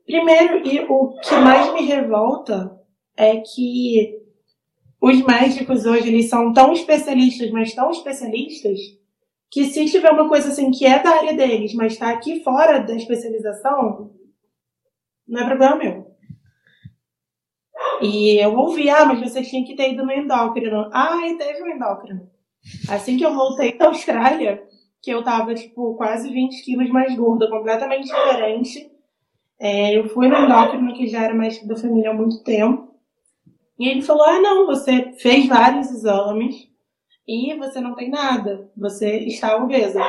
Primeiro, 0.05 0.65
e 0.65 0.79
o 0.89 1.19
que 1.19 1.35
mais 1.35 1.71
me 1.73 1.81
revolta 1.85 2.75
é 3.15 3.37
que 3.37 4.25
os 5.07 5.23
médicos 5.23 5.85
hoje 5.85 6.09
eles 6.09 6.29
são 6.29 6.53
tão 6.53 6.73
especialistas, 6.73 7.49
mas 7.51 7.73
tão 7.73 7.89
especialistas, 7.91 8.79
que 9.49 9.65
se 9.65 9.85
tiver 9.85 10.11
uma 10.11 10.27
coisa 10.27 10.49
assim 10.49 10.71
que 10.71 10.85
é 10.85 11.01
da 11.01 11.09
área 11.09 11.33
deles, 11.33 11.73
mas 11.73 11.93
está 11.93 12.09
aqui 12.09 12.43
fora 12.43 12.79
da 12.79 12.95
especialização, 12.95 14.11
não 15.27 15.41
é 15.41 15.45
problema 15.45 15.75
meu. 15.75 16.07
E 18.01 18.37
eu 18.37 18.55
ouvi, 18.55 18.89
ah, 18.89 19.05
mas 19.05 19.19
você 19.19 19.41
tinha 19.41 19.65
que 19.65 19.75
ter 19.75 19.93
ido 19.93 20.05
no 20.05 20.11
endócrino. 20.11 20.89
Ah, 20.93 21.27
e 21.27 21.37
teve 21.37 21.63
um 21.63 21.67
endócrino. 21.67 22.29
Assim 22.89 23.17
que 23.17 23.25
eu 23.25 23.33
voltei 23.33 23.77
da 23.77 23.87
Austrália, 23.87 24.63
que 25.01 25.09
eu 25.11 25.23
tava, 25.23 25.53
tipo, 25.53 25.95
quase 25.95 26.29
20 26.29 26.63
quilos 26.63 26.89
mais 26.89 27.15
gorda, 27.15 27.49
completamente 27.49 28.05
diferente. 28.05 28.91
É, 29.59 29.97
eu 29.97 30.09
fui 30.09 30.27
no 30.27 30.35
endócrino, 30.35 30.93
que 30.93 31.07
já 31.07 31.23
era 31.23 31.33
médico 31.33 31.67
da 31.67 31.75
família 31.75 32.11
há 32.11 32.13
muito 32.13 32.43
tempo. 32.43 32.86
E 33.79 33.87
ele 33.87 34.01
falou: 34.01 34.23
ah, 34.23 34.39
não, 34.39 34.65
você 34.65 35.13
fez 35.19 35.47
vários 35.47 35.91
exames 35.91 36.67
e 37.27 37.55
você 37.55 37.79
não 37.79 37.95
tem 37.95 38.09
nada. 38.09 38.71
Você 38.77 39.17
está 39.19 39.55
obesa. 39.57 39.99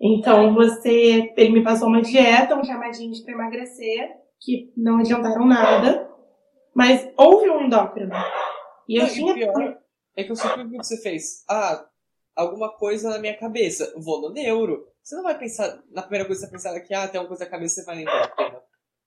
Então 0.00 0.54
você. 0.54 1.32
Ele 1.36 1.50
me 1.50 1.64
passou 1.64 1.88
uma 1.88 2.02
dieta, 2.02 2.54
uns 2.54 2.68
remédios 2.68 3.20
para 3.20 3.34
emagrecer, 3.34 4.10
que 4.40 4.72
não 4.76 4.98
adiantaram 4.98 5.46
nada. 5.46 6.08
Mas 6.74 7.10
houve 7.16 7.50
um 7.50 7.62
endócrino. 7.62 8.14
E 8.88 8.96
eu 8.96 9.02
Não, 9.02 9.10
tinha. 9.10 9.34
pior 9.34 9.78
é 10.16 10.24
que 10.24 10.32
eu 10.32 10.36
o 10.36 10.70
que 10.70 10.76
você 10.76 10.96
fez. 11.00 11.44
Ah, 11.48 11.86
alguma 12.34 12.70
coisa 12.76 13.10
na 13.10 13.18
minha 13.18 13.36
cabeça. 13.36 13.92
Vou 13.96 14.20
no 14.20 14.30
neuro. 14.30 14.86
Você 15.02 15.16
não 15.16 15.22
vai 15.22 15.38
pensar, 15.38 15.82
na 15.90 16.02
primeira 16.02 16.26
coisa 16.26 16.42
que 16.42 16.46
você 16.46 16.52
pensar 16.52 16.76
aqui, 16.76 16.92
ah, 16.92 17.08
tem 17.08 17.18
alguma 17.18 17.36
coisa 17.36 17.44
na 17.44 17.50
cabeça, 17.50 17.76
você 17.76 17.84
vai 17.84 17.96
no 17.96 18.02
endócrino. 18.02 18.60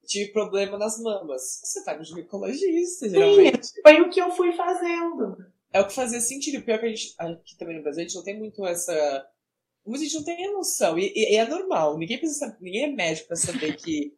Tive 0.06 0.32
problema 0.32 0.78
nas 0.78 1.02
mamas. 1.02 1.62
Você 1.64 1.84
vai 1.84 1.98
no 1.98 2.04
ginecologista, 2.04 3.08
geralmente. 3.08 3.70
Foi 3.82 4.02
o 4.02 4.10
que 4.10 4.22
eu 4.22 4.32
fui 4.32 4.52
fazendo. 4.54 5.38
É 5.72 5.80
o 5.80 5.88
que 5.88 5.94
fazia 5.94 6.20
sentido. 6.20 6.64
Pior 6.64 6.80
que 6.80 6.86
a 6.86 6.90
gente, 6.90 7.14
aqui 7.18 7.58
também 7.58 7.78
no 7.78 7.84
Brasil, 7.84 8.02
a 8.04 8.08
gente 8.08 8.16
não 8.16 8.24
tem 8.24 8.38
muito 8.38 8.66
essa. 8.66 8.92
A 8.94 9.98
gente 9.98 10.16
não 10.16 10.24
tem 10.24 10.54
noção. 10.54 10.98
E, 10.98 11.14
e- 11.16 11.36
é 11.36 11.48
normal. 11.48 11.98
Ninguém 11.98 12.18
precisa 12.18 12.58
ninguém 12.60 12.86
é 12.86 12.88
médico 12.96 13.28
pra 13.28 13.38
saber 13.38 13.76
que 13.78 14.14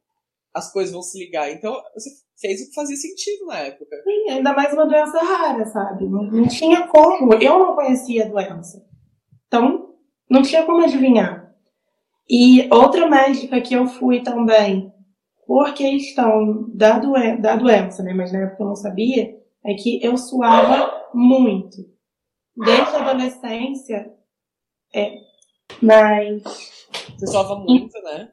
as 0.53 0.71
coisas 0.71 0.93
vão 0.93 1.01
se 1.01 1.17
ligar. 1.17 1.51
Então, 1.51 1.81
você 1.93 2.09
fez 2.39 2.61
o 2.61 2.69
que 2.69 2.75
fazia 2.75 2.95
sentido 2.95 3.45
na 3.45 3.59
época. 3.59 3.95
Sim, 4.03 4.29
ainda 4.31 4.53
mais 4.53 4.73
uma 4.73 4.85
doença 4.85 5.19
rara, 5.19 5.65
sabe? 5.65 6.05
Não, 6.07 6.23
não 6.23 6.47
tinha 6.47 6.87
como. 6.87 7.33
Eu 7.35 7.59
não 7.59 7.75
conhecia 7.75 8.25
a 8.25 8.29
doença. 8.29 8.85
Então, 9.47 9.95
não 10.29 10.41
tinha 10.41 10.63
como 10.65 10.83
adivinhar. 10.83 11.53
E 12.29 12.67
outra 12.71 13.09
médica 13.09 13.59
que 13.61 13.73
eu 13.73 13.85
fui 13.87 14.21
também, 14.23 14.92
por 15.45 15.73
questão 15.73 16.69
da, 16.73 16.99
doen 16.99 17.39
da 17.41 17.55
doença, 17.55 18.03
né? 18.03 18.13
Mas 18.13 18.31
na 18.31 18.39
época 18.39 18.63
eu 18.63 18.67
não 18.67 18.75
sabia, 18.75 19.37
é 19.65 19.73
que 19.73 20.03
eu 20.03 20.17
suava 20.17 21.09
muito. 21.13 21.77
Desde 22.55 22.95
a 22.95 23.09
adolescência, 23.09 24.13
é, 24.93 25.17
mas 25.81 26.43
Você 27.17 27.27
suava 27.27 27.55
muito, 27.57 27.99
né? 28.03 28.31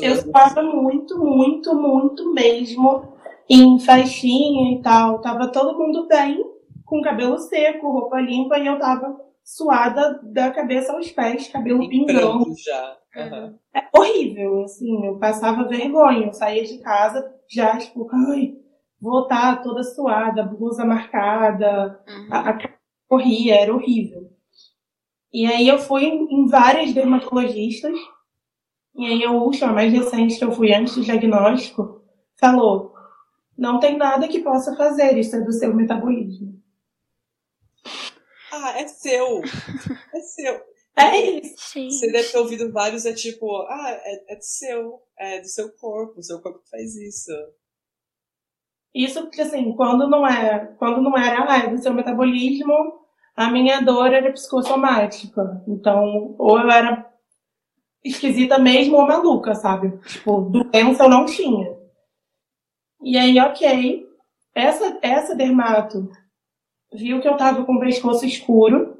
Eu 0.00 0.16
suava 0.16 0.62
muito, 0.62 1.18
muito, 1.18 1.74
muito 1.74 2.32
mesmo 2.32 3.12
em 3.48 3.78
festinha 3.78 4.72
e 4.72 4.82
tal. 4.82 5.20
Tava 5.20 5.48
todo 5.48 5.78
mundo 5.78 6.06
bem, 6.06 6.42
com 6.84 7.02
cabelo 7.02 7.38
seco, 7.38 7.90
roupa 7.90 8.20
limpa, 8.20 8.58
e 8.58 8.66
eu 8.66 8.78
tava 8.78 9.25
suada 9.46 10.20
da 10.24 10.50
cabeça 10.50 10.92
aos 10.92 11.10
pés, 11.12 11.46
cabelo 11.46 11.88
pingando. 11.88 12.52
já. 12.58 12.96
Aham. 13.16 13.54
É 13.72 13.88
horrível, 13.96 14.64
assim, 14.64 15.06
eu 15.06 15.18
passava 15.18 15.68
vergonha. 15.68 16.26
Eu 16.26 16.32
saía 16.32 16.64
de 16.64 16.78
casa 16.78 17.32
já, 17.48 17.78
tipo, 17.78 18.08
ai, 18.12 18.56
vou 19.00 19.22
estar 19.22 19.62
toda 19.62 19.84
suada, 19.84 20.42
blusa 20.42 20.84
marcada, 20.84 22.02
a, 22.28 22.40
a 22.40 22.52
cara 22.54 22.74
corria, 23.08 23.54
era 23.54 23.72
horrível. 23.72 24.32
E 25.32 25.46
aí 25.46 25.68
eu 25.68 25.78
fui 25.78 26.04
em, 26.04 26.26
em 26.28 26.46
várias 26.48 26.92
dermatologistas, 26.92 27.96
e 28.96 29.06
aí 29.06 29.24
a 29.24 29.30
última, 29.30 29.70
a 29.70 29.74
mais 29.74 29.92
recente 29.92 30.38
que 30.38 30.44
eu 30.44 30.50
fui 30.50 30.74
antes 30.74 30.96
do 30.96 31.02
diagnóstico, 31.02 32.02
falou, 32.40 32.92
não 33.56 33.78
tem 33.78 33.96
nada 33.96 34.26
que 34.26 34.40
possa 34.40 34.74
fazer, 34.74 35.16
isso 35.16 35.36
é 35.36 35.40
do 35.40 35.52
seu 35.52 35.72
metabolismo. 35.72 36.55
Ah, 38.66 38.80
é 38.80 38.88
seu. 38.88 39.42
É 40.12 40.20
seu. 40.20 40.60
É 40.98 41.14
isso. 41.20 41.74
Você 41.74 42.10
deve 42.10 42.26
ter 42.32 42.38
ouvido 42.38 42.72
vários, 42.72 43.04
é 43.04 43.12
tipo, 43.12 43.54
ah, 43.68 43.90
é, 44.02 44.32
é 44.32 44.36
do 44.36 44.42
seu. 44.42 45.02
É 45.18 45.40
do 45.42 45.46
seu 45.46 45.70
corpo. 45.76 46.18
O 46.18 46.22
seu 46.22 46.40
corpo 46.40 46.62
faz 46.70 46.96
isso. 46.96 47.30
Isso 48.94 49.20
porque, 49.20 49.42
assim, 49.42 49.74
quando 49.76 50.08
não, 50.08 50.26
é, 50.26 50.74
quando 50.78 51.02
não 51.02 51.14
era 51.14 51.52
ah, 51.52 51.58
é 51.58 51.68
do 51.68 51.82
seu 51.82 51.92
metabolismo, 51.92 52.98
a 53.36 53.50
minha 53.50 53.82
dor 53.82 54.10
era 54.10 54.32
psicossomática. 54.32 55.62
Então, 55.68 56.34
ou 56.38 56.58
eu 56.58 56.70
era 56.70 57.12
esquisita 58.02 58.58
mesmo 58.58 58.96
ou 58.96 59.06
maluca, 59.06 59.54
sabe? 59.54 59.98
Tipo, 59.98 60.48
doença 60.48 61.04
eu 61.04 61.10
não 61.10 61.26
tinha. 61.26 61.76
E 63.02 63.18
aí, 63.18 63.38
ok. 63.38 64.06
Essa, 64.54 64.98
essa 65.02 65.36
dermato 65.36 66.08
viu 66.96 67.20
que 67.20 67.28
eu 67.28 67.36
tava 67.36 67.64
com 67.64 67.74
o 67.74 67.80
pescoço 67.80 68.24
escuro. 68.24 68.96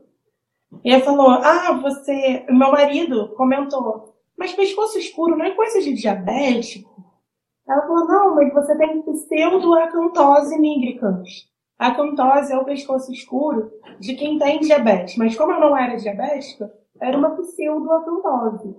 E 0.84 0.92
aí 0.92 1.00
falou: 1.00 1.30
Ah, 1.30 1.72
você. 1.72 2.44
Meu 2.48 2.70
marido 2.70 3.34
comentou, 3.36 4.16
mas 4.36 4.52
pescoço 4.52 4.98
escuro 4.98 5.36
não 5.36 5.46
é 5.46 5.54
coisa 5.54 5.80
de 5.80 5.94
diabético? 5.94 6.96
Ela 7.68 7.82
falou, 7.82 8.06
não, 8.06 8.34
mas 8.36 8.52
você 8.52 8.76
tem 8.78 9.02
pseudoacantose 9.02 10.56
nigricans. 10.58 11.50
Acantose 11.78 12.52
é 12.52 12.56
o 12.56 12.64
pescoço 12.64 13.12
escuro 13.12 13.72
de 13.98 14.14
quem 14.14 14.38
tem 14.38 14.60
diabetes. 14.60 15.16
Mas 15.16 15.36
como 15.36 15.52
eu 15.52 15.60
não 15.60 15.76
era 15.76 15.96
diabética, 15.96 16.72
era 17.00 17.18
uma 17.18 17.30
pseudoacantose. 17.36 18.76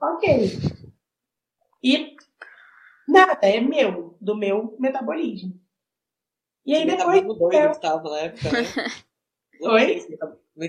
Ok. 0.00 0.50
E 1.82 2.16
nada, 3.08 3.38
é 3.42 3.60
meu, 3.60 4.16
do 4.20 4.36
meu 4.36 4.76
metabolismo. 4.78 5.60
E 6.64 6.74
aí 6.74 6.82
Que 6.82 6.90
depois... 6.96 7.14
metabolismo 7.22 7.34
doido 7.34 7.70
que 7.72 7.80
tava 7.80 8.10
na 8.10 8.18
época, 8.18 8.52
né? 8.52 8.58
Oi? 9.62 10.06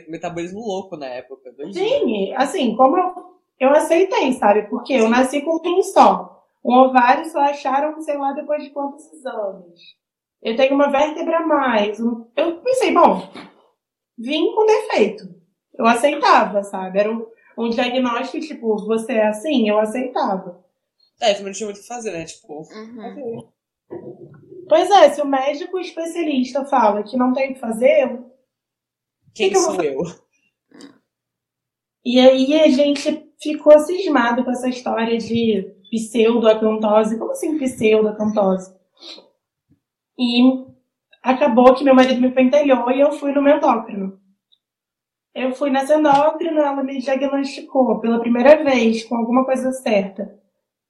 Metabolismo 0.08 0.60
louco 0.60 0.96
na 0.98 1.08
época. 1.08 1.52
doidinho. 1.52 1.74
Sim, 1.74 2.34
assim, 2.36 2.76
como 2.76 2.98
eu, 2.98 3.14
eu 3.60 3.70
aceitei, 3.70 4.34
sabe? 4.34 4.64
Porque 4.70 4.94
eu 4.94 5.10
nasci 5.10 5.42
com 5.42 5.60
um 5.66 5.84
só. 5.84 6.44
Um 6.64 6.74
ovário 6.74 7.26
só 7.30 7.40
acharam, 7.42 8.00
sei 8.02 8.18
lá, 8.18 8.32
depois 8.34 8.64
de 8.64 8.70
quantos 8.70 9.12
exames. 9.12 9.82
Eu 10.42 10.56
tenho 10.56 10.74
uma 10.76 10.90
vértebra 10.90 11.38
a 11.38 11.46
mais. 11.46 12.00
um- 12.00 12.26
Eu 12.36 12.62
pensei, 12.62 12.94
bom, 12.94 13.28
vim 14.18 14.54
com 14.56 14.66
defeito. 14.66 15.24
Eu 15.78 15.86
aceitava, 15.86 16.64
sabe? 16.64 17.00
Era 17.00 17.12
um, 17.12 17.26
um 17.58 17.70
diagnóstico, 17.70 18.46
tipo, 18.46 18.78
você 18.86 19.14
é 19.14 19.28
assim, 19.28 19.68
eu 19.68 19.80
aceitava. 19.80 20.64
É, 21.22 21.30
também 21.34 21.48
não 21.48 21.54
tinha 21.54 21.68
muito 21.68 21.78
o 21.78 21.82
que 21.82 21.88
fazer, 21.88 22.12
né? 22.12 22.26
Tipo, 22.26 22.62
Uhum. 22.74 23.48
Pois 24.68 24.90
é, 24.90 25.10
se 25.10 25.22
o 25.22 25.26
médico 25.26 25.80
especialista 25.80 26.66
fala 26.66 27.04
que 27.04 27.18
não 27.18 27.34
tem 27.34 27.52
o 27.52 27.54
que 27.54 27.60
fazer, 27.60 28.04
eu 28.04 28.32
Quem 29.34 29.50
que 29.50 29.58
eu 29.58 29.62
vou 29.62 29.76
sou 29.76 29.84
eu? 29.84 30.04
E 32.06 32.20
aí 32.20 32.60
a 32.62 32.68
gente 32.68 33.32
ficou 33.42 33.78
cismado 33.80 34.44
com 34.44 34.52
essa 34.52 34.68
história 34.68 35.18
de 35.18 35.74
pseudoacantose. 35.90 37.18
Como 37.18 37.32
assim 37.32 37.58
pseudoacantose? 37.58 38.76
E 40.18 40.66
acabou 41.22 41.74
que 41.74 41.84
meu 41.84 41.96
marido 41.96 42.22
me 42.22 42.32
pentelhou 42.32 42.92
e 42.92 43.00
eu 43.00 43.12
fui 43.14 43.32
no 43.32 43.42
meu 43.42 43.58
endócrino. 43.58 44.20
Eu 45.34 45.54
fui 45.54 45.72
nessa 45.72 45.96
endócrina, 45.96 46.62
ela 46.62 46.84
me 46.84 47.00
diagnosticou 47.00 48.00
pela 48.00 48.20
primeira 48.20 48.64
vez 48.64 49.04
com 49.06 49.16
alguma 49.16 49.46
coisa 49.46 49.72
certa, 49.72 50.40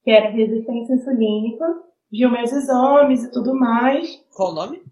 que 0.03 0.11
era 0.11 0.29
resistência 0.29 0.95
insulínica, 0.95 1.65
viu 2.13 2.29
meus 2.29 2.51
exames 2.51 3.23
e 3.23 3.31
tudo 3.31 3.55
mais. 3.55 4.23
Qual 4.35 4.51
o 4.51 4.53
nome? 4.53 4.83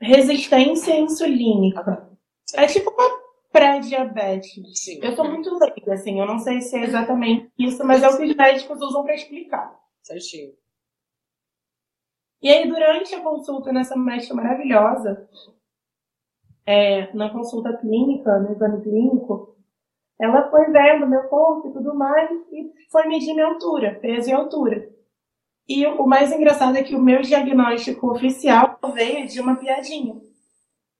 Resistência 0.00 0.98
insulínica. 0.98 2.10
É 2.54 2.66
tipo 2.66 2.90
uma 2.90 3.08
pré-diabetes. 3.52 4.82
Sim. 4.82 4.98
Eu 5.00 5.14
tô 5.14 5.22
muito 5.22 5.56
leiga, 5.56 5.94
assim, 5.94 6.18
eu 6.18 6.26
não 6.26 6.40
sei 6.40 6.60
se 6.60 6.76
é 6.76 6.82
exatamente 6.82 7.52
isso, 7.56 7.84
mas 7.84 8.02
é 8.02 8.08
o 8.08 8.16
que 8.16 8.24
os 8.24 8.34
médicos 8.34 8.82
usam 8.82 9.04
para 9.04 9.14
explicar. 9.14 9.80
Certinho. 10.02 10.52
E 12.42 12.50
aí, 12.50 12.68
durante 12.68 13.14
a 13.14 13.22
consulta 13.22 13.72
nessa 13.72 13.96
médica 13.96 14.34
maravilhosa, 14.34 15.28
é, 16.66 17.14
na 17.14 17.30
consulta 17.30 17.76
clínica, 17.76 18.40
no 18.40 18.50
exame 18.50 18.82
clínico, 18.82 19.56
ela 20.20 20.50
foi 20.50 20.66
vendo 20.66 21.06
meu 21.06 21.28
corpo 21.28 21.68
e 21.68 21.72
tudo 21.72 21.94
mais 21.94 22.28
e 22.50 22.72
foi 22.90 23.06
medir 23.06 23.34
minha 23.34 23.46
altura, 23.46 23.98
peso 24.00 24.30
e 24.30 24.32
altura. 24.32 24.93
E 25.68 25.86
o 25.86 26.06
mais 26.06 26.30
engraçado 26.30 26.76
é 26.76 26.82
que 26.82 26.94
o 26.94 27.00
meu 27.00 27.22
diagnóstico 27.22 28.12
oficial 28.12 28.78
veio 28.92 29.26
de 29.26 29.40
uma 29.40 29.56
piadinha. 29.56 30.14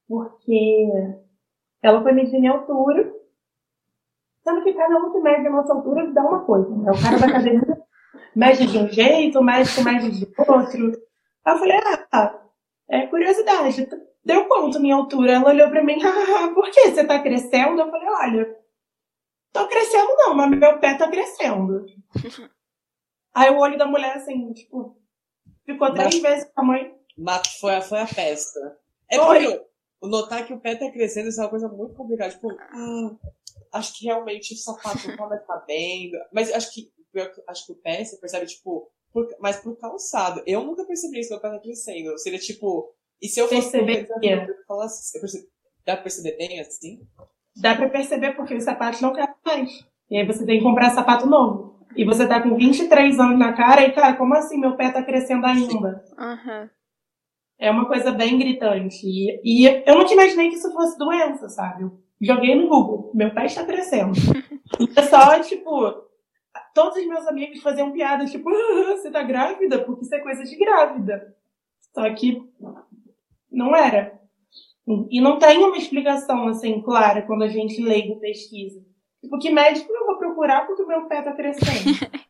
Porque 0.08 0.88
ela 1.82 2.02
foi 2.02 2.12
medir 2.12 2.40
minha 2.40 2.52
altura, 2.52 3.12
sendo 4.42 4.62
que 4.62 4.72
cada 4.72 4.96
um 4.96 5.12
que 5.12 5.20
mede 5.20 5.46
a 5.46 5.50
nossa 5.50 5.74
altura 5.74 6.10
dá 6.12 6.22
uma 6.22 6.44
coisa. 6.44 6.70
Né? 6.70 6.90
O 6.90 7.02
cara 7.02 7.18
da 7.18 7.26
academia 7.26 7.84
mede 8.34 8.66
de 8.66 8.78
um 8.78 8.88
jeito, 8.88 9.38
o 9.38 9.44
médico 9.44 9.82
mede 9.82 10.10
de 10.10 10.26
outro. 10.38 10.92
Aí 11.44 11.54
eu 11.54 11.58
falei, 11.58 11.78
ah, 12.12 12.40
é 12.88 13.06
curiosidade. 13.06 13.86
Deu 14.24 14.46
quanto 14.46 14.80
minha 14.80 14.96
altura? 14.96 15.32
Ela 15.32 15.50
olhou 15.50 15.68
pra 15.68 15.84
mim, 15.84 15.98
ah, 16.02 16.48
por 16.54 16.70
que 16.70 16.90
você 16.90 17.04
tá 17.04 17.18
crescendo? 17.18 17.82
Eu 17.82 17.90
falei, 17.90 18.08
olha, 18.08 18.56
tô 19.52 19.68
crescendo 19.68 20.08
não, 20.16 20.34
mas 20.34 20.50
meu 20.50 20.78
pé 20.78 20.94
tá 20.94 21.06
crescendo. 21.08 21.84
Aí 23.34 23.50
o 23.50 23.58
olho 23.58 23.76
da 23.76 23.86
mulher, 23.86 24.16
assim, 24.16 24.52
tipo, 24.52 24.96
ficou 25.66 25.92
três 25.92 26.14
Mas- 26.20 26.22
vezes 26.22 26.48
o 26.48 26.52
tamanho. 26.54 26.94
Mas 27.16 27.46
foi, 27.60 27.74
a- 27.74 27.80
foi 27.82 27.98
a 28.00 28.06
festa. 28.06 28.58
É 29.10 29.16
Foi. 29.18 29.44
porque 29.44 29.66
o 30.00 30.08
notar 30.08 30.46
que 30.46 30.52
o 30.52 30.60
pé 30.60 30.74
tá 30.76 30.90
crescendo 30.90 31.28
isso 31.28 31.40
é 31.40 31.44
uma 31.44 31.50
coisa 31.50 31.68
muito 31.68 31.94
complicada. 31.94 32.30
Tipo, 32.32 32.48
ah, 32.50 33.16
acho 33.72 33.96
que 33.96 34.04
realmente 34.06 34.54
o 34.54 34.56
sapato 34.56 35.06
não 35.08 35.16
tá 35.16 35.26
mais 35.26 35.44
cabendo. 35.46 36.16
Mas 36.32 36.52
acho 36.52 36.72
que, 36.72 36.92
acho 37.48 37.66
que 37.66 37.72
o 37.72 37.76
pé 37.76 38.04
você 38.04 38.16
percebe, 38.18 38.46
tipo, 38.46 38.90
por, 39.12 39.28
mas 39.40 39.56
por 39.58 39.76
calçado. 39.78 40.42
Eu 40.46 40.64
nunca 40.64 40.84
percebi 40.84 41.20
isso, 41.20 41.30
meu 41.30 41.40
pé 41.40 41.50
tá 41.50 41.58
crescendo. 41.60 42.18
Seria 42.18 42.38
tipo. 42.38 42.92
E 43.22 43.28
se 43.28 43.40
eu 43.40 43.48
fosse. 43.48 43.70
Perceber 43.70 44.08
falar 44.66 44.86
assim, 44.86 45.18
Dá 45.86 45.94
pra 45.94 46.02
perceber 46.04 46.36
bem 46.36 46.60
assim? 46.60 47.06
Dá 47.56 47.76
pra 47.76 47.88
perceber 47.90 48.32
porque 48.34 48.54
os 48.54 48.64
sapatos 48.64 49.00
não 49.00 49.12
cabem 49.12 49.34
mais. 49.44 49.86
E 50.10 50.16
aí 50.18 50.26
você 50.26 50.44
tem 50.44 50.58
que 50.58 50.64
comprar 50.64 50.90
sapato 50.94 51.26
novo. 51.26 51.73
E 51.96 52.04
você 52.04 52.26
tá 52.26 52.40
com 52.42 52.56
23 52.56 53.18
anos 53.18 53.38
na 53.38 53.52
cara 53.52 53.82
e, 53.86 53.92
cara, 53.92 54.14
como 54.16 54.34
assim 54.34 54.58
meu 54.58 54.76
pé 54.76 54.90
tá 54.90 55.02
crescendo 55.02 55.46
ainda? 55.46 56.04
Aham. 56.18 56.70
É 57.58 57.70
uma 57.70 57.86
coisa 57.86 58.10
bem 58.10 58.38
gritante. 58.38 59.06
E, 59.06 59.40
e 59.44 59.82
eu 59.86 59.96
nunca 59.98 60.12
imaginei 60.12 60.48
que 60.48 60.56
isso 60.56 60.72
fosse 60.72 60.98
doença, 60.98 61.48
sabe? 61.48 61.84
Eu 61.84 61.98
joguei 62.20 62.54
no 62.54 62.68
Google, 62.68 63.12
meu 63.14 63.32
pé 63.32 63.46
está 63.46 63.64
crescendo. 63.64 64.12
É 64.96 65.02
só, 65.02 65.38
tipo, 65.40 65.70
todos 66.74 66.98
os 66.98 67.06
meus 67.06 67.24
amigos 67.28 67.62
faziam 67.62 67.92
piada, 67.92 68.24
tipo, 68.24 68.48
"Ah, 68.48 68.96
você 68.96 69.08
tá 69.08 69.22
grávida? 69.22 69.78
Porque 69.84 70.02
isso 70.04 70.14
é 70.14 70.18
coisa 70.18 70.42
de 70.42 70.56
grávida. 70.56 71.36
Só 71.92 72.12
que 72.12 72.42
não 73.52 73.76
era. 73.76 74.18
E 75.10 75.20
não 75.20 75.38
tem 75.38 75.58
uma 75.62 75.76
explicação, 75.76 76.48
assim, 76.48 76.82
clara 76.82 77.22
quando 77.22 77.42
a 77.42 77.48
gente 77.48 77.80
leigo 77.80 78.18
pesquisa. 78.18 78.82
Tipo, 79.24 79.38
que 79.38 79.50
médico 79.50 79.90
eu 79.90 80.04
vou 80.04 80.18
procurar 80.18 80.66
porque 80.66 80.82
o 80.82 80.86
meu 80.86 81.08
pé 81.08 81.22
tá 81.22 81.32
crescendo? 81.32 81.96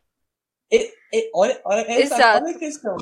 E, 0.71 1.29
olha, 1.33 1.61
olha, 1.63 1.81
essa, 1.81 2.15
Exato. 2.15 2.43
olha 2.43 2.55
a 2.55 2.59
questão. 2.59 2.97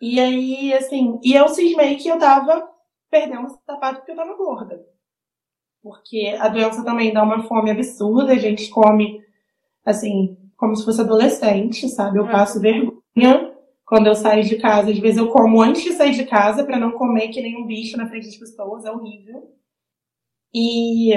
E 0.00 0.18
aí, 0.18 0.72
assim, 0.72 1.20
e 1.22 1.34
eu 1.34 1.48
cismei 1.48 1.96
que 1.96 2.08
eu 2.08 2.18
tava 2.18 2.68
perdendo 3.10 3.46
o 3.46 3.50
sapato 3.66 3.98
porque 3.98 4.12
eu 4.12 4.16
tava 4.16 4.34
gorda. 4.34 4.84
Porque 5.82 6.34
a 6.40 6.48
doença 6.48 6.82
também 6.84 7.12
dá 7.12 7.22
uma 7.22 7.44
fome 7.44 7.70
absurda, 7.70 8.32
a 8.32 8.38
gente 8.38 8.70
come, 8.70 9.22
assim, 9.84 10.36
como 10.56 10.74
se 10.74 10.84
fosse 10.84 11.02
adolescente, 11.02 11.88
sabe? 11.88 12.18
Eu 12.18 12.24
Uhum. 12.24 12.30
passo 12.30 12.58
vergonha 12.60 13.54
quando 13.84 14.06
eu 14.06 14.14
saio 14.14 14.42
de 14.42 14.56
casa. 14.56 14.90
Às 14.90 14.98
vezes 14.98 15.18
eu 15.18 15.28
como 15.28 15.60
antes 15.62 15.82
de 15.84 15.92
sair 15.92 16.12
de 16.12 16.24
casa 16.24 16.64
pra 16.64 16.78
não 16.78 16.92
comer 16.92 17.28
que 17.28 17.42
nem 17.42 17.56
um 17.62 17.66
bicho 17.66 17.96
na 17.96 18.08
frente 18.08 18.26
das 18.26 18.36
pessoas, 18.36 18.84
é 18.84 18.90
horrível. 18.90 19.54
E, 20.52 21.12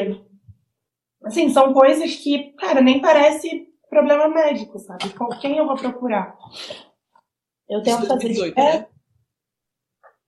assim, 1.24 1.50
são 1.50 1.74
coisas 1.74 2.16
que, 2.16 2.54
cara, 2.54 2.82
nem 2.82 3.00
parece 3.02 3.68
problema 3.90 4.28
médico, 4.28 4.80
sabe? 4.80 5.10
Com 5.14 5.28
quem 5.40 5.58
eu 5.58 5.66
vou 5.66 5.76
procurar? 5.76 6.36
Eu 7.70 7.82
tento 7.84 8.08
fazer 8.08 8.20
2018, 8.20 8.56
dieta. 8.56 8.80
né? 8.80 8.88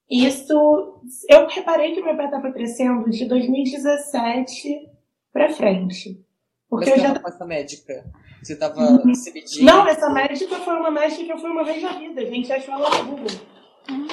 Isso, 0.09 1.01
eu 1.29 1.47
reparei 1.47 1.93
que 1.95 2.01
meu 2.01 2.15
pé 2.15 2.25
estava 2.25 2.51
crescendo 2.51 3.09
de 3.09 3.25
2017 3.25 4.89
pra 5.31 5.49
frente. 5.49 6.23
Porque 6.69 6.89
Mas 6.89 6.99
eu 6.99 7.03
já. 7.03 7.19
com 7.19 7.27
essa 7.27 7.45
médica. 7.45 8.03
Você 8.43 8.55
tava 8.57 8.79
Uhum. 8.81 9.13
se 9.15 9.31
medindo. 9.31 9.63
Não, 9.65 9.87
essa 9.87 10.09
médica 10.09 10.59
foi 10.59 10.75
uma 10.75 10.91
médica 10.91 11.23
que 11.23 11.31
eu 11.31 11.37
fui 11.37 11.49
uma 11.49 11.63
vez 11.63 11.81
na 11.81 11.93
vida. 11.93 12.21
A 12.21 12.25
gente 12.25 12.51
achou 12.51 12.73
ela 12.73 12.89
no 13.03 13.11
Google. 13.11 13.27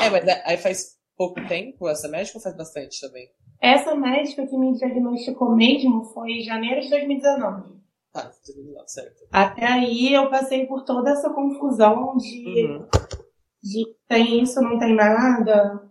É, 0.00 0.08
mas 0.10 0.28
aí 0.44 0.56
faz 0.56 0.98
pouco 1.16 1.44
tempo 1.48 1.88
essa 1.88 2.08
médica 2.08 2.38
ou 2.38 2.42
faz 2.42 2.56
bastante 2.56 3.00
também? 3.00 3.28
Essa 3.60 3.94
médica 3.94 4.46
que 4.46 4.56
me 4.56 4.72
diagnosticou 4.72 5.54
mesmo 5.54 6.04
foi 6.04 6.30
em 6.32 6.42
janeiro 6.42 6.80
de 6.80 6.88
2019. 6.90 7.80
Tá, 8.12 8.22
2019, 8.22 8.88
certo. 8.88 9.16
Até 9.30 9.66
aí 9.66 10.12
eu 10.14 10.30
passei 10.30 10.66
por 10.66 10.82
toda 10.84 11.10
essa 11.10 11.30
confusão 11.30 12.16
de, 12.16 12.66
Uhum. 12.66 12.86
de 13.62 13.84
tem 14.08 14.42
isso, 14.42 14.60
não 14.62 14.78
tem 14.78 14.94
nada. 14.94 15.88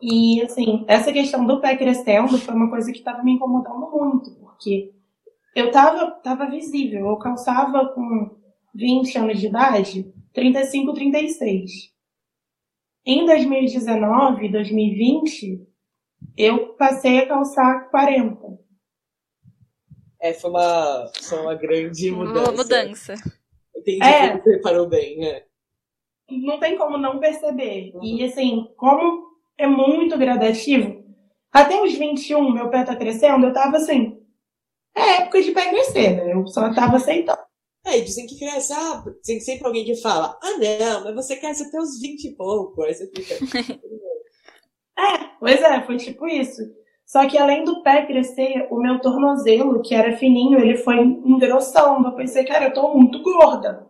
E 0.00 0.42
assim, 0.42 0.84
essa 0.88 1.12
questão 1.12 1.46
do 1.46 1.60
pé 1.60 1.76
crescendo 1.76 2.36
foi 2.38 2.54
uma 2.54 2.70
coisa 2.70 2.90
que 2.90 2.98
estava 2.98 3.22
me 3.22 3.32
incomodando 3.32 3.90
muito, 3.90 4.34
porque 4.40 4.92
eu 5.54 5.70
tava, 5.70 6.10
tava 6.22 6.50
visível, 6.50 7.06
eu 7.06 7.16
calçava 7.18 7.86
com 7.94 8.36
20 8.74 9.18
anos 9.18 9.40
de 9.40 9.46
idade, 9.46 10.12
35, 10.34 10.92
36. 10.92 11.70
Em 13.06 13.24
2019, 13.24 14.48
2020, 14.50 15.66
eu 16.36 16.74
passei 16.74 17.20
a 17.20 17.26
calçar 17.26 17.90
40. 17.90 18.58
É, 20.20 20.32
foi 20.32 20.50
uma, 20.50 21.10
foi 21.22 21.38
uma 21.38 21.54
grande 21.54 22.10
mudança. 22.10 22.50
Uma 22.50 22.62
mudança. 22.62 23.14
Entendi 23.76 24.02
É. 24.02 24.36
que 24.36 24.42
você 24.42 24.56
reparou 24.56 24.88
bem, 24.88 25.24
é. 25.24 25.44
não 26.30 26.58
tem 26.58 26.76
como 26.76 26.98
não 26.98 27.20
perceber. 27.20 27.92
E 28.02 28.24
assim, 28.24 28.66
como 28.76 29.26
é 29.58 29.66
muito 29.66 30.18
gradativo, 30.18 31.04
até 31.52 31.80
os 31.82 31.94
21, 31.94 32.52
meu 32.52 32.68
pé 32.68 32.84
tá 32.84 32.96
crescendo, 32.96 33.46
eu 33.46 33.52
tava 33.52 33.76
assim. 33.76 34.20
É 34.94 35.22
época 35.22 35.42
de 35.42 35.52
pé 35.52 35.70
crescer, 35.70 36.16
né? 36.16 36.32
Eu 36.32 36.46
só 36.46 36.72
tava 36.74 36.96
aceitando. 36.96 37.38
É, 37.86 37.98
e 37.98 38.02
dizem 38.02 38.26
que 38.26 38.38
cresce, 38.38 38.72
ah, 38.72 39.04
tem 39.24 39.38
sempre 39.38 39.66
alguém 39.66 39.84
que 39.84 39.94
fala, 39.94 40.36
ah 40.42 40.58
não, 40.58 41.04
mas 41.04 41.14
você 41.14 41.36
cresce 41.36 41.62
até 41.62 41.78
os 41.78 42.00
20 42.00 42.24
e 42.24 42.34
pouco. 42.34 42.82
Aí 42.82 42.94
você 42.94 43.06
fica. 43.06 43.36
É, 44.98 45.18
pois 45.38 45.60
é, 45.62 45.82
foi 45.82 45.96
tipo 45.96 46.26
isso. 46.26 46.62
Só 47.04 47.28
que 47.28 47.38
além 47.38 47.64
do 47.64 47.82
pé 47.82 48.04
crescer, 48.04 48.66
o 48.70 48.80
meu 48.80 49.00
tornozelo, 49.00 49.80
que 49.80 49.94
era 49.94 50.16
fininho, 50.16 50.58
ele 50.58 50.76
foi 50.76 50.98
engrossando. 50.98 52.08
Eu 52.08 52.16
pensei, 52.16 52.44
cara, 52.44 52.64
eu 52.64 52.74
tô 52.74 52.94
muito 52.94 53.22
gorda. 53.22 53.86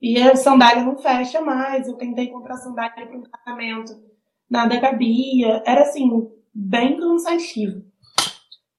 E 0.00 0.20
a 0.20 0.36
sandália 0.36 0.84
não 0.84 0.96
fecha 0.96 1.40
mais. 1.40 1.88
Eu 1.88 1.94
tentei 1.94 2.28
comprar 2.28 2.56
sandália 2.56 3.06
para 3.06 3.16
um 3.16 3.22
casamento. 3.22 3.92
Nada 4.48 4.80
cabia. 4.80 5.60
Era 5.66 5.82
assim, 5.82 6.30
bem 6.54 6.96
cansativo. 7.00 7.82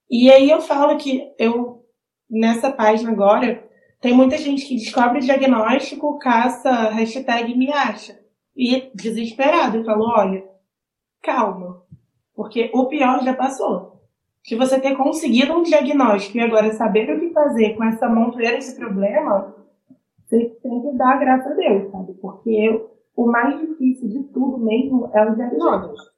E 0.10 0.32
aí 0.32 0.50
eu 0.50 0.62
falo 0.62 0.98
que 0.98 1.34
eu, 1.38 1.84
nessa 2.30 2.72
página 2.72 3.12
agora, 3.12 3.68
tem 4.00 4.14
muita 4.14 4.38
gente 4.38 4.66
que 4.66 4.76
descobre 4.76 5.18
o 5.18 5.22
diagnóstico, 5.22 6.20
caça 6.20 6.90
hashtag 6.90 7.54
me 7.58 7.72
acha. 7.74 8.18
E 8.56 8.92
desesperado, 8.96 9.78
eu 9.78 9.84
falo, 9.84 10.06
olha, 10.06 10.44
calma. 11.26 11.82
Porque 12.36 12.70
o 12.74 12.86
pior 12.86 13.24
já 13.24 13.34
passou. 13.34 14.02
Se 14.44 14.56
você 14.56 14.80
ter 14.80 14.96
conseguido 14.96 15.54
um 15.54 15.64
diagnóstico 15.64 16.38
e 16.38 16.42
agora 16.42 16.72
saber 16.74 17.10
o 17.10 17.20
que 17.20 17.34
fazer 17.34 17.76
com 17.76 17.84
essa 17.84 18.08
montoeira 18.08 18.60
de 18.60 18.76
problema, 18.76 19.56
você 20.24 20.46
tem 20.62 20.82
que 20.82 20.98
dar 20.98 21.18
graças 21.20 21.52
a 21.52 21.56
Deus, 21.56 21.92
sabe? 21.92 22.14
Porque 22.22 22.86
o 23.16 23.26
mais 23.26 23.60
difícil 23.60 24.10
de 24.10 24.24
tudo 24.26 24.60
mesmo 24.60 25.10
é 25.14 25.26
o 25.26 25.36
diagnóstico. 25.36 26.14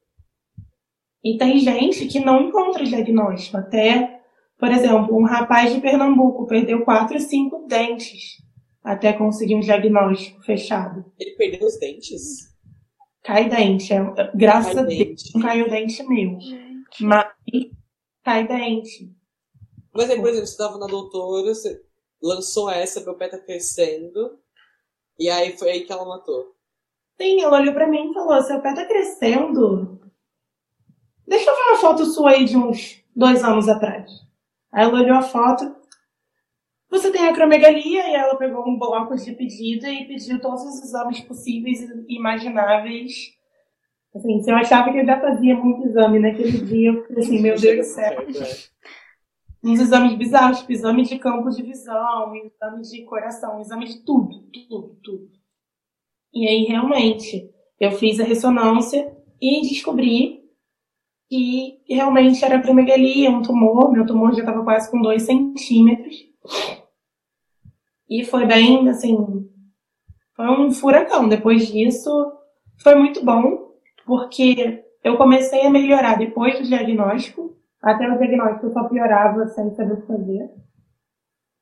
E 1.23 1.37
tem 1.37 1.57
gente 1.59 2.05
que 2.07 2.19
não 2.19 2.41
encontra 2.41 2.83
diagnóstico. 2.83 3.57
Até, 3.57 4.21
por 4.59 4.69
exemplo, 4.69 5.17
um 5.17 5.23
rapaz 5.23 5.73
de 5.73 5.79
Pernambuco 5.79 6.47
perdeu 6.47 6.83
quatro, 6.83 7.19
cinco 7.19 7.65
dentes 7.67 8.45
até 8.83 9.11
conseguir 9.11 9.55
um 9.55 9.59
diagnóstico 9.59 10.41
fechado. 10.43 11.05
Ele 11.19 11.31
perdeu 11.31 11.67
os 11.67 11.77
dentes? 11.77 12.56
Cai 13.27 13.49
dente. 13.49 13.93
É, 13.93 14.31
graças 14.33 14.73
Cai 14.73 14.83
a 14.83 14.87
Deus, 14.87 14.99
dente. 14.99 15.35
não 15.35 15.41
caiu 15.41 15.69
dente 15.69 16.03
meu. 16.03 16.39
Gente. 16.39 17.03
Mas 17.03 17.27
cai 18.23 18.47
dente. 18.47 19.13
Mas 19.93 20.09
aí, 20.09 20.15
por 20.15 20.29
exemplo, 20.29 20.47
você 20.47 20.53
estava 20.53 20.77
na 20.77 20.87
doutora, 20.87 21.53
você 21.53 21.83
lançou 22.23 22.69
essa, 22.71 23.01
meu 23.01 23.15
pé 23.15 23.27
tá 23.27 23.37
crescendo. 23.37 24.39
E 25.19 25.29
aí 25.29 25.57
foi 25.57 25.71
aí 25.71 25.83
que 25.83 25.91
ela 25.91 26.05
matou. 26.05 26.55
Sim, 27.21 27.41
ela 27.41 27.59
olhou 27.59 27.73
pra 27.73 27.85
mim 27.85 28.11
e 28.11 28.13
falou: 28.13 28.41
seu 28.41 28.61
pé 28.61 28.73
tá 28.73 28.85
crescendo. 28.85 29.99
Deixa 31.27 31.49
eu 31.49 31.55
ver 31.55 31.61
uma 31.63 31.77
foto 31.79 32.05
sua 32.05 32.29
aí 32.29 32.45
de 32.45 32.55
uns 32.55 33.03
dois 33.13 33.43
anos 33.43 33.67
atrás. 33.67 34.09
Aí 34.71 34.85
ela 34.85 35.01
olhou 35.01 35.17
a 35.17 35.21
foto. 35.21 35.75
Você 36.89 37.11
tem 37.11 37.27
acromegalia? 37.27 38.09
E 38.09 38.15
ela 38.15 38.35
pegou 38.35 38.67
um 38.67 38.77
bloco 38.77 39.15
de 39.15 39.33
pedido 39.33 39.85
e 39.87 40.05
pediu 40.05 40.39
todos 40.39 40.63
os 40.63 40.83
exames 40.83 41.19
possíveis 41.21 41.81
e 41.81 42.15
imagináveis. 42.15 43.35
Assim, 44.15 44.41
se 44.41 44.49
eu 44.49 44.55
achava 44.55 44.91
que 44.91 44.99
eu 44.99 45.05
já 45.05 45.19
fazia 45.19 45.55
muito 45.55 45.87
exame 45.87 46.19
naquele 46.19 46.59
dia, 46.65 46.89
eu 46.89 47.05
falei 47.05 47.23
assim, 47.23 47.41
meu 47.41 47.55
Deus 47.55 47.77
do 47.77 47.93
céu. 47.93 48.25
Uns 49.63 49.79
exames 49.79 50.15
bizarros, 50.15 50.59
tipo 50.59 50.71
exame 50.71 51.03
de 51.03 51.19
campo 51.19 51.49
de 51.49 51.61
visão, 51.61 52.33
exame 52.35 52.81
de 52.81 53.03
coração, 53.03 53.59
exame 53.59 53.85
de 53.85 54.03
tudo, 54.05 54.43
tudo, 54.69 54.97
tudo. 55.03 55.29
E 56.33 56.47
aí, 56.47 56.63
realmente, 56.63 57.49
eu 57.79 57.91
fiz 57.91 58.19
a 58.19 58.23
ressonância 58.23 59.15
e 59.41 59.61
descobri 59.61 60.43
que 61.29 61.79
realmente 61.87 62.43
era 62.43 62.57
acromegalia, 62.57 63.29
um 63.29 63.41
tumor. 63.41 63.91
Meu 63.91 64.05
tumor 64.05 64.33
já 64.33 64.39
estava 64.39 64.63
quase 64.63 64.89
com 64.89 65.01
2 65.01 65.21
centímetros. 65.21 66.15
E 68.09 68.23
foi 68.25 68.45
bem, 68.45 68.87
assim, 68.89 69.49
foi 70.35 70.47
um 70.47 70.71
furacão. 70.71 71.27
Depois 71.27 71.67
disso, 71.67 72.09
foi 72.81 72.95
muito 72.95 73.23
bom, 73.23 73.73
porque 74.05 74.83
eu 75.03 75.17
comecei 75.17 75.65
a 75.65 75.69
melhorar 75.69 76.17
depois 76.17 76.57
do 76.59 76.65
diagnóstico. 76.65 77.55
Até 77.81 78.09
o 78.09 78.17
diagnóstico 78.17 78.71
só 78.71 78.87
piorava 78.87 79.47
sem 79.47 79.73
saber 79.75 79.93
o 79.93 80.01
que 80.01 80.07
fazer. 80.07 80.49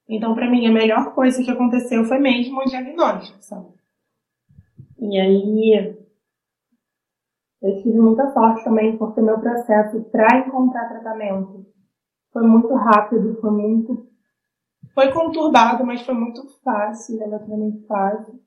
Então, 0.07 0.35
pra 0.35 0.49
mim, 0.49 0.67
a 0.67 0.71
melhor 0.71 1.13
coisa 1.13 1.43
que 1.43 1.49
aconteceu 1.49 2.05
foi 2.05 2.19
mesmo 2.19 2.61
o 2.61 2.65
diagnóstico, 2.65 3.37
sabe? 3.41 3.67
E 4.99 5.19
aí, 5.19 5.97
eu 7.61 7.81
tive 7.81 7.99
muita 7.99 8.31
sorte 8.31 8.63
também, 8.63 8.95
porque 8.97 9.19
meu 9.21 9.39
processo 9.39 10.03
para 10.11 10.39
encontrar 10.39 10.87
tratamento 10.87 11.65
foi 12.31 12.43
muito 12.43 12.73
rápido, 12.75 13.39
foi 13.41 13.51
muito. 13.51 14.07
Foi 14.95 15.11
conturbado, 15.11 15.85
mas 15.85 16.01
foi 16.01 16.15
muito 16.15 16.47
fácil, 16.63 17.19
relativamente 17.19 17.85
fácil, 17.85 18.39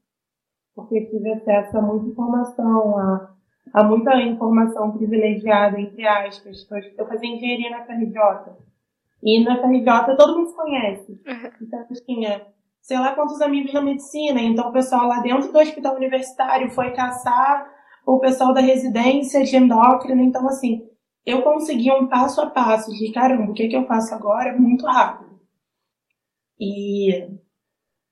porque 0.75 1.05
tive 1.07 1.31
acesso 1.35 1.77
a 1.77 1.83
muita 1.83 2.09
informação, 2.09 2.99
a, 2.99 3.35
a 3.75 3.85
muita 3.85 4.17
informação 4.23 4.91
privilegiada, 4.97 5.79
entre 5.79 6.09
aspas. 6.09 6.67
Eu 6.97 7.07
fazia 7.07 7.29
engenharia 7.29 7.71
na 7.71 7.85
FRJ. 7.85 8.57
E 9.23 9.45
na 9.45 9.59
FRJ 9.59 10.17
todo 10.17 10.39
mundo 10.39 10.49
se 10.49 10.57
conhece. 10.57 11.21
Então 11.61 11.81
eu 11.91 12.05
tinha 12.07 12.47
sei 12.81 12.99
lá 12.99 13.15
quantos 13.15 13.41
amigos 13.43 13.73
na 13.75 13.83
medicina. 13.83 14.41
Então 14.41 14.71
o 14.71 14.73
pessoal 14.73 15.07
lá 15.07 15.21
dentro 15.21 15.53
do 15.53 15.59
hospital 15.59 15.97
universitário 15.97 16.71
foi 16.71 16.93
caçar 16.93 17.71
o 18.07 18.19
pessoal 18.19 18.55
da 18.55 18.61
residência 18.63 19.45
de 19.45 19.55
endócrina. 19.55 20.23
Então, 20.23 20.49
assim, 20.49 20.89
eu 21.27 21.43
consegui 21.43 21.93
um 21.93 22.07
passo 22.07 22.41
a 22.41 22.47
passo 22.49 22.91
de 22.93 23.13
caramba, 23.13 23.51
o 23.51 23.55
que, 23.55 23.69
que 23.69 23.77
eu 23.77 23.85
faço 23.87 24.15
agora 24.15 24.59
muito 24.59 24.87
rápido. 24.87 25.28
E 26.59 27.13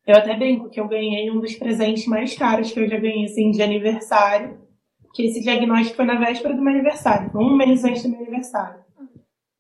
eu 0.07 0.17
até 0.17 0.37
brinco 0.37 0.71
que 0.71 0.81
eu 0.81 0.89
ganhei 0.89 1.31
um 1.31 1.41
dos 1.41 1.55
presentes 1.55 2.07
mais 2.07 2.37
caros 2.37 2.71
que 2.71 2.79
eu 2.79 2.89
já 2.89 2.99
ganhei 2.99 3.25
assim, 3.25 3.51
de 3.51 3.63
aniversário. 3.63 4.59
Que 5.15 5.27
esse 5.27 5.41
diagnóstico 5.41 5.97
foi 5.97 6.05
na 6.05 6.19
véspera 6.19 6.55
do 6.55 6.63
meu 6.63 6.75
aniversário, 6.75 7.31
um 7.35 7.57
mês 7.57 7.83
antes 7.85 8.03
do 8.03 8.11
meu 8.11 8.21
aniversário. 8.21 8.85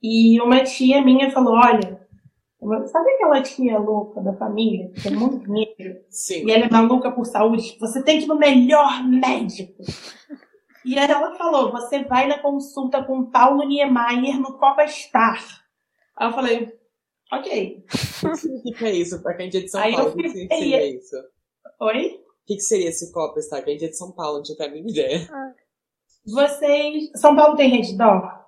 E 0.02 0.40
uma 0.40 0.62
tia 0.62 1.02
minha 1.02 1.30
falou: 1.30 1.54
Olha, 1.54 2.06
sabe 2.86 3.10
aquela 3.10 3.40
tia 3.42 3.78
louca 3.78 4.20
da 4.20 4.34
família, 4.34 4.90
que 4.90 5.02
tem 5.02 5.16
muito 5.16 5.38
dinheiro? 5.38 6.00
Sim. 6.10 6.46
E 6.46 6.50
ela 6.50 6.66
é 6.66 6.70
maluca 6.70 7.10
por 7.10 7.24
saúde, 7.24 7.76
você 7.80 8.02
tem 8.02 8.18
que 8.18 8.24
ir 8.24 8.28
no 8.28 8.36
melhor 8.36 9.02
médico. 9.04 9.82
E 10.84 10.96
aí 10.96 11.10
ela 11.10 11.34
falou, 11.34 11.72
você 11.72 12.04
vai 12.04 12.28
na 12.28 12.38
consulta 12.38 13.02
com 13.02 13.18
o 13.18 13.30
Paulo 13.30 13.66
Niemeyer 13.66 14.38
no 14.38 14.56
Copa 14.56 14.86
Star. 14.86 15.42
Aí 16.16 16.28
eu 16.28 16.32
falei, 16.32 16.75
ok. 17.32 17.84
O 18.24 18.30
que 18.30 18.36
significa 18.36 18.90
isso? 18.90 19.22
Pra 19.22 19.34
quem 19.34 19.46
é 19.46 19.50
de 19.50 19.68
São 19.68 19.80
Aí 19.80 19.92
eu 19.92 19.98
Paulo, 19.98 20.12
o 20.12 20.16
que 20.16 20.28
seria 20.30 20.86
isso? 20.86 21.16
Oi? 21.80 22.06
O 22.06 22.46
que, 22.46 22.54
que 22.54 22.60
seria 22.60 22.88
esse 22.88 23.12
Copa 23.12 23.40
Star? 23.42 23.64
Quem 23.64 23.74
é 23.74 23.78
de 23.78 23.92
São 23.92 24.12
Paulo, 24.12 24.36
não 24.36 24.42
tinha 24.42 24.54
até 24.54 24.66
a 24.66 24.68
mínima 24.68 24.90
ideia. 24.90 25.28
Vocês... 26.24 27.10
São 27.16 27.36
Paulo 27.36 27.56
tem 27.56 27.70
Redidor? 27.70 28.44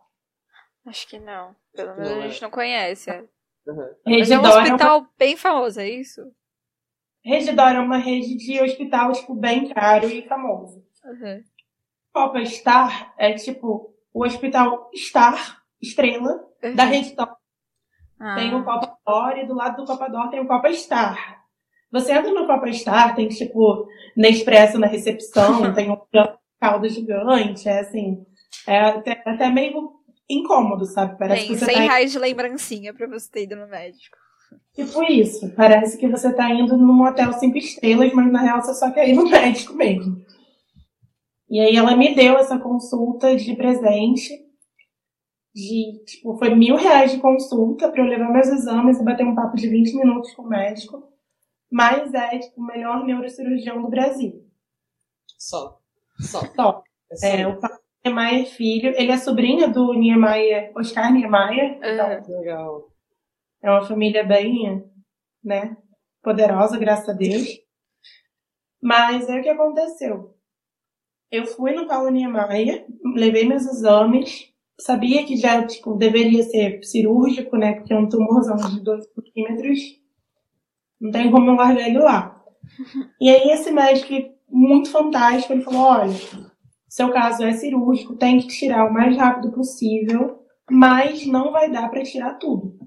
Acho 0.87 1.07
que 1.07 1.19
não. 1.19 1.55
Pelo 1.75 1.91
Não, 1.91 1.97
menos 1.97 2.13
a 2.13 2.27
é. 2.27 2.29
gente 2.31 2.43
não 2.43 2.51
conhece. 2.51 3.11
é. 3.11 3.25
Uhum. 3.67 3.95
Mas 4.07 4.31
é 4.31 4.39
um 4.39 4.41
Redidor 4.41 4.47
é, 4.47 4.55
uma... 4.55 4.63
hospital 4.63 5.07
bem 5.19 5.37
famoso, 5.37 5.81
é 5.81 5.89
isso? 5.89 6.33
Redidor 7.23 7.69
é 7.69 7.81
uma 7.81 7.99
rede 7.99 8.37
de 8.37 8.61
hospital, 8.61 9.13
tipo, 9.13 9.35
bem 9.35 9.69
caro 9.69 10.09
e 10.09 10.27
famoso. 10.27 10.83
Uhum. 11.05 11.45
Copa 12.13 12.45
Star 12.47 13.15
é, 13.19 13.35
tipo, 13.35 13.95
o 14.13 14.25
hospital 14.25 14.91
Star, 14.95 15.63
estrela, 15.81 16.49
da 16.75 16.85
Redidor. 16.85 17.37
Ah. 18.21 18.35
Tem 18.35 18.55
o 18.55 18.65
Copa 18.65 18.97
Dor 19.07 19.39
e 19.39 19.47
do 19.47 19.55
lado 19.55 19.77
do 19.77 19.85
Copa 19.85 20.09
Dor 20.09 20.29
tem 20.29 20.41
o 20.41 20.47
Copa 20.47 20.73
Star. 20.73 21.39
Você 21.91 22.13
entra 22.13 22.33
no 22.33 22.47
Copa 22.47 22.71
Star, 22.73 23.15
tem 23.15 23.29
tipo 23.29 23.87
Nespresso 24.17 24.79
na 24.79 24.87
recepção, 24.87 25.73
tem 25.75 25.91
um 25.91 25.97
caldo 26.61 26.89
gigante, 26.89 27.69
é 27.69 27.81
assim, 27.81 28.19
é 28.67 28.81
até, 28.81 29.23
até 29.25 29.49
meio 29.49 29.93
incômodo, 30.29 30.85
sabe? 30.85 31.17
Parece 31.19 31.47
Tem 31.47 31.55
que 31.55 31.59
você 31.59 31.65
100 31.67 31.75
tá 31.75 31.81
reais 31.81 32.13
de 32.13 32.19
lembrancinha 32.19 32.93
pra 32.93 33.07
você 33.07 33.31
ter 33.31 33.45
ido 33.45 33.57
no 33.57 33.69
médico. 33.69 34.17
tipo 34.75 35.03
isso. 35.05 35.51
Parece 35.55 35.97
que 35.97 36.09
você 36.09 36.33
tá 36.35 36.51
indo 36.51 36.77
num 36.77 37.03
hotel 37.07 37.33
cinco 37.35 37.57
estrelas, 37.57 38.13
mas 38.13 38.31
na 38.31 38.43
real 38.43 38.61
você 38.61 38.75
só 38.75 38.91
quer 38.91 39.09
ir 39.09 39.15
no 39.15 39.25
médico 39.31 39.75
mesmo. 39.75 40.17
E 41.51 41.61
aí 41.61 41.77
ela 41.77 41.97
me 41.97 42.15
deu 42.15 42.37
essa 42.37 42.59
consulta 42.59 43.35
de 43.35 43.57
presente. 43.57 44.48
De, 45.59 46.05
tipo, 46.05 46.39
foi 46.39 46.55
mil 46.55 46.77
reais 46.77 47.11
de 47.11 47.19
consulta 47.19 47.91
pra 47.91 48.01
eu 48.01 48.07
levar 48.07 48.31
meus 48.31 48.47
exames 48.47 49.01
e 49.01 49.05
bater 49.05 49.27
um 49.27 49.35
papo 49.35 49.57
de 49.57 49.69
20 49.69 49.93
minutos 49.97 50.33
com 50.33 50.43
o 50.43 50.49
médico. 50.49 51.13
Mas 51.69 52.15
é, 52.15 52.39
tipo, 52.39 52.61
o 52.61 52.65
melhor 52.65 53.05
neurocirurgião 53.05 53.83
do 53.83 53.89
Brasil. 53.89 54.47
Só. 55.37 55.81
Só. 56.21 56.41
Só. 56.55 56.85
É 57.23 57.41
É, 57.41 57.49
o 57.49 57.59
pai 57.59 57.71
Niemeyer 58.05 58.47
Filho. 58.47 58.93
Ele 58.97 59.11
é 59.11 59.19
sobrinho 59.19 59.73
do 59.73 59.93
Niemeyer, 59.95 60.71
Oscar 60.77 61.13
Niemeyer. 61.13 61.79
Então, 61.83 62.09
Uhum. 62.09 62.23
Que 62.23 62.33
legal. 62.33 62.89
é 63.61 63.71
uma 63.71 63.83
família 63.83 64.23
bem, 64.25 64.85
né, 65.43 65.77
poderosa, 66.23 66.79
graças 66.79 67.09
a 67.09 67.13
Deus. 67.13 67.61
Mas 68.81 69.29
aí 69.29 69.41
o 69.41 69.43
que 69.43 69.49
aconteceu? 69.49 70.37
Eu 71.33 71.45
fui 71.47 71.73
no 71.73 71.89
Paulo 71.89 72.11
Niemeyer, 72.11 72.87
levei 73.17 73.45
meus 73.45 73.67
exames, 73.67 74.55
sabia 74.81 75.25
que 75.25 75.37
já, 75.37 75.67
tipo, 75.67 75.95
deveria 75.95 76.43
ser 76.43 76.83
cirúrgico, 76.85 77.57
né, 77.57 77.75
porque 77.75 77.93
é 77.93 77.99
um 77.99 78.09
tumorzão 78.09 78.57
de 78.57 78.81
2 78.81 79.05
centímetros, 79.15 79.81
não 81.01 81.11
tem 81.11 81.31
como 81.31 81.51
eu 81.51 81.55
largar 81.55 81.89
ele 81.89 81.99
lá. 81.99 82.43
E 83.21 83.29
aí 83.29 83.51
esse 83.51 83.71
médico, 83.71 84.13
muito 84.49 84.91
fantástico, 84.91 85.53
ele 85.53 85.63
falou, 85.63 85.83
olha, 85.83 86.15
seu 86.89 87.11
caso 87.13 87.45
é 87.45 87.53
cirúrgico, 87.53 88.17
tem 88.17 88.39
que 88.39 88.49
tirar 88.49 88.89
o 88.89 88.93
mais 88.93 89.17
rápido 89.17 89.53
possível, 89.53 90.39
mas 90.71 91.27
não 91.27 91.53
vai 91.53 91.71
dar 91.71 91.89
para 91.91 92.03
tirar 92.03 92.35
tudo. 92.35 92.79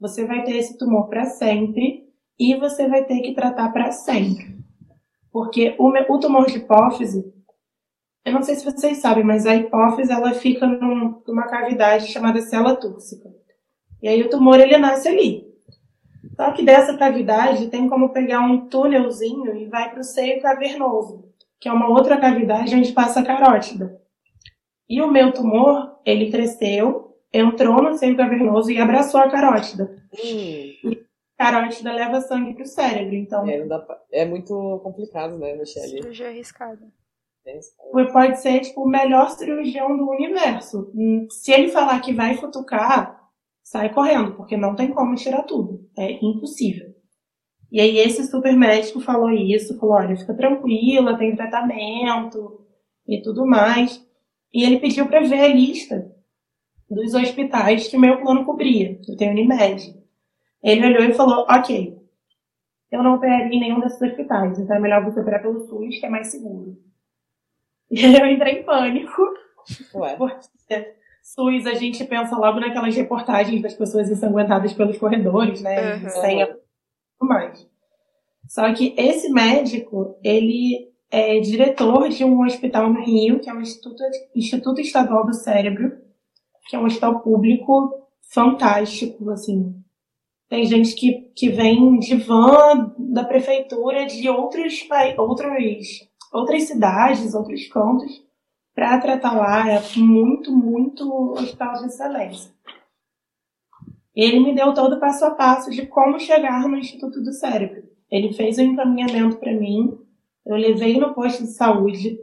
Você 0.00 0.26
vai 0.26 0.44
ter 0.44 0.56
esse 0.56 0.76
tumor 0.78 1.08
para 1.08 1.24
sempre 1.24 2.04
e 2.38 2.54
você 2.56 2.88
vai 2.88 3.04
ter 3.04 3.20
que 3.20 3.34
tratar 3.34 3.70
para 3.70 3.92
sempre. 3.92 4.54
Porque 5.32 5.74
o, 5.78 5.88
o 5.88 6.18
tumor 6.18 6.46
de 6.46 6.58
hipófise, 6.58 7.33
eu 8.24 8.32
não 8.32 8.42
sei 8.42 8.54
se 8.54 8.64
vocês 8.64 8.98
sabem, 8.98 9.24
mas 9.24 9.46
a 9.46 9.54
hipófise 9.54 10.12
ela 10.12 10.32
fica 10.32 10.66
num- 10.66 11.20
numa 11.26 11.46
cavidade 11.46 12.06
chamada 12.08 12.40
célula 12.40 12.76
túrcica. 12.76 13.28
E 14.02 14.08
aí 14.08 14.22
o 14.22 14.30
tumor 14.30 14.58
ele 14.60 14.76
nasce 14.78 15.08
ali. 15.08 15.44
Só 16.36 16.50
que 16.52 16.64
dessa 16.64 16.96
cavidade 16.96 17.68
tem 17.68 17.88
como 17.88 18.08
pegar 18.10 18.40
um 18.40 18.66
túnelzinho 18.68 19.54
e 19.56 19.66
vai 19.66 19.90
para 19.90 20.00
o 20.00 20.04
seio 20.04 20.40
cavernoso, 20.42 21.24
que 21.60 21.68
é 21.68 21.72
uma 21.72 21.88
outra 21.88 22.18
cavidade 22.20 22.74
onde 22.74 22.92
passa 22.92 23.20
a 23.20 23.24
carótida. 23.24 24.00
E 24.88 25.00
o 25.00 25.10
meu 25.10 25.32
tumor, 25.32 25.98
ele 26.04 26.30
cresceu, 26.30 27.16
entrou 27.32 27.82
no 27.82 27.94
seio 27.96 28.16
cavernoso 28.16 28.70
e 28.70 28.78
abraçou 28.80 29.20
a 29.20 29.30
carótida. 29.30 29.96
Hum, 30.12 30.94
A 31.38 31.50
carótida 31.50 31.92
leva 31.92 32.20
sangue 32.20 32.54
pro 32.54 32.64
cérebro, 32.66 33.14
então 33.14 33.46
é, 33.48 33.58
não 33.58 33.68
dá 33.68 33.78
pra- 33.80 34.00
é 34.12 34.24
muito 34.24 34.80
complicado, 34.82 35.36
né, 35.38 35.54
Michelle? 35.54 35.88
Cirurgia 35.88 36.28
arriscada. 36.28 36.80
Ele 37.94 38.12
pode 38.12 38.40
ser 38.40 38.60
tipo 38.60 38.82
o 38.82 38.88
melhor 38.88 39.28
cirurgião 39.30 39.96
do 39.96 40.10
universo. 40.10 40.90
Hum, 40.94 41.26
Se 41.30 41.52
ele 41.52 41.68
falar 41.68 42.00
que 42.00 42.12
vai 42.12 42.36
futucar, 42.36 43.20
sai 43.62 43.92
correndo, 43.92 44.34
porque 44.34 44.56
não 44.56 44.74
tem 44.74 44.92
como 44.92 45.14
tirar 45.14 45.42
tudo. 45.42 45.88
É 45.96 46.12
impossível. 46.24 46.94
E 47.70 47.80
aí 47.80 47.98
esse 47.98 48.24
super 48.30 48.56
médico 48.56 49.00
falou 49.00 49.30
isso, 49.30 49.78
falou, 49.78 49.96
olha, 49.96 50.16
fica 50.16 50.34
tranquila, 50.34 51.18
tem 51.18 51.34
tratamento 51.34 52.64
e 53.06 53.20
tudo 53.20 53.46
mais. 53.46 54.04
E 54.52 54.64
ele 54.64 54.78
pediu 54.78 55.06
para 55.06 55.20
ver 55.20 55.40
a 55.40 55.48
lista 55.48 56.10
dos 56.88 57.14
hospitais 57.14 57.88
que 57.88 57.96
o 57.96 58.00
meu 58.00 58.20
plano 58.20 58.44
cobria. 58.44 59.00
Eu 59.08 59.16
tenho 59.16 59.32
Unimed. 59.32 59.94
Ele 60.62 60.86
olhou 60.86 61.02
e 61.04 61.14
falou, 61.14 61.44
ok, 61.48 61.98
eu 62.90 63.02
não 63.02 63.16
operaria 63.16 63.56
em 63.56 63.60
nenhum 63.60 63.80
desses 63.80 64.00
hospitais, 64.00 64.58
então 64.58 64.76
é 64.76 64.80
melhor 64.80 65.04
você 65.04 65.20
operar 65.20 65.42
pelo 65.42 65.66
SUS, 65.66 65.98
que 65.98 66.06
é 66.06 66.08
mais 66.08 66.28
seguro. 66.28 66.76
E 68.02 68.16
eu 68.16 68.26
entrei 68.26 68.60
em 68.60 68.62
pânico. 68.64 69.22
Ué. 69.94 70.16
Porque 70.16 70.94
SUS, 71.22 71.66
a 71.66 71.74
gente 71.74 72.04
pensa 72.04 72.36
logo 72.36 72.60
naquelas 72.60 72.94
reportagens 72.94 73.62
das 73.62 73.74
pessoas 73.74 74.10
ensanguentadas 74.10 74.72
pelos 74.72 74.98
corredores, 74.98 75.62
né? 75.62 75.96
Uhum. 75.96 76.08
Sem 76.10 76.42
a... 76.42 76.56
mais. 77.20 77.66
Só 78.46 78.72
que 78.74 78.94
esse 78.98 79.30
médico, 79.30 80.18
ele 80.22 80.92
é 81.10 81.38
diretor 81.40 82.08
de 82.08 82.24
um 82.24 82.44
hospital 82.44 82.92
no 82.92 83.02
Rio, 83.02 83.40
que 83.40 83.48
é 83.48 83.54
o 83.54 83.60
Instituto, 83.60 84.02
Instituto 84.34 84.80
Estadual 84.80 85.24
do 85.24 85.32
Cérebro, 85.32 85.96
que 86.68 86.76
é 86.76 86.78
um 86.78 86.84
hospital 86.84 87.20
público 87.20 88.06
fantástico, 88.32 89.30
assim. 89.30 89.74
Tem 90.48 90.66
gente 90.66 90.94
que, 90.94 91.30
que 91.34 91.48
vem 91.48 91.98
de 91.98 92.16
van 92.16 92.94
da 92.98 93.24
prefeitura 93.24 94.06
de 94.06 94.28
outros, 94.28 94.86
outros, 95.16 96.08
outras 96.34 96.64
cidades, 96.64 97.34
outros 97.34 97.66
cantos, 97.68 98.22
para 98.74 98.98
tratar 98.98 99.32
lá. 99.32 99.70
É 99.70 99.80
muito, 99.96 100.54
muito 100.54 101.32
hospital 101.32 101.74
de 101.74 101.86
excelência. 101.86 102.52
Ele 104.14 104.40
me 104.40 104.54
deu 104.54 104.74
todo 104.74 104.96
o 104.96 105.00
passo 105.00 105.24
a 105.24 105.30
passo 105.30 105.70
de 105.70 105.86
como 105.86 106.18
chegar 106.18 106.68
no 106.68 106.76
Instituto 106.76 107.22
do 107.22 107.32
Cérebro. 107.32 107.84
Ele 108.10 108.32
fez 108.32 108.58
o 108.58 108.62
um 108.62 108.64
encaminhamento 108.64 109.36
para 109.38 109.52
mim, 109.52 109.98
eu 110.46 110.56
levei 110.56 110.98
no 111.00 111.14
posto 111.14 111.42
de 111.42 111.50
saúde, 111.50 112.18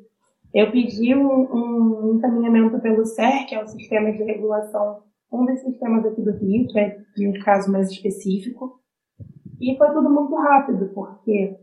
eu 0.54 0.72
pedi 0.72 1.16
um, 1.16 1.26
um 1.26 2.16
encaminhamento 2.16 2.80
pelo 2.80 3.06
SER, 3.06 3.46
que 3.48 3.56
é 3.56 3.64
o 3.64 3.68
Sistema 3.68 4.12
de 4.12 4.24
Regulação, 4.24 5.04
um 5.32 5.46
dos 5.46 5.60
sistemas 5.62 6.06
aqui 6.06 6.22
do 6.22 6.32
Rio, 6.32 6.68
que 6.68 6.80
é 6.80 6.98
de 7.16 7.28
um 7.28 7.34
caso 7.44 7.72
mais 7.72 7.90
específico. 7.90 8.80
E 9.60 9.76
foi 9.78 9.92
tudo 9.92 10.10
muito 10.10 10.36
rápido, 10.36 10.92
porque 10.94 11.58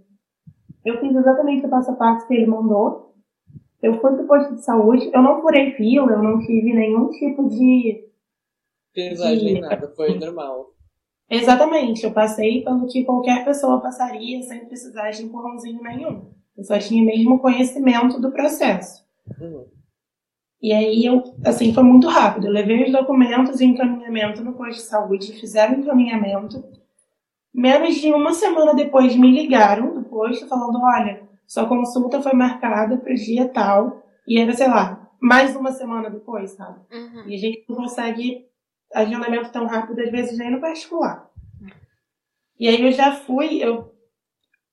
eu 0.89 1.01
fiz 1.01 1.15
exatamente 1.15 1.67
o 1.67 1.69
passo 1.69 1.91
a 1.91 1.95
passo 1.95 2.27
que 2.27 2.35
ele 2.35 2.47
mandou. 2.47 3.15
Eu 3.83 4.01
fui 4.01 4.13
pro 4.13 4.27
posto 4.27 4.55
de 4.55 4.65
saúde, 4.65 5.11
eu 5.13 5.23
não 5.23 5.41
furei 5.41 5.73
fila, 5.73 6.13
eu 6.13 6.23
não 6.23 6.41
tive 6.41 6.73
nenhum 6.73 7.09
tipo 7.11 7.49
de. 7.49 8.09
Pesagem, 8.93 9.55
de... 9.55 9.61
nada, 9.61 9.93
foi 9.95 10.19
normal. 10.19 10.73
Exatamente, 11.31 12.05
eu 12.05 12.13
passei 12.13 12.65
pelo 12.65 12.87
que 12.87 13.05
qualquer 13.05 13.45
pessoa 13.45 13.81
passaria 13.81 14.43
sem 14.43 14.65
precisar 14.65 15.11
de 15.11 15.23
empurrãozinho 15.23 15.83
nenhum. 15.83 16.33
Eu 16.57 16.65
só 16.65 16.79
tinha 16.79 17.05
mesmo 17.05 17.39
conhecimento 17.39 18.21
do 18.21 18.33
processo. 18.33 19.05
Uhum. 19.41 19.67
E 20.61 20.73
aí 20.73 21.05
eu, 21.05 21.23
assim, 21.45 21.73
foi 21.73 21.85
muito 21.85 22.09
rápido. 22.09 22.49
Eu 22.49 22.53
levei 22.53 22.85
os 22.85 22.91
documentos 22.91 23.61
e 23.61 23.65
encaminhamento 23.65 24.43
no 24.43 24.55
posto 24.55 24.81
de 24.81 24.89
saúde, 24.89 25.39
fizeram 25.39 25.79
encaminhamento. 25.79 26.65
Menos 27.55 27.97
de 27.97 28.13
uma 28.13 28.33
semana 28.33 28.75
depois 28.75 29.15
me 29.15 29.31
ligaram 29.31 29.98
do 30.19 30.29
posto 30.29 30.49
falando, 30.49 30.79
olha, 30.83 31.29
sua 31.47 31.67
consulta 31.67 32.21
foi 32.21 32.33
marcada 32.33 32.97
para 32.97 33.13
o 33.13 33.17
dia 33.17 33.49
tal. 33.49 34.03
E 34.27 34.39
era, 34.39 34.53
sei 34.53 34.69
lá, 34.69 35.11
mais 35.21 35.57
uma 35.57 35.73
semana 35.73 36.11
depois, 36.11 36.51
sabe? 36.51 36.81
Uhum. 36.93 37.29
E 37.29 37.35
a 37.35 37.39
gente 37.39 37.65
não 37.69 37.77
consegue 37.77 38.47
agendamento 38.93 39.51
tão 39.51 39.67
rápido, 39.67 40.01
às 40.01 40.11
vezes, 40.11 40.39
nem 40.39 40.51
no 40.51 40.61
particular. 40.61 41.29
E 42.59 42.69
aí 42.69 42.83
eu 42.83 42.93
já 42.93 43.13
fui, 43.13 43.63
eu 43.63 43.95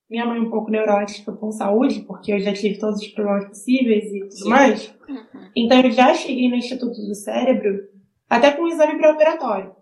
minha 0.10 0.26
mãe 0.26 0.39
um 0.39 0.50
pouco 0.50 0.70
neurótica 0.70 1.32
com 1.32 1.52
saúde, 1.52 2.02
porque 2.02 2.32
eu 2.32 2.39
já 2.39 2.54
tive 2.54 2.78
todos 2.78 3.02
os 3.02 3.08
problemas 3.08 3.46
possíveis 3.46 4.06
e 4.06 4.20
tudo 4.20 4.43
Sim. 4.43 4.50
mais. 4.50 4.96
Uhum. 5.08 5.50
Então 5.56 5.82
eu 5.82 5.91
já 5.91 6.14
cheguei 6.14 6.50
no 6.50 6.56
Instituto 6.56 6.96
do 7.02 7.16
Cérebro, 7.16 7.88
até 8.30 8.52
com 8.52 8.64
um 8.64 8.68
exame 8.68 8.98
pré-operatório, 8.98 9.76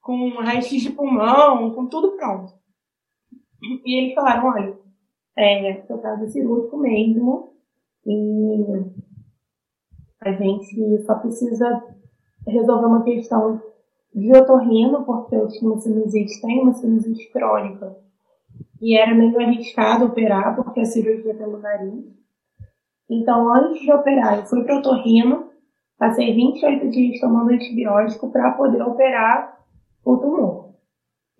com 0.00 0.30
raio-x 0.40 0.82
de 0.82 0.90
pulmão, 0.90 1.74
com 1.74 1.86
tudo 1.86 2.16
pronto. 2.16 2.52
E 3.84 3.98
eles 3.98 4.14
falaram, 4.14 4.46
olha, 4.48 4.78
é, 5.38 5.70
é 5.70 6.26
cirúrgico 6.28 6.76
mesmo, 6.76 7.52
e 8.06 8.64
a 10.20 10.32
gente 10.32 11.02
só 11.04 11.14
precisa 11.16 11.84
resolver 12.46 12.86
uma 12.86 13.04
questão 13.04 13.60
de 14.14 14.36
otorrino, 14.36 15.04
porque 15.04 15.36
eu 15.36 15.48
tinha 15.48 15.70
uma 15.70 15.80
sinusite, 15.80 16.40
tem 16.40 16.62
uma 16.62 16.74
sinusite 16.74 17.30
crônica 17.30 17.96
e 18.80 18.96
era 18.96 19.14
meio 19.14 19.38
arriscado 19.40 20.06
operar 20.06 20.56
porque 20.56 20.80
a 20.80 20.84
cirurgia 20.84 21.32
é 21.32 21.34
pelo 21.34 21.58
nariz. 21.58 22.04
Então, 23.10 23.52
antes 23.52 23.80
de 23.80 23.92
operar, 23.92 24.38
eu 24.38 24.46
fui 24.46 24.62
para 24.64 24.76
o 24.76 24.78
otorrino, 24.78 25.50
passei 25.98 26.34
28 26.34 26.90
dias 26.90 27.20
tomando 27.20 27.50
antibiótico 27.50 28.30
para 28.30 28.52
poder 28.52 28.82
operar 28.82 29.58
o 30.04 30.16
tumor. 30.18 30.67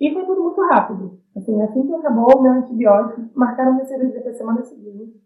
E 0.01 0.13
foi 0.13 0.25
tudo 0.25 0.43
muito 0.43 0.61
rápido. 0.63 1.21
Assim, 1.37 1.61
assim 1.63 1.87
que 1.87 1.95
acabou 1.95 2.37
o 2.37 2.43
meu 2.43 2.53
antibiótico, 2.53 3.31
marcaram 3.35 3.75
minha 3.75 3.85
cirurgia 3.85 4.21
para 4.21 4.33
semana 4.33 4.63
seguinte. 4.63 5.21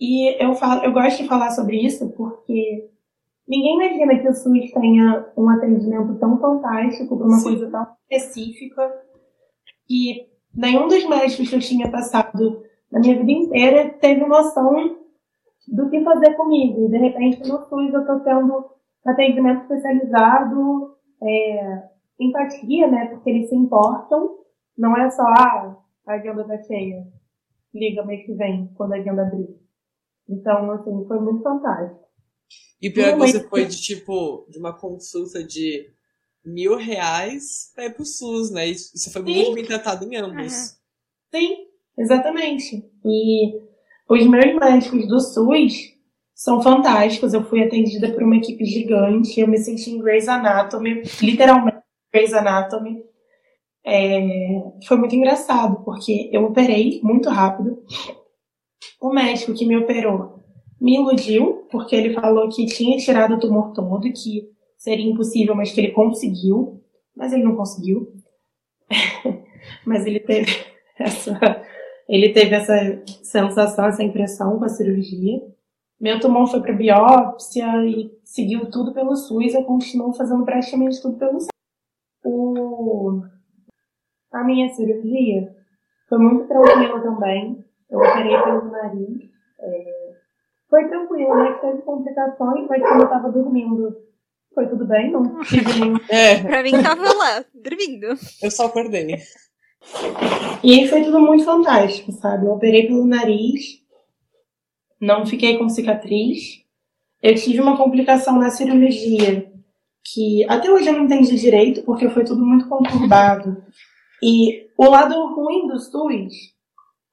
E 0.00 0.42
eu, 0.42 0.54
falo, 0.54 0.84
eu 0.84 0.92
gosto 0.92 1.22
de 1.22 1.28
falar 1.28 1.50
sobre 1.50 1.76
isso 1.76 2.12
porque 2.12 2.88
ninguém 3.46 3.74
imagina 3.74 4.18
que 4.20 4.28
o 4.28 4.34
SUS 4.34 4.70
tenha 4.72 5.26
um 5.36 5.48
atendimento 5.50 6.14
tão 6.18 6.38
fantástico 6.38 7.16
para 7.16 7.26
uma 7.26 7.38
Sim. 7.38 7.44
coisa 7.44 7.70
tão 7.70 7.86
específica 8.08 9.02
que 9.86 10.28
nenhum 10.54 10.86
dos 10.86 11.08
médicos 11.08 11.50
que 11.50 11.56
eu 11.56 11.60
tinha 11.60 11.90
passado 11.90 12.62
na 12.92 13.00
minha 13.00 13.18
vida 13.18 13.32
inteira 13.32 13.90
teve 14.00 14.24
noção 14.24 14.98
do 15.66 15.90
que 15.90 16.04
fazer 16.04 16.34
comigo. 16.34 16.86
E 16.86 16.90
de 16.90 16.98
repente 16.98 17.40
no 17.40 17.58
SUS 17.66 17.92
eu 17.92 18.00
estou 18.00 18.20
tendo 18.20 18.70
atendimento 19.04 19.62
especializado, 19.62 20.96
é, 21.22 21.82
empatia, 22.18 22.88
né? 22.88 23.06
Porque 23.06 23.30
eles 23.30 23.48
se 23.48 23.56
importam. 23.56 24.38
Não 24.76 24.96
é 24.96 25.10
só, 25.10 25.22
ah, 25.22 25.76
a 26.06 26.14
agenda 26.14 26.44
tá 26.44 26.62
cheia. 26.62 27.06
Liga 27.74 28.04
mês 28.04 28.24
que 28.24 28.34
vem, 28.34 28.72
quando 28.74 28.94
a 28.94 28.96
agenda 28.96 29.22
abrir. 29.22 29.48
Então, 30.28 30.70
assim, 30.72 31.04
foi 31.06 31.20
muito 31.20 31.42
fantástico. 31.42 32.08
E 32.80 32.88
o 32.88 32.92
pior 32.92 33.08
é 33.08 33.12
que 33.12 33.18
você 33.18 33.48
foi 33.48 33.64
de 33.66 33.80
tipo, 33.80 34.46
de 34.48 34.58
uma 34.58 34.72
consulta 34.72 35.42
de 35.42 35.90
mil 36.44 36.76
reais 36.76 37.72
pra 37.74 37.86
ir 37.86 37.94
pro 37.94 38.04
SUS, 38.04 38.50
né? 38.50 38.66
Isso 38.68 39.12
foi 39.12 39.22
Sim. 39.22 39.34
muito 39.34 39.54
bem 39.54 39.64
tratado 39.64 40.04
em 40.04 40.16
ambos. 40.16 40.78
Sim, 41.34 41.56
exatamente. 41.98 42.84
E 43.04 43.60
os 44.08 44.26
meus 44.26 44.54
médicos 44.54 45.08
do 45.08 45.20
SUS 45.20 45.94
são 46.34 46.62
fantásticos. 46.62 47.34
Eu 47.34 47.44
fui 47.44 47.62
atendida 47.62 48.12
por 48.12 48.22
uma 48.22 48.36
equipe 48.36 48.64
gigante. 48.64 49.40
Eu 49.40 49.48
me 49.48 49.58
senti 49.58 49.90
em 49.90 49.98
Grey's 49.98 50.28
Anatomy, 50.28 51.02
literalmente 51.20 51.77
Grey's 52.12 52.32
Anatomy. 52.32 53.02
É... 53.84 54.20
Foi 54.86 54.96
muito 54.96 55.14
engraçado, 55.14 55.82
porque 55.84 56.30
eu 56.32 56.44
operei 56.44 57.00
muito 57.02 57.28
rápido. 57.28 57.82
O 59.00 59.12
médico 59.12 59.54
que 59.54 59.66
me 59.66 59.76
operou 59.76 60.38
me 60.80 60.96
iludiu, 60.96 61.66
porque 61.70 61.94
ele 61.94 62.14
falou 62.14 62.48
que 62.48 62.66
tinha 62.66 62.96
tirado 62.98 63.34
o 63.34 63.40
tumor 63.40 63.72
todo, 63.72 64.12
que 64.12 64.48
seria 64.76 65.10
impossível, 65.10 65.54
mas 65.54 65.72
que 65.72 65.80
ele 65.80 65.92
conseguiu. 65.92 66.82
Mas 67.16 67.32
ele 67.32 67.42
não 67.42 67.56
conseguiu. 67.56 68.12
mas 69.84 70.06
ele 70.06 70.20
teve 70.20 70.52
essa, 70.98 71.62
ele 72.08 72.32
teve 72.32 72.54
essa 72.54 73.02
sensação, 73.22 73.86
essa 73.86 74.02
impressão 74.02 74.58
com 74.58 74.64
a 74.64 74.68
cirurgia. 74.68 75.40
Meu 76.00 76.20
tumor 76.20 76.46
foi 76.46 76.60
para 76.60 76.72
biópsia 76.72 77.66
e 77.84 78.10
seguiu 78.22 78.70
tudo 78.70 78.94
pelo 78.94 79.16
SUS. 79.16 79.54
Eu 79.54 79.64
continuo 79.64 80.12
fazendo 80.12 80.44
praticamente 80.44 81.02
tudo 81.02 81.18
pelo 81.18 81.40
SUS. 81.40 81.48
O... 82.24 83.22
A 84.32 84.44
minha 84.44 84.68
cirurgia 84.74 85.54
foi 86.08 86.18
muito 86.18 86.46
tranquila 86.46 87.00
também. 87.00 87.64
Eu 87.90 87.98
operei 87.98 88.36
pelo 88.42 88.70
nariz. 88.70 89.30
É... 89.60 90.08
Foi 90.68 90.86
tranquilo, 90.88 91.34
né? 91.34 91.52
Teve 91.60 91.82
complicações, 91.82 92.66
mas 92.68 92.82
como 92.82 93.00
eu 93.00 93.04
estava 93.04 93.32
dormindo 93.32 94.08
foi 94.54 94.66
tudo 94.66 94.84
bem, 94.86 95.12
não 95.12 95.40
tive 95.42 95.80
nenhum. 95.80 95.96
É. 96.10 96.42
pra 96.42 96.62
mim 96.64 96.72
tava 96.82 97.12
lá, 97.12 97.44
dormindo. 97.54 98.08
Eu 98.42 98.50
só 98.50 98.66
acordei. 98.66 99.16
E 100.64 100.72
aí 100.72 100.88
foi 100.88 101.04
tudo 101.04 101.20
muito 101.20 101.44
fantástico, 101.44 102.10
sabe? 102.12 102.46
Eu 102.46 102.52
operei 102.52 102.88
pelo 102.88 103.06
nariz, 103.06 103.80
não 105.00 105.24
fiquei 105.24 105.56
com 105.58 105.68
cicatriz. 105.68 106.64
Eu 107.22 107.34
tive 107.36 107.60
uma 107.60 107.76
complicação 107.76 108.36
na 108.36 108.50
cirurgia 108.50 109.47
que 110.12 110.44
até 110.48 110.70
hoje 110.70 110.88
eu 110.88 110.94
não 110.94 111.04
entendi 111.04 111.34
direito, 111.36 111.82
porque 111.82 112.08
foi 112.08 112.24
tudo 112.24 112.44
muito 112.44 112.68
conturbado. 112.68 113.62
E 114.22 114.68
o 114.76 114.88
lado 114.88 115.14
ruim 115.34 115.66
do 115.66 115.78
SUS 115.78 116.34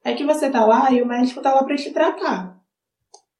é 0.03 0.13
que 0.13 0.25
você 0.25 0.49
tá 0.49 0.65
lá 0.65 0.91
e 0.91 1.01
o 1.01 1.05
médico 1.05 1.41
tá 1.41 1.53
lá 1.53 1.63
para 1.63 1.75
te 1.75 1.91
tratar. 1.91 2.59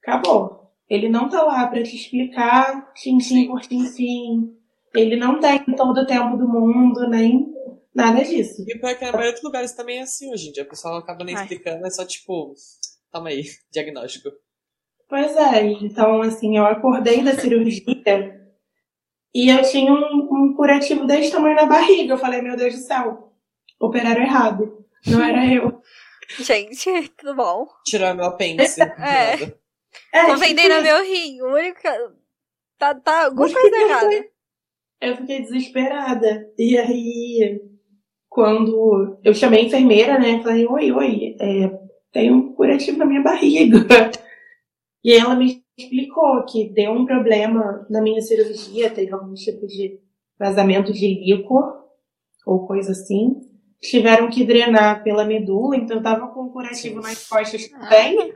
Acabou. 0.02 0.72
Ele 0.88 1.08
não 1.08 1.28
tá 1.28 1.42
lá 1.42 1.66
para 1.66 1.82
te 1.82 1.96
explicar 1.96 2.92
tintim 2.94 3.46
por 3.48 3.60
tintim. 3.60 4.54
Ele 4.94 5.16
não 5.16 5.40
tem 5.40 5.64
todo 5.76 6.00
o 6.00 6.06
tempo 6.06 6.36
do 6.36 6.48
mundo, 6.48 7.08
nem 7.08 7.56
Nada 7.96 8.22
disso. 8.22 8.62
E 8.68 8.78
pior 8.78 8.90
é 8.90 8.94
que 8.94 9.06
na 9.06 9.12
maioria 9.12 9.32
dos 9.32 9.42
lugares 9.42 9.72
também 9.72 10.00
é 10.00 10.02
assim 10.02 10.30
hoje 10.30 10.50
em 10.50 10.52
dia. 10.52 10.64
O 10.64 10.68
pessoal 10.68 10.98
acaba 10.98 11.24
nem 11.24 11.34
Ai. 11.34 11.44
explicando, 11.44 11.86
é 11.86 11.90
só 11.90 12.04
tipo, 12.04 12.52
toma 13.10 13.30
aí, 13.30 13.44
diagnóstico. 13.72 14.28
Pois 15.08 15.34
é, 15.34 15.64
então 15.64 16.20
assim, 16.20 16.58
eu 16.58 16.66
acordei 16.66 17.22
da 17.22 17.38
cirurgia 17.38 18.45
e 19.36 19.50
eu 19.50 19.60
tinha 19.70 19.92
um, 19.92 20.28
um 20.32 20.54
curativo 20.54 21.06
desse 21.06 21.30
tamanho 21.30 21.56
na 21.56 21.66
barriga. 21.66 22.14
Eu 22.14 22.18
falei, 22.18 22.40
meu 22.40 22.56
Deus 22.56 22.74
do 22.74 22.80
céu, 22.80 23.34
operaram 23.78 24.22
errado. 24.22 24.82
Não 25.06 25.22
era 25.22 25.44
eu. 25.44 25.82
Gente, 26.40 27.10
tudo 27.18 27.34
bom? 27.34 27.68
Tirar 27.84 28.14
meu 28.14 28.24
apêndice. 28.24 28.80
É. 28.98 29.36
Nada. 29.36 29.58
É, 30.12 30.20
Tô 30.20 30.26
tipo 30.28 30.38
vendendo 30.38 30.82
meu 30.82 31.04
rim. 31.04 31.42
O 31.42 31.52
único. 31.52 31.80
Tá, 32.78 32.94
tá 32.94 33.26
alguma 33.26 33.52
coisa 33.52 33.76
errada. 33.76 34.06
foi? 34.06 34.30
Eu 35.02 35.16
fiquei 35.18 35.42
desesperada. 35.42 36.50
E 36.58 36.78
aí, 36.78 37.60
quando 38.30 39.20
eu 39.22 39.34
chamei 39.34 39.60
a 39.60 39.64
enfermeira, 39.64 40.18
né? 40.18 40.42
Falei, 40.42 40.66
oi, 40.66 40.92
oi, 40.92 41.36
é, 41.38 41.78
tem 42.10 42.32
um 42.32 42.54
curativo 42.54 42.96
na 42.96 43.04
minha 43.04 43.22
barriga. 43.22 43.76
E 45.04 45.12
aí 45.12 45.18
ela 45.20 45.36
me 45.36 45.64
explicou 45.76 46.44
que 46.44 46.70
deu 46.70 46.92
um 46.92 47.04
problema 47.04 47.86
na 47.90 48.00
minha 48.00 48.20
cirurgia, 48.20 48.90
teve 48.90 49.12
algum 49.12 49.34
tipo 49.34 49.66
de 49.66 50.00
vazamento 50.38 50.92
de 50.92 51.06
líquor 51.06 51.84
ou 52.46 52.66
coisa 52.66 52.92
assim. 52.92 53.40
Tiveram 53.80 54.30
que 54.30 54.44
drenar 54.44 55.02
pela 55.02 55.24
medula, 55.24 55.76
então 55.76 55.98
eu 55.98 56.02
tava 56.02 56.28
com 56.28 56.44
um 56.44 56.50
curativo 56.50 57.00
nas 57.00 57.28
costas 57.28 57.68
também. 57.68 58.34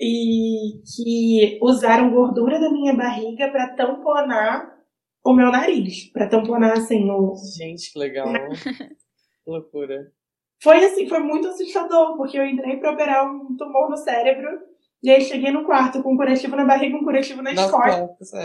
e 0.00 0.82
que 0.84 1.58
usaram 1.62 2.12
gordura 2.12 2.58
da 2.58 2.70
minha 2.70 2.94
barriga 2.94 3.48
para 3.50 3.74
tamponar 3.76 4.74
o 5.24 5.32
meu 5.32 5.50
nariz, 5.50 6.10
para 6.12 6.28
tamponar 6.28 6.72
assim 6.72 7.08
o 7.10 7.34
Gente, 7.56 7.92
que 7.92 7.98
legal. 7.98 8.26
que 8.26 8.30
loucura. 9.46 10.12
Foi 10.64 10.82
assim, 10.82 11.06
foi 11.06 11.18
muito 11.18 11.46
assustador, 11.46 12.16
porque 12.16 12.38
eu 12.38 12.46
entrei 12.46 12.78
para 12.78 12.92
operar 12.92 13.30
um 13.30 13.54
tumor 13.54 13.90
no 13.90 13.98
cérebro 13.98 14.48
e 15.02 15.10
aí 15.10 15.20
cheguei 15.20 15.52
no 15.52 15.66
quarto 15.66 16.02
com 16.02 16.14
um 16.14 16.16
curativo 16.16 16.56
na 16.56 16.64
barriga, 16.64 16.96
um 16.96 17.04
curativo 17.04 17.42
nas 17.42 17.54
Nas 17.54 17.70
costas, 17.70 18.32
é. 18.32 18.42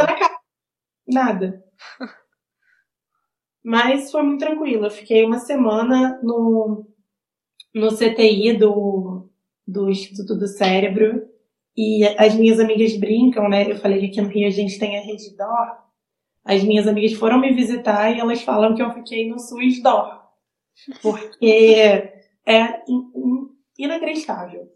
nada. 1.07 1.63
Mas 3.63 4.11
foi 4.11 4.21
muito 4.23 4.41
tranquilo. 4.41 4.87
Eu 4.87 4.91
fiquei 4.91 5.23
uma 5.23 5.39
semana 5.39 6.19
no, 6.21 6.85
no 7.73 7.87
CTI 7.87 8.57
do, 8.57 9.29
do 9.65 9.89
Instituto 9.89 10.37
do 10.37 10.47
Cérebro. 10.47 11.25
E 11.77 12.05
as 12.17 12.35
minhas 12.35 12.59
amigas 12.59 12.97
brincam, 12.97 13.47
né? 13.47 13.71
Eu 13.71 13.77
falei 13.77 13.99
que 13.99 14.07
aqui 14.07 14.21
no 14.21 14.27
Rio 14.27 14.47
a 14.47 14.51
gente 14.51 14.77
tem 14.77 14.97
a 14.97 15.01
rede 15.01 15.37
DOR. 15.37 15.77
As 16.43 16.63
minhas 16.63 16.85
amigas 16.85 17.13
foram 17.13 17.39
me 17.39 17.53
visitar 17.53 18.11
e 18.11 18.19
elas 18.19 18.41
falam 18.41 18.75
que 18.75 18.81
eu 18.81 18.91
fiquei 18.91 19.29
no 19.29 19.39
SUS 19.39 19.81
DOR. 19.81 20.18
Porque 21.01 22.11
é 22.45 22.83
in- 22.87 23.11
in- 23.15 23.49
inacreditável. 23.77 24.67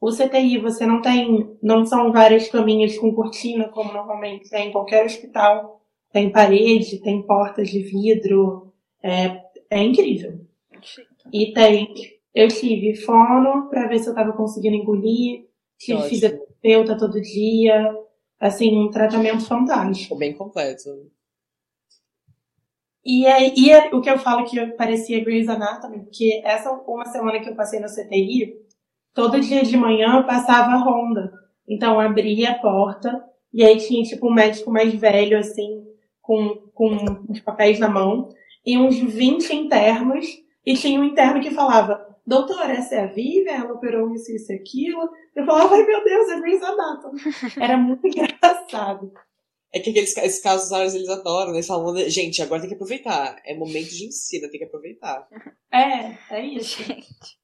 O 0.00 0.10
CTI 0.10 0.58
você 0.58 0.84
não 0.84 1.00
tem, 1.00 1.56
não 1.62 1.86
são 1.86 2.10
várias 2.12 2.48
caminhas 2.48 2.98
com 2.98 3.14
cortina 3.14 3.68
como 3.68 3.92
normalmente 3.92 4.50
tem 4.50 4.68
em 4.68 4.72
qualquer 4.72 5.04
hospital. 5.04 5.80
Tem 6.12 6.30
parede, 6.30 7.00
tem 7.00 7.22
portas 7.22 7.68
de 7.70 7.82
vidro. 7.82 8.72
É, 9.02 9.40
é 9.70 9.82
incrível. 9.82 10.40
E 11.32 11.52
tem, 11.52 11.94
eu 12.34 12.48
tive 12.48 12.96
fono 12.96 13.68
para 13.70 13.86
ver 13.86 13.98
se 13.98 14.08
eu 14.10 14.14
tava 14.14 14.32
conseguindo 14.32 14.76
engolir. 14.76 15.46
Tive 15.78 15.98
Ótimo. 15.98 16.08
fisioterapeuta 16.10 16.98
todo 16.98 17.20
dia. 17.20 17.96
Assim, 18.40 18.76
um 18.76 18.90
tratamento 18.90 19.46
fantástico. 19.46 20.02
Ficou 20.02 20.18
bem 20.18 20.32
completo. 20.34 20.90
E, 23.04 23.26
aí, 23.26 23.52
e 23.56 23.70
é 23.70 23.94
o 23.94 24.00
que 24.00 24.08
eu 24.08 24.18
falo 24.18 24.44
que 24.44 24.56
eu 24.56 24.76
parecia 24.76 25.24
Grey's 25.24 25.48
Anatomy, 25.48 26.00
porque 26.04 26.40
essa 26.44 26.70
uma 26.70 27.04
semana 27.06 27.40
que 27.40 27.50
eu 27.50 27.56
passei 27.56 27.80
no 27.80 27.88
CTI, 27.88 28.54
todo 29.12 29.40
dia 29.40 29.62
de 29.62 29.76
manhã 29.76 30.18
eu 30.18 30.24
passava 30.24 30.70
a 30.70 30.76
ronda. 30.76 31.32
Então 31.68 31.94
eu 31.94 32.00
abria 32.00 32.52
a 32.52 32.58
porta 32.58 33.22
e 33.52 33.64
aí 33.64 33.76
tinha 33.76 34.02
tipo 34.02 34.28
um 34.28 34.32
médico 34.32 34.70
mais 34.70 34.94
velho, 34.94 35.38
assim, 35.38 35.84
com, 36.20 36.54
com 36.72 36.96
os 37.28 37.40
papéis 37.40 37.78
na 37.78 37.88
mão, 37.88 38.28
e 38.64 38.78
uns 38.78 38.96
20 38.96 39.54
internos, 39.54 40.26
e 40.64 40.74
tinha 40.74 41.00
um 41.00 41.04
interno 41.04 41.40
que 41.40 41.50
falava, 41.50 42.06
doutor, 42.26 42.70
essa 42.70 42.94
é 42.94 43.04
a 43.04 43.06
Vivian, 43.06 43.52
ela 43.52 43.72
operou 43.74 44.14
isso, 44.14 44.32
isso 44.32 44.52
e 44.52 44.56
aquilo. 44.56 45.10
Eu 45.34 45.44
falava, 45.44 45.74
ai 45.74 45.84
meu 45.84 46.04
Deus, 46.04 46.28
é 46.30 46.40
Grey's 46.40 46.62
Anatomy. 46.62 47.20
Era 47.60 47.76
muito 47.76 48.06
engraçado. 48.06 49.12
É 49.74 49.80
que 49.80 49.90
aqueles 49.90 50.16
esses 50.16 50.42
casos 50.42 50.70
raros 50.70 50.94
eles 50.94 51.08
adoram, 51.08 51.50
né? 51.50 51.58
Eles 51.58 51.66
falam, 51.66 51.96
gente, 52.08 52.42
agora 52.42 52.60
tem 52.60 52.68
que 52.68 52.74
aproveitar. 52.74 53.40
É 53.44 53.54
momento 53.54 53.88
de 53.88 54.06
ensino, 54.06 54.50
tem 54.50 54.58
que 54.60 54.66
aproveitar. 54.66 55.28
É, 55.74 56.18
é 56.36 56.46
isso. 56.46 56.82
Gente. 56.82 57.38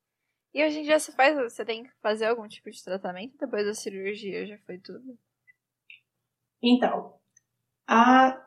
E 0.53 0.63
hoje 0.63 0.81
em 0.81 0.83
dia 0.83 0.99
você 0.99 1.11
faz. 1.13 1.35
Você 1.35 1.65
tem 1.65 1.85
que 1.85 1.91
fazer 2.03 2.27
algum 2.27 2.47
tipo 2.47 2.71
de 2.71 2.85
tratamento 2.85 3.39
depois 3.41 3.65
da 3.65 3.73
cirurgia? 3.73 4.47
Já 4.47 4.59
foi 4.67 4.77
tudo? 4.77 5.19
Então, 6.63 7.15
a, 7.87 8.39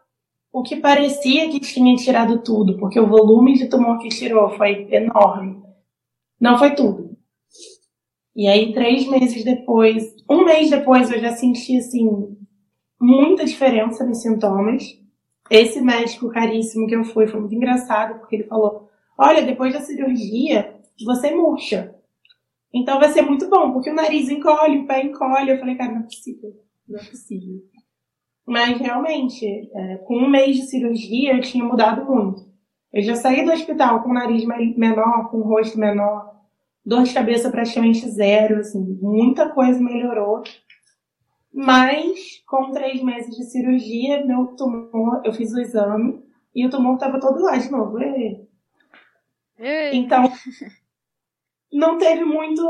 o 0.51 0.61
que 0.61 0.75
parecia 0.75 1.49
que 1.49 1.59
tinha 1.59 1.95
tirado 1.95 2.43
tudo, 2.43 2.77
porque 2.77 2.99
o 2.99 3.07
volume 3.07 3.53
de 3.53 3.69
tumor 3.69 3.97
que 3.97 4.09
tirou 4.09 4.55
foi 4.55 4.87
enorme. 4.93 5.63
Não 6.39 6.59
foi 6.59 6.75
tudo. 6.75 7.17
E 8.35 8.47
aí, 8.47 8.73
três 8.73 9.07
meses 9.07 9.43
depois, 9.43 10.15
um 10.29 10.45
mês 10.45 10.69
depois, 10.69 11.11
eu 11.11 11.19
já 11.19 11.35
senti, 11.35 11.77
assim, 11.77 12.37
muita 13.01 13.43
diferença 13.45 14.05
nos 14.05 14.21
sintomas. 14.21 14.83
Esse 15.49 15.81
médico 15.81 16.29
caríssimo 16.29 16.87
que 16.87 16.95
eu 16.95 17.03
fui 17.03 17.27
foi 17.27 17.39
muito 17.39 17.55
engraçado, 17.55 18.19
porque 18.19 18.35
ele 18.37 18.43
falou: 18.45 18.89
Olha, 19.17 19.41
depois 19.41 19.73
da 19.73 19.81
cirurgia, 19.81 20.75
você 21.05 21.33
murcha. 21.35 21.93
Então 22.73 22.99
vai 22.99 23.09
ser 23.09 23.21
muito 23.23 23.49
bom, 23.49 23.73
porque 23.73 23.89
o 23.89 23.93
nariz 23.93 24.29
encolhe, 24.29 24.79
o 24.79 24.87
pé 24.87 25.03
encolhe. 25.03 25.51
Eu 25.51 25.59
falei, 25.59 25.75
cara, 25.75 25.91
não 25.91 25.99
é 26.01 26.03
possível. 26.03 26.53
Não 26.87 26.99
é 26.99 27.03
possível. 27.03 27.59
Mas 28.47 28.77
realmente, 28.79 29.45
é, 29.73 29.97
com 29.97 30.15
um 30.17 30.29
mês 30.29 30.55
de 30.55 30.63
cirurgia, 30.63 31.35
eu 31.35 31.41
tinha 31.41 31.63
mudado 31.63 32.05
muito. 32.05 32.49
Eu 32.93 33.01
já 33.03 33.15
saí 33.15 33.43
do 33.45 33.51
hospital 33.51 34.01
com 34.03 34.09
o 34.09 34.13
nariz 34.13 34.45
me- 34.45 34.75
menor, 34.77 35.29
com 35.29 35.37
o 35.37 35.43
rosto 35.43 35.77
menor, 35.77 36.31
dor 36.85 37.03
de 37.03 37.13
cabeça 37.13 37.49
praticamente 37.49 38.09
zero, 38.09 38.59
assim, 38.59 38.97
muita 39.01 39.49
coisa 39.49 39.79
melhorou. 39.79 40.41
Mas, 41.53 42.41
com 42.47 42.71
três 42.71 43.01
meses 43.03 43.35
de 43.35 43.45
cirurgia, 43.45 44.25
meu 44.25 44.47
tumor, 44.55 45.21
eu 45.25 45.33
fiz 45.33 45.53
o 45.53 45.59
exame 45.61 46.21
e 46.55 46.65
o 46.65 46.69
tumor 46.69 46.95
estava 46.95 47.19
todo 47.19 47.41
lá 47.41 47.57
de 47.57 47.71
novo. 47.71 47.99
Ei, 47.99 48.47
Então, 49.91 50.23
não 51.71 51.97
teve 51.97 52.23
muito. 52.23 52.61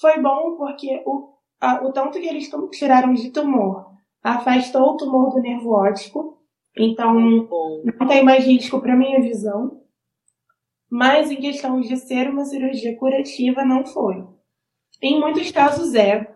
Foi 0.00 0.20
bom 0.20 0.56
porque 0.56 1.02
o, 1.06 1.34
a- 1.60 1.82
o 1.84 1.92
tanto 1.92 2.20
que 2.20 2.26
eles 2.26 2.50
tiraram 2.72 3.12
de 3.14 3.30
tumor 3.30 3.92
afastou 4.22 4.82
o 4.92 4.96
tumor 4.96 5.30
do 5.30 5.40
nervo 5.40 5.70
óptico. 5.70 6.42
Então, 6.76 7.14
não 8.00 8.08
tem 8.08 8.24
mais 8.24 8.44
risco 8.44 8.80
para 8.80 8.96
minha 8.96 9.20
visão. 9.20 9.82
Mas 10.90 11.30
em 11.30 11.36
questão 11.36 11.78
de 11.78 11.94
ser 11.98 12.30
uma 12.30 12.44
cirurgia 12.46 12.96
curativa, 12.96 13.64
não 13.66 13.84
foi. 13.84 14.24
Em 15.02 15.20
muitos 15.20 15.50
casos 15.52 15.94
é. 15.94 16.33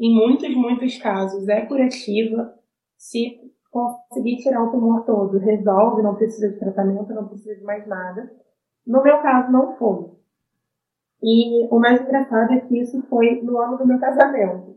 Em 0.00 0.14
muitos, 0.14 0.54
muitos 0.54 0.96
casos 0.98 1.48
é 1.48 1.66
curativa. 1.66 2.54
Se 2.96 3.40
conseguir 3.70 4.36
tirar 4.38 4.62
o 4.62 4.70
tumor 4.70 5.04
todo, 5.04 5.38
resolve, 5.38 6.02
não 6.02 6.14
precisa 6.14 6.48
de 6.50 6.58
tratamento, 6.58 7.12
não 7.12 7.28
precisa 7.28 7.56
de 7.56 7.64
mais 7.64 7.86
nada. 7.86 8.30
No 8.86 9.02
meu 9.02 9.20
caso, 9.20 9.50
não 9.52 9.76
foi. 9.76 10.10
E 11.22 11.66
o 11.68 11.78
mais 11.78 12.00
engraçado 12.00 12.52
é 12.52 12.60
que 12.60 12.78
isso 12.78 13.02
foi 13.08 13.42
no 13.42 13.58
ano 13.58 13.76
do 13.76 13.86
meu 13.86 13.98
casamento. 13.98 14.76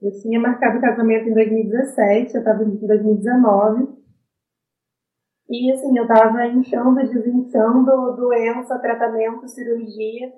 Eu 0.00 0.10
tinha 0.20 0.40
marcado 0.40 0.78
o 0.78 0.80
casamento 0.80 1.28
em 1.28 1.34
2017, 1.34 2.34
eu 2.34 2.40
estava 2.40 2.64
em 2.64 2.76
2019. 2.76 3.88
E 5.48 5.70
assim, 5.70 5.96
eu 5.96 6.02
estava 6.02 6.46
inchando, 6.46 6.96
desinchando, 6.96 8.16
doença, 8.16 8.78
tratamento, 8.80 9.46
cirurgia. 9.46 10.32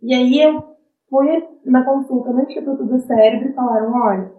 E 0.00 0.14
aí 0.14 0.40
eu 0.40 0.75
fui 1.08 1.48
na 1.64 1.84
consulta 1.84 2.32
no 2.32 2.42
Instituto 2.42 2.84
do 2.84 2.98
Cérebro 3.00 3.48
e 3.48 3.54
falaram, 3.54 3.92
olha, 3.92 4.32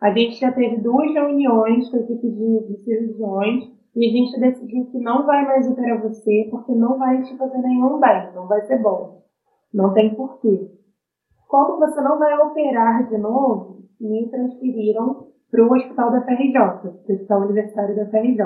a 0.00 0.10
gente 0.10 0.38
já 0.40 0.52
teve 0.52 0.76
duas 0.78 1.12
reuniões 1.12 1.88
com 1.90 1.96
a 1.96 2.00
equipe 2.00 2.30
de, 2.30 2.66
de 2.66 2.84
cirurgiões 2.84 3.64
e 3.96 4.08
a 4.08 4.10
gente 4.10 4.40
decidiu 4.40 4.86
que 4.86 4.98
não 4.98 5.24
vai 5.24 5.44
mais 5.46 5.68
operar 5.68 6.02
você 6.02 6.48
porque 6.50 6.74
não 6.74 6.98
vai 6.98 7.22
te 7.22 7.36
fazer 7.36 7.58
nenhum 7.58 8.00
bem, 8.00 8.32
não 8.34 8.46
vai 8.46 8.60
ser 8.62 8.82
bom. 8.82 9.22
Não 9.72 9.92
tem 9.92 10.14
porquê. 10.14 10.70
Como 11.48 11.78
você 11.78 12.00
não 12.00 12.18
vai 12.18 12.36
operar 12.38 13.08
de 13.08 13.18
novo, 13.18 13.84
me 14.00 14.28
transferiram 14.28 15.28
para 15.50 15.64
o 15.64 15.72
hospital 15.72 16.10
da 16.10 16.22
FRJ, 16.22 16.58
o 16.58 17.12
Hospital 17.12 17.42
Universitário 17.42 17.94
da 17.94 18.06
FRJ. 18.06 18.44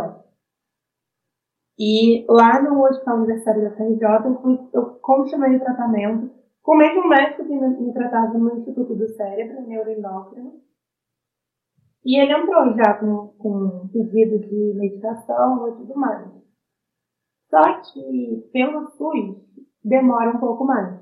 E 1.78 2.26
lá 2.28 2.61
no 2.61 2.84
Hospital 2.84 3.16
Universitário 3.18 3.62
da 3.62 3.70
FRJ, 3.70 4.26
eu, 4.26 4.42
fui, 4.42 4.59
eu 4.74 4.86
continuei 5.01 5.57
o 5.57 5.61
tratamento 5.61 6.30
com 6.69 6.75
o 6.75 6.77
mesmo 6.77 7.09
médico 7.09 7.47
que 7.47 7.55
me, 7.55 7.95
tratava 7.95 8.37
no 8.37 8.59
Instituto 8.59 8.95
do 8.95 9.09
Cérebro, 9.09 9.66
neuroendócrino. 9.66 10.53
E 12.05 12.21
ele 12.21 12.31
entrou 12.31 12.75
já 12.75 12.93
com, 12.93 13.29
com 13.39 13.89
pedido 13.89 14.39
de 14.39 14.75
medicação 14.77 15.66
e 15.66 15.77
tudo 15.79 15.97
mais. 15.97 16.29
Só 17.49 17.62
que 17.81 18.51
pelo 18.53 18.87
SUS 18.91 19.39
demora 19.83 20.37
um 20.37 20.41
pouco 20.41 20.66
mais. 20.66 21.01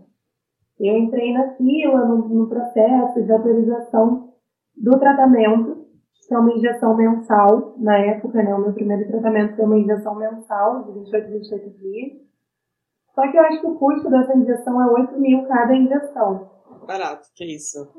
Eu 0.78 0.98
entrei 0.98 1.32
na 1.32 1.56
fila, 1.56 2.04
no, 2.04 2.28
no 2.28 2.48
processo 2.48 3.24
de 3.24 3.32
autorização 3.32 4.34
do 4.76 4.96
tratamento, 5.00 5.84
que 6.28 6.32
é 6.32 6.38
uma 6.38 6.52
injeção 6.52 6.96
mensal, 6.96 7.74
na 7.78 7.98
época, 7.98 8.40
né, 8.40 8.54
o 8.54 8.60
meu 8.60 8.72
primeiro 8.72 9.08
tratamento 9.08 9.56
foi 9.56 9.64
uma 9.64 9.78
injeção 9.78 10.14
mensal, 10.14 10.84
de 10.84 10.92
28 10.92 11.28
28 11.28 11.70
dias. 11.78 12.25
Só 13.16 13.30
que 13.30 13.38
eu 13.38 13.42
acho 13.44 13.60
que 13.62 13.66
o 13.66 13.78
custo 13.78 14.10
dessa 14.10 14.36
injeção 14.36 14.78
é 14.78 14.92
8 15.00 15.18
mil 15.18 15.48
cada 15.48 15.74
injeção. 15.74 16.50
Barato, 16.86 17.26
que 17.34 17.46
isso. 17.46 17.90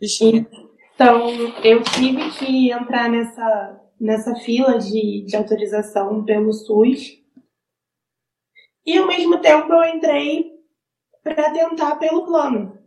Bichinha. 0.00 0.48
Então, 0.94 1.28
eu 1.62 1.82
tive 1.82 2.30
que 2.30 2.72
entrar 2.72 3.10
nessa, 3.10 3.80
nessa 4.00 4.34
fila 4.36 4.78
de, 4.78 5.26
de 5.26 5.36
autorização 5.36 6.24
pelo 6.24 6.54
SUS. 6.54 7.22
E 8.86 8.96
ao 8.96 9.06
mesmo 9.06 9.38
tempo 9.40 9.70
eu 9.70 9.84
entrei 9.94 10.54
para 11.22 11.52
tentar 11.52 11.96
pelo 11.96 12.24
plano. 12.24 12.78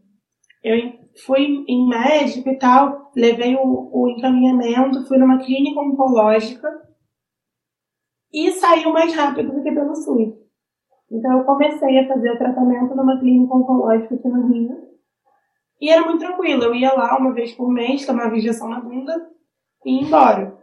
Eu 0.64 0.76
fui 1.24 1.64
em 1.68 1.88
médico 1.88 2.50
e 2.50 2.58
tal, 2.58 3.12
levei 3.16 3.56
o, 3.56 3.92
o 3.94 4.10
encaminhamento, 4.10 5.08
fui 5.08 5.20
numa 5.20 5.38
clínica 5.38 5.80
oncológica 5.80 6.68
e 8.34 8.52
saiu 8.54 8.92
mais 8.92 9.14
rápido 9.14 9.54
do 9.54 9.62
que 9.62 9.72
pelo 9.72 9.96
SUS. 9.96 10.47
Então 11.12 11.38
eu 11.38 11.46
comecei 11.46 12.00
a 12.00 12.08
fazer 12.08 12.32
o 12.32 12.38
tratamento 12.38 12.96
numa 12.96 13.20
clínica 13.20 13.56
oncológica 13.56 14.16
aqui 14.16 14.28
no 14.28 14.48
Rio. 14.48 14.88
E 15.80 15.90
era 15.90 16.04
muito 16.04 16.20
tranquilo, 16.20 16.64
eu 16.64 16.76
ia 16.76 16.94
lá 16.94 17.18
uma 17.18 17.34
vez 17.34 17.54
por 17.54 17.70
mês, 17.70 18.06
tomava 18.06 18.36
injeção 18.36 18.68
na 18.68 18.80
bunda 18.80 19.30
e 19.86 19.96
ia 19.96 20.02
embora. 20.02 20.58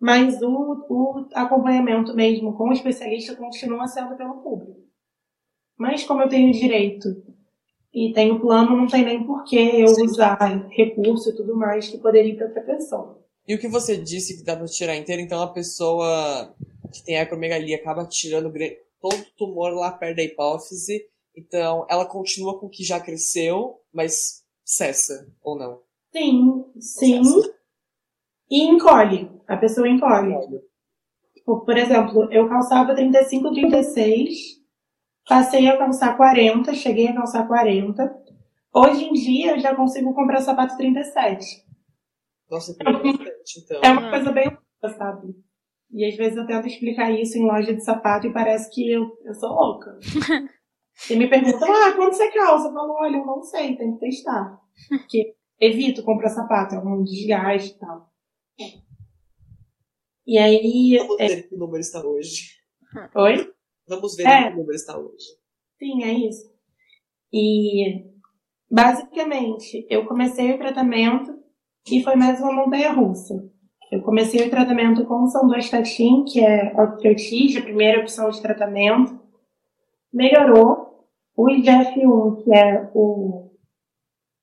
Mas 0.00 0.42
o, 0.42 0.84
o 0.88 1.28
acompanhamento 1.34 2.14
mesmo 2.14 2.56
com 2.56 2.68
o 2.68 2.72
especialista 2.72 3.36
continua 3.36 3.86
sendo 3.86 4.16
pelo 4.16 4.42
público. 4.42 4.80
Mas 5.78 6.04
como 6.04 6.22
eu 6.22 6.28
tenho 6.28 6.52
direito 6.52 7.08
e 7.94 8.12
tenho 8.12 8.40
plano, 8.40 8.76
não 8.76 8.86
tem 8.86 9.04
nem 9.04 9.24
por 9.24 9.44
que 9.44 9.56
eu 9.56 9.88
Sim. 9.88 10.04
usar 10.04 10.36
recurso 10.70 11.30
e 11.30 11.36
tudo 11.36 11.56
mais 11.56 11.88
que 11.88 11.98
poderia 11.98 12.32
ir 12.32 12.36
para 12.36 12.46
outra 12.46 12.62
pessoa. 12.62 13.22
E 13.46 13.54
o 13.54 13.58
que 13.58 13.68
você 13.68 13.96
disse 13.96 14.38
que 14.38 14.44
dá 14.44 14.56
para 14.56 14.66
tirar 14.66 14.96
inteiro, 14.96 15.22
então 15.22 15.40
a 15.42 15.52
pessoa 15.52 16.54
que 16.92 17.04
tem 17.04 17.18
acromegalia 17.18 17.76
acaba 17.76 18.06
tirando 18.06 18.50
todo 19.02 19.26
tumor 19.36 19.74
lá 19.74 19.92
perto 19.92 20.16
da 20.16 20.22
hipófise, 20.22 21.04
então 21.36 21.84
ela 21.90 22.06
continua 22.06 22.58
com 22.58 22.66
o 22.66 22.70
que 22.70 22.84
já 22.84 22.98
cresceu, 22.98 23.80
mas 23.92 24.44
cessa, 24.64 25.28
ou 25.42 25.58
não? 25.58 25.82
Sim, 26.12 26.64
sim. 26.78 27.24
Cessa. 27.24 27.54
E 28.50 28.62
encolhe. 28.62 29.30
A 29.46 29.56
pessoa 29.56 29.88
encolhe. 29.88 30.34
Tipo, 31.34 31.64
por 31.64 31.76
exemplo, 31.76 32.32
eu 32.32 32.48
calçava 32.48 32.94
35, 32.94 33.52
36 33.52 34.62
Passei 35.28 35.68
a 35.68 35.78
calçar 35.78 36.16
40, 36.16 36.74
cheguei 36.74 37.08
a 37.08 37.14
calçar 37.14 37.46
40. 37.46 38.22
Hoje 38.74 39.04
em 39.04 39.12
dia 39.12 39.52
eu 39.52 39.60
já 39.60 39.74
consigo 39.74 40.12
comprar 40.14 40.40
sapato 40.40 40.76
37. 40.76 41.64
Nossa, 42.50 42.74
que 42.74 42.84
bastante, 42.84 43.60
então. 43.64 43.80
É 43.82 43.90
uma 43.92 44.10
coisa 44.10 44.32
bem 44.32 44.58
sabe? 44.98 45.34
E 45.92 46.06
às 46.06 46.16
vezes 46.16 46.36
eu 46.36 46.46
tento 46.46 46.66
explicar 46.66 47.10
isso 47.12 47.36
em 47.36 47.44
loja 47.44 47.74
de 47.74 47.84
sapato 47.84 48.26
e 48.26 48.32
parece 48.32 48.70
que 48.70 48.90
eu, 48.90 49.18
eu 49.24 49.34
sou 49.34 49.50
louca. 49.50 49.98
e 51.10 51.16
me 51.16 51.28
perguntam, 51.28 51.70
ah, 51.70 51.92
quanto 51.92 52.16
você 52.16 52.30
calça? 52.30 52.68
Eu 52.68 52.72
falo, 52.72 52.94
olha, 52.94 53.16
eu 53.16 53.26
não 53.26 53.42
sei, 53.42 53.76
tem 53.76 53.92
que 53.94 54.00
testar. 54.00 54.58
Porque 54.88 55.34
evito 55.60 56.02
comprar 56.02 56.30
sapato, 56.30 56.74
é 56.74 56.78
um 56.78 57.04
desgaste 57.04 57.76
e 57.76 57.78
tal. 57.78 58.10
E 60.26 60.38
aí. 60.38 60.96
Vamos 60.98 61.16
ver 61.16 61.38
é... 61.38 61.42
que 61.42 61.56
número 61.56 61.80
está 61.80 62.04
hoje. 62.04 62.52
Oi? 63.14 63.52
Vamos 63.88 64.16
ver 64.16 64.26
é. 64.26 64.50
que 64.50 64.56
número 64.56 64.74
está 64.74 64.98
hoje. 64.98 65.26
Sim, 65.78 66.04
é 66.04 66.12
isso. 66.12 66.50
E 67.32 68.04
basicamente, 68.70 69.86
eu 69.90 70.06
comecei 70.06 70.52
o 70.52 70.58
tratamento 70.58 71.38
e 71.90 72.02
foi 72.02 72.14
mais 72.14 72.40
uma 72.40 72.52
montanha 72.52 72.92
russa. 72.92 73.34
Eu 73.92 74.00
comecei 74.00 74.46
o 74.46 74.50
tratamento 74.50 75.04
com 75.04 75.24
o 75.24 75.26
sandoestatin, 75.26 76.24
que 76.24 76.42
é 76.42 76.74
osteotis, 76.80 77.58
a 77.58 77.60
primeira 77.60 78.00
opção 78.00 78.30
de 78.30 78.40
tratamento. 78.40 79.20
Melhorou. 80.10 81.04
O 81.36 81.46
IGF-1, 81.50 82.42
que 82.42 82.54
é 82.54 82.90
o, 82.94 83.50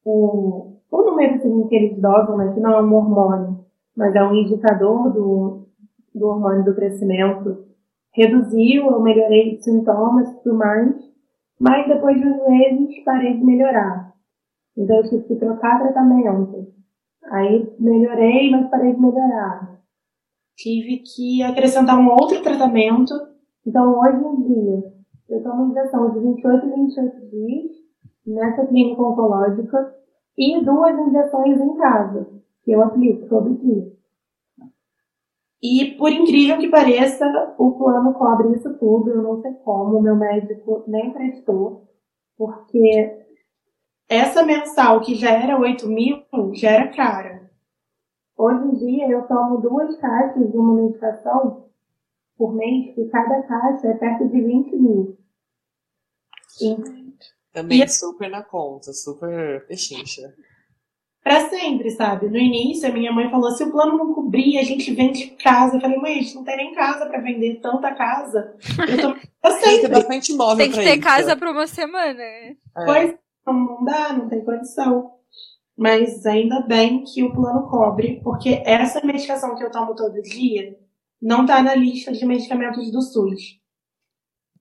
o, 0.05 0.77
o 0.91 1.01
número 1.01 1.67
que 1.67 1.75
eles 1.75 1.99
dosam, 1.99 2.37
né, 2.37 2.53
que 2.53 2.59
não 2.59 2.73
é 2.73 2.81
um 2.81 2.93
hormônio, 2.93 3.65
mas 3.95 4.13
é 4.13 4.23
um 4.23 4.35
indicador 4.35 5.11
do, 5.11 5.67
do 6.13 6.27
hormônio 6.27 6.63
do 6.63 6.75
crescimento, 6.75 7.65
reduziu, 8.11 8.91
eu 8.91 9.01
melhorei 9.01 9.55
os 9.55 9.63
sintomas 9.63 10.29
e 10.29 10.43
tudo 10.43 10.57
mais, 10.57 10.95
mas 11.59 11.87
depois 11.87 12.19
de 12.19 12.27
uns 12.27 12.47
meses 12.47 13.03
parei 13.03 13.35
de 13.35 13.43
melhorar. 13.43 14.13
Então 14.77 14.97
eu 14.97 15.09
tive 15.09 15.23
que 15.23 15.35
trocar 15.37 15.79
tratamento. 15.79 16.78
Aí 17.29 17.71
melhorei, 17.79 18.49
mas 18.51 18.69
parei 18.69 18.93
de 18.93 18.99
melhorar. 18.99 19.79
Tive 20.55 20.97
que 20.99 21.43
acrescentar 21.43 21.97
um 21.97 22.09
outro 22.09 22.41
tratamento. 22.41 23.13
Então 23.65 23.99
hoje 23.99 24.17
em 24.17 24.41
dia 24.47 24.93
eu 25.29 25.43
tomo 25.43 25.71
injeção 25.71 26.11
de 26.11 26.19
28 26.19 26.65
em 26.65 26.85
28 26.85 27.29
dias 27.29 27.71
nessa 28.25 28.65
clínica 28.65 29.01
oncológica 29.01 29.95
e 30.37 30.63
duas 30.63 30.97
injeções 31.07 31.59
em 31.59 31.75
casa, 31.75 32.27
que 32.63 32.71
eu 32.71 32.81
aplico 32.81 33.27
todo 33.27 33.57
dia. 33.57 33.91
E 35.61 35.95
por 35.97 36.11
incrível 36.11 36.57
que 36.57 36.69
pareça, 36.69 37.25
o 37.57 37.71
plano 37.73 38.13
cobre 38.13 38.55
isso 38.55 38.73
tudo. 38.77 39.09
Eu 39.09 39.21
não 39.21 39.41
sei 39.41 39.53
como, 39.55 40.01
meu 40.01 40.15
médico 40.15 40.85
nem 40.87 41.11
prestou, 41.11 41.83
porque 42.37 43.18
essa 44.09 44.43
mensal 44.43 44.99
que 45.01 45.13
já 45.15 45.29
era 45.29 45.57
8 45.57 45.87
mil 45.87 46.23
já 46.53 46.71
era 46.71 46.87
cara. 46.89 47.49
Hoje 48.35 48.65
em 48.65 48.75
dia 48.75 49.07
eu 49.07 49.27
tomo 49.27 49.61
duas 49.61 49.95
caixas 49.97 50.51
de 50.51 50.57
uma 50.57 50.81
medicação 50.81 51.69
por 52.37 52.55
mês, 52.55 52.97
e 52.97 53.05
cada 53.09 53.43
caixa 53.43 53.87
é 53.87 53.93
perto 53.95 54.27
de 54.29 54.41
20 54.41 54.75
mil. 54.77 55.17
E, 56.61 56.75
Também 57.51 57.83
e, 57.83 57.87
super 57.87 58.29
na 58.29 58.41
conta, 58.41 58.93
super 58.93 59.67
pechincha 59.67 60.33
para 61.21 61.49
sempre, 61.49 61.91
sabe? 61.91 62.27
No 62.27 62.37
início, 62.37 62.89
a 62.89 62.91
minha 62.91 63.11
mãe 63.11 63.29
falou: 63.29 63.51
se 63.51 63.63
o 63.63 63.71
plano 63.71 63.97
não 63.97 64.13
cobrir, 64.13 64.57
a 64.57 64.63
gente 64.63 64.91
vende 64.93 65.27
casa. 65.43 65.77
Eu 65.77 65.81
falei, 65.81 65.97
mãe, 65.97 66.13
a 66.13 66.21
gente 66.21 66.33
não 66.33 66.43
tem 66.43 66.57
nem 66.57 66.73
casa 66.73 67.05
para 67.05 67.21
vender 67.21 67.59
tanta 67.61 67.93
casa. 67.93 68.55
Eu 68.87 68.97
tô 68.97 69.19
pra 69.41 69.51
sempre. 69.51 69.81
Tem 69.81 69.89
bastante 69.89 70.31
imóvel 70.31 70.57
Tem 70.57 70.71
que 70.71 70.77
ter 70.77 70.93
isso. 70.95 71.01
casa 71.03 71.35
para 71.35 71.51
uma 71.51 71.67
semana. 71.67 72.23
É. 72.23 72.55
Pois 72.73 73.15
não 73.45 73.83
dá, 73.83 74.13
não 74.13 74.27
tem 74.27 74.43
condição. 74.43 75.11
Mas 75.77 76.25
ainda 76.25 76.61
bem 76.61 77.03
que 77.03 77.23
o 77.23 77.33
plano 77.33 77.69
cobre, 77.69 78.19
porque 78.21 78.61
essa 78.65 79.05
medicação 79.05 79.55
que 79.55 79.63
eu 79.63 79.71
tomo 79.71 79.95
todo 79.95 80.21
dia 80.21 80.77
não 81.21 81.45
tá 81.45 81.61
na 81.61 81.75
lista 81.75 82.11
de 82.11 82.25
medicamentos 82.25 82.91
do 82.91 83.01
SUS. 83.01 83.59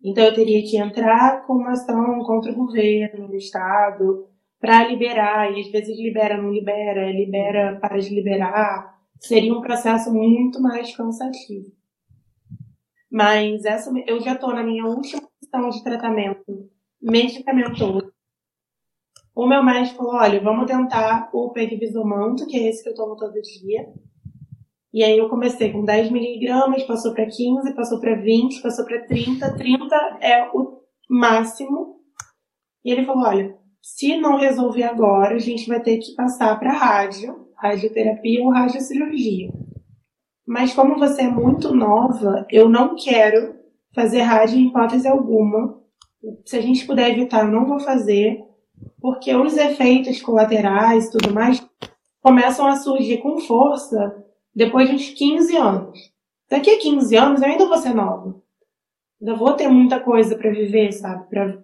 Então 0.02 0.24
eu 0.24 0.34
teria 0.34 0.62
que 0.62 0.76
entrar 0.76 1.44
com 1.46 1.54
uma 1.54 1.72
ação 1.72 2.22
contra 2.24 2.52
o 2.52 2.54
governo, 2.54 3.28
o 3.28 3.36
Estado, 3.36 4.28
para 4.60 4.88
liberar, 4.88 5.52
e 5.52 5.60
às 5.60 5.70
vezes 5.70 5.98
libera, 5.98 6.40
não 6.40 6.52
libera, 6.52 7.10
libera, 7.10 7.78
para 7.80 7.98
de 7.98 8.14
liberar, 8.14 8.96
seria 9.20 9.52
um 9.52 9.60
processo 9.60 10.12
muito 10.12 10.60
mais 10.60 10.94
cansativo. 10.96 11.66
Mas 13.10 13.64
essa, 13.64 13.90
eu 14.06 14.20
já 14.20 14.34
estou 14.34 14.54
na 14.54 14.62
minha 14.62 14.84
última 14.84 15.22
sessão 15.42 15.68
de 15.70 15.82
tratamento 15.82 16.70
medicamentoso. 17.00 18.12
O 19.38 19.46
meu 19.46 19.62
médico 19.62 19.98
falou, 19.98 20.16
olha, 20.16 20.42
vamos 20.42 20.66
tentar 20.66 21.30
o 21.32 21.50
pegvisomanto, 21.50 22.44
que 22.44 22.56
é 22.56 22.68
esse 22.68 22.82
que 22.82 22.88
eu 22.88 22.94
tomo 22.94 23.14
todo 23.14 23.40
dia. 23.40 23.86
E 24.92 25.04
aí 25.04 25.16
eu 25.16 25.28
comecei 25.28 25.70
com 25.70 25.84
10 25.84 26.10
miligramas, 26.10 26.82
passou 26.82 27.14
para 27.14 27.24
15, 27.24 27.72
passou 27.72 28.00
para 28.00 28.16
20, 28.16 28.60
passou 28.60 28.84
para 28.84 29.06
30. 29.06 29.56
30 29.56 29.96
é 30.20 30.50
o 30.52 30.80
máximo. 31.08 32.00
E 32.84 32.90
ele 32.90 33.06
falou, 33.06 33.28
olha, 33.28 33.56
se 33.80 34.16
não 34.16 34.38
resolver 34.38 34.82
agora, 34.82 35.36
a 35.36 35.38
gente 35.38 35.68
vai 35.68 35.80
ter 35.80 35.98
que 35.98 36.16
passar 36.16 36.58
para 36.58 36.72
rádio, 36.72 37.46
radioterapia 37.58 38.42
ou 38.42 38.50
radiocirurgia. 38.50 39.52
Mas 40.44 40.74
como 40.74 40.98
você 40.98 41.22
é 41.22 41.30
muito 41.30 41.72
nova, 41.72 42.44
eu 42.50 42.68
não 42.68 42.96
quero 42.96 43.54
fazer 43.94 44.22
rádio 44.22 44.58
em 44.58 44.66
hipótese 44.66 45.06
alguma. 45.06 45.80
Se 46.44 46.56
a 46.56 46.60
gente 46.60 46.84
puder 46.84 47.12
evitar, 47.12 47.44
eu 47.44 47.52
não 47.52 47.66
vou 47.66 47.78
fazer, 47.78 48.47
porque 49.00 49.34
os 49.34 49.56
efeitos 49.56 50.20
colaterais 50.20 51.06
e 51.06 51.12
tudo 51.12 51.32
mais 51.32 51.66
começam 52.22 52.66
a 52.66 52.76
surgir 52.76 53.18
com 53.18 53.38
força 53.38 54.24
depois 54.54 54.88
de 54.88 54.96
uns 54.96 55.10
15 55.10 55.56
anos. 55.56 55.98
Daqui 56.50 56.70
a 56.70 56.78
15 56.78 57.16
anos 57.16 57.42
eu 57.42 57.48
ainda 57.48 57.66
vou 57.66 57.78
ser 57.78 57.94
nova. 57.94 58.40
Ainda 59.20 59.34
vou 59.34 59.54
ter 59.54 59.68
muita 59.68 60.00
coisa 60.00 60.36
para 60.36 60.50
viver, 60.50 60.92
sabe? 60.92 61.28
Para 61.28 61.62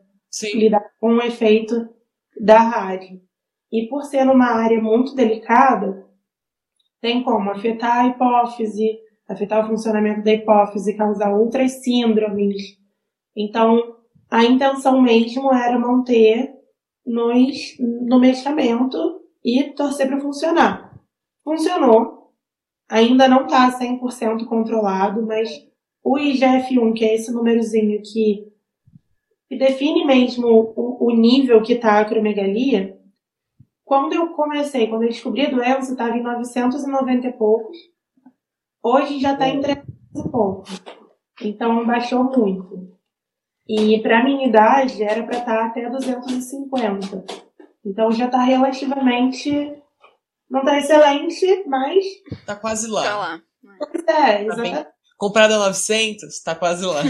lidar 0.55 0.85
com 1.01 1.15
o 1.15 1.23
efeito 1.23 1.89
da 2.41 2.59
rádio. 2.59 3.21
E 3.73 3.89
por 3.89 4.05
ser 4.05 4.25
numa 4.25 4.47
área 4.47 4.81
muito 4.81 5.15
delicada, 5.15 6.07
tem 7.01 7.23
como 7.23 7.51
afetar 7.51 8.05
a 8.05 8.07
hipófise, 8.09 8.99
afetar 9.29 9.65
o 9.65 9.69
funcionamento 9.69 10.23
da 10.23 10.33
hipófise, 10.33 10.97
causar 10.97 11.35
outras 11.35 11.83
síndromes. 11.83 12.79
Então, 13.37 13.97
a 14.31 14.45
intenção 14.45 15.01
mesmo 15.01 15.53
era 15.53 15.79
manter 15.79 16.55
nos, 17.05 17.77
no 17.79 18.19
medicamento 18.19 19.21
e 19.45 19.65
torcer 19.75 20.07
para 20.09 20.21
funcionar. 20.21 20.99
Funcionou. 21.43 22.33
Ainda 22.89 23.29
não 23.29 23.45
está 23.45 23.79
100% 23.79 24.47
controlado, 24.47 25.25
mas 25.27 25.51
o 26.03 26.19
IGF-1, 26.19 26.95
que 26.95 27.05
é 27.05 27.15
esse 27.15 27.33
númerozinho 27.33 28.01
que, 28.03 28.47
que 29.49 29.57
define 29.57 30.05
mesmo 30.05 30.73
o, 30.77 31.07
o 31.07 31.11
nível 31.11 31.63
que 31.63 31.75
está 31.75 31.93
a 31.93 32.01
acromegalia, 32.01 32.99
quando 33.85 34.15
eu 34.15 34.29
comecei, 34.29 34.87
quando 34.87 35.03
eu 35.03 35.09
descobri 35.09 35.47
a 35.47 35.51
doença, 35.51 35.93
estava 35.93 36.17
em 36.17 36.23
990 36.23 37.27
e 37.27 37.33
poucos. 37.33 37.77
Hoje 38.83 39.19
já 39.19 39.33
está 39.33 39.49
em 39.49 39.61
300 39.61 39.95
e 40.15 40.29
poucos. 40.31 40.83
Então 41.43 41.87
baixou 41.87 42.25
muito. 42.25 42.94
E 43.69 44.01
para 44.03 44.23
minha 44.23 44.47
idade 44.47 45.03
era 45.03 45.23
para 45.23 45.39
estar 45.39 45.57
tá 45.57 45.67
até 45.67 45.89
250. 45.89 47.25
Então 47.85 48.13
já 48.13 48.27
está 48.27 48.43
relativamente. 48.43 49.75
Não 50.51 50.61
está 50.61 50.79
excelente, 50.79 51.65
mas. 51.67 52.05
Tá 52.47 52.55
quase 52.55 52.89
lá. 52.89 53.03
Tá 53.03 53.17
lá. 53.17 53.43
Pois 53.91 54.05
é, 54.07 54.45
exatamente. 54.45 54.89
Comprado 55.17 55.55
a 55.55 55.59
900, 55.59 56.43
tá 56.43 56.55
quase 56.55 56.85
lá. 56.85 57.03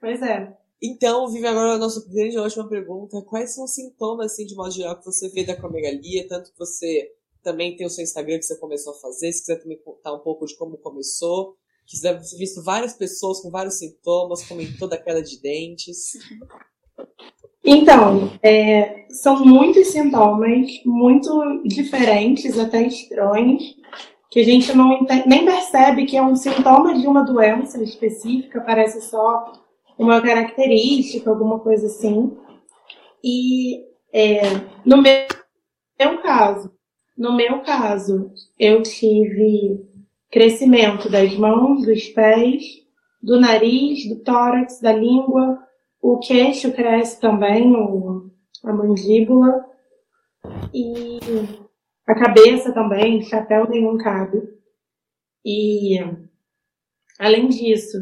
pois 0.00 0.22
é. 0.22 0.56
Então, 0.82 1.28
Vive, 1.28 1.46
agora 1.46 1.74
a 1.74 1.78
nossa 1.78 2.06
grande 2.08 2.38
última 2.38 2.68
pergunta. 2.68 3.22
Quais 3.22 3.54
são 3.54 3.64
os 3.64 3.74
sintomas, 3.74 4.32
assim, 4.32 4.46
de 4.46 4.54
modo 4.54 4.70
geral, 4.70 4.98
que 4.98 5.04
você 5.04 5.28
vê 5.30 5.44
da 5.44 5.54
acromegalia? 5.54 6.26
Tanto 6.28 6.52
que 6.52 6.58
você 6.58 7.12
também 7.42 7.76
tem 7.76 7.86
o 7.86 7.90
seu 7.90 8.04
Instagram 8.04 8.38
que 8.38 8.44
você 8.44 8.58
começou 8.58 8.92
a 8.92 8.98
fazer, 8.98 9.32
se 9.32 9.40
quiser 9.40 9.60
também 9.60 9.80
contar 9.82 10.12
um 10.12 10.18
pouco 10.18 10.46
de 10.46 10.56
como 10.56 10.76
começou. 10.78 11.56
Que 11.86 12.00
deve 12.00 12.20
ter 12.20 12.36
visto 12.36 12.62
várias 12.62 12.94
pessoas 12.94 13.40
com 13.40 13.50
vários 13.50 13.78
sintomas, 13.78 14.46
comentou 14.46 14.88
da 14.88 14.98
queda 14.98 15.22
de 15.22 15.40
dentes. 15.40 16.12
Então, 17.64 18.32
é, 18.42 19.06
são 19.10 19.44
muitos 19.44 19.88
sintomas, 19.88 20.70
muito 20.84 21.62
diferentes, 21.64 22.58
até 22.58 22.86
estranhos, 22.86 23.76
que 24.30 24.40
a 24.40 24.44
gente 24.44 24.72
não 24.72 25.04
nem 25.26 25.44
percebe 25.44 26.06
que 26.06 26.16
é 26.16 26.22
um 26.22 26.36
sintoma 26.36 26.94
de 26.94 27.06
uma 27.06 27.24
doença 27.24 27.82
específica, 27.82 28.60
parece 28.60 29.00
só 29.02 29.52
uma 29.98 30.20
característica, 30.20 31.28
alguma 31.28 31.58
coisa 31.58 31.86
assim. 31.86 32.36
E 33.24 33.84
é, 34.12 34.42
no 34.84 35.02
meu, 35.02 35.26
meu 35.98 36.22
caso, 36.22 36.70
no 37.16 37.34
meu 37.34 37.62
caso, 37.62 38.30
eu 38.58 38.82
tive 38.82 39.80
crescimento 40.30 41.10
das 41.10 41.36
mãos, 41.36 41.84
dos 41.84 42.08
pés, 42.08 42.62
do 43.22 43.40
nariz, 43.40 44.08
do 44.08 44.22
tórax, 44.22 44.80
da 44.80 44.92
língua, 44.92 45.58
o 46.00 46.18
queixo 46.18 46.72
cresce 46.72 47.20
também, 47.20 47.72
a 48.64 48.72
mandíbula, 48.72 49.64
e 50.72 51.18
a 52.06 52.14
cabeça 52.14 52.72
também, 52.72 53.22
chapéu 53.22 53.68
nenhum 53.68 53.98
cabe. 53.98 54.40
E, 55.44 55.98
além 57.18 57.48
disso, 57.48 57.98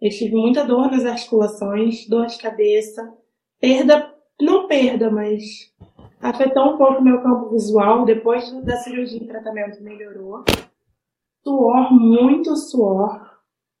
eu 0.00 0.10
tive 0.10 0.34
muita 0.34 0.64
dor 0.64 0.90
nas 0.90 1.04
articulações, 1.04 2.08
dor 2.08 2.26
de 2.26 2.38
cabeça, 2.38 3.12
perda, 3.60 4.12
não 4.40 4.66
perda, 4.66 5.10
mas 5.10 5.72
afetou 6.20 6.74
um 6.74 6.78
pouco 6.78 7.02
meu 7.02 7.22
campo 7.22 7.50
visual. 7.50 8.04
Depois 8.04 8.50
da 8.64 8.76
cirurgia 8.76 9.22
e 9.22 9.26
tratamento 9.26 9.82
melhorou. 9.82 10.44
Suor, 11.44 11.92
muito 11.92 12.56
suor. 12.56 13.20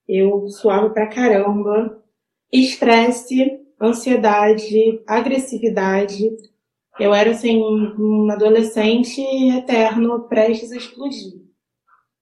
Eu 0.06 0.46
suava 0.48 0.90
pra 0.90 1.06
caramba. 1.06 2.04
Estresse, 2.52 3.58
ansiedade, 3.80 5.02
agressividade. 5.06 6.30
Eu 7.00 7.14
era 7.14 7.30
assim, 7.30 7.58
um 7.58 8.30
adolescente 8.30 9.20
eterno, 9.56 10.28
prestes 10.28 10.72
a 10.72 10.76
explodir. 10.76 11.42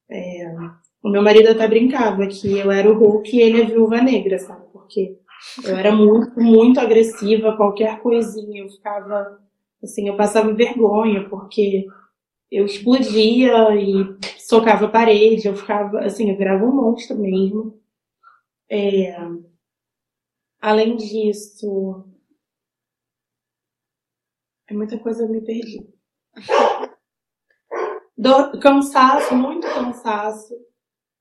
É, 0.09 0.55
o 1.03 1.11
meu 1.11 1.23
marido 1.23 1.49
até 1.49 1.67
brincava 1.67 2.27
que 2.29 2.59
eu 2.59 2.71
era 2.71 2.89
o 2.89 2.97
Hulk 2.97 3.37
e 3.37 3.41
ele 3.41 3.63
a 3.63 3.67
viúva 3.67 4.01
negra, 4.01 4.39
sabe? 4.39 4.65
Porque 4.73 5.19
eu 5.65 5.77
era 5.77 5.91
muito, 5.91 6.41
muito 6.41 6.79
agressiva, 6.79 7.57
qualquer 7.57 8.01
coisinha 8.01 8.63
eu 8.63 8.69
ficava, 8.69 9.41
assim, 9.83 10.09
eu 10.09 10.17
passava 10.17 10.55
vergonha, 10.55 11.29
porque 11.29 11.87
eu 12.51 12.65
explodia 12.65 13.75
e 13.75 14.17
socava 14.53 14.85
a 14.85 14.91
parede, 14.91 15.49
eu 15.49 15.57
ficava, 15.57 16.01
assim, 16.01 16.31
eu 16.31 16.37
virava 16.37 16.63
um 16.63 16.75
monstro 16.75 17.17
mesmo. 17.17 17.81
É... 18.71 19.17
Além 20.61 20.95
disso, 20.95 22.05
é 24.69 24.75
muita 24.75 24.99
coisa 24.99 25.25
eu 25.25 25.31
me 25.31 25.41
perdi. 25.41 25.89
Do... 28.17 28.61
Cansaço, 28.61 29.35
muito 29.35 29.67
cansaço 29.67 30.55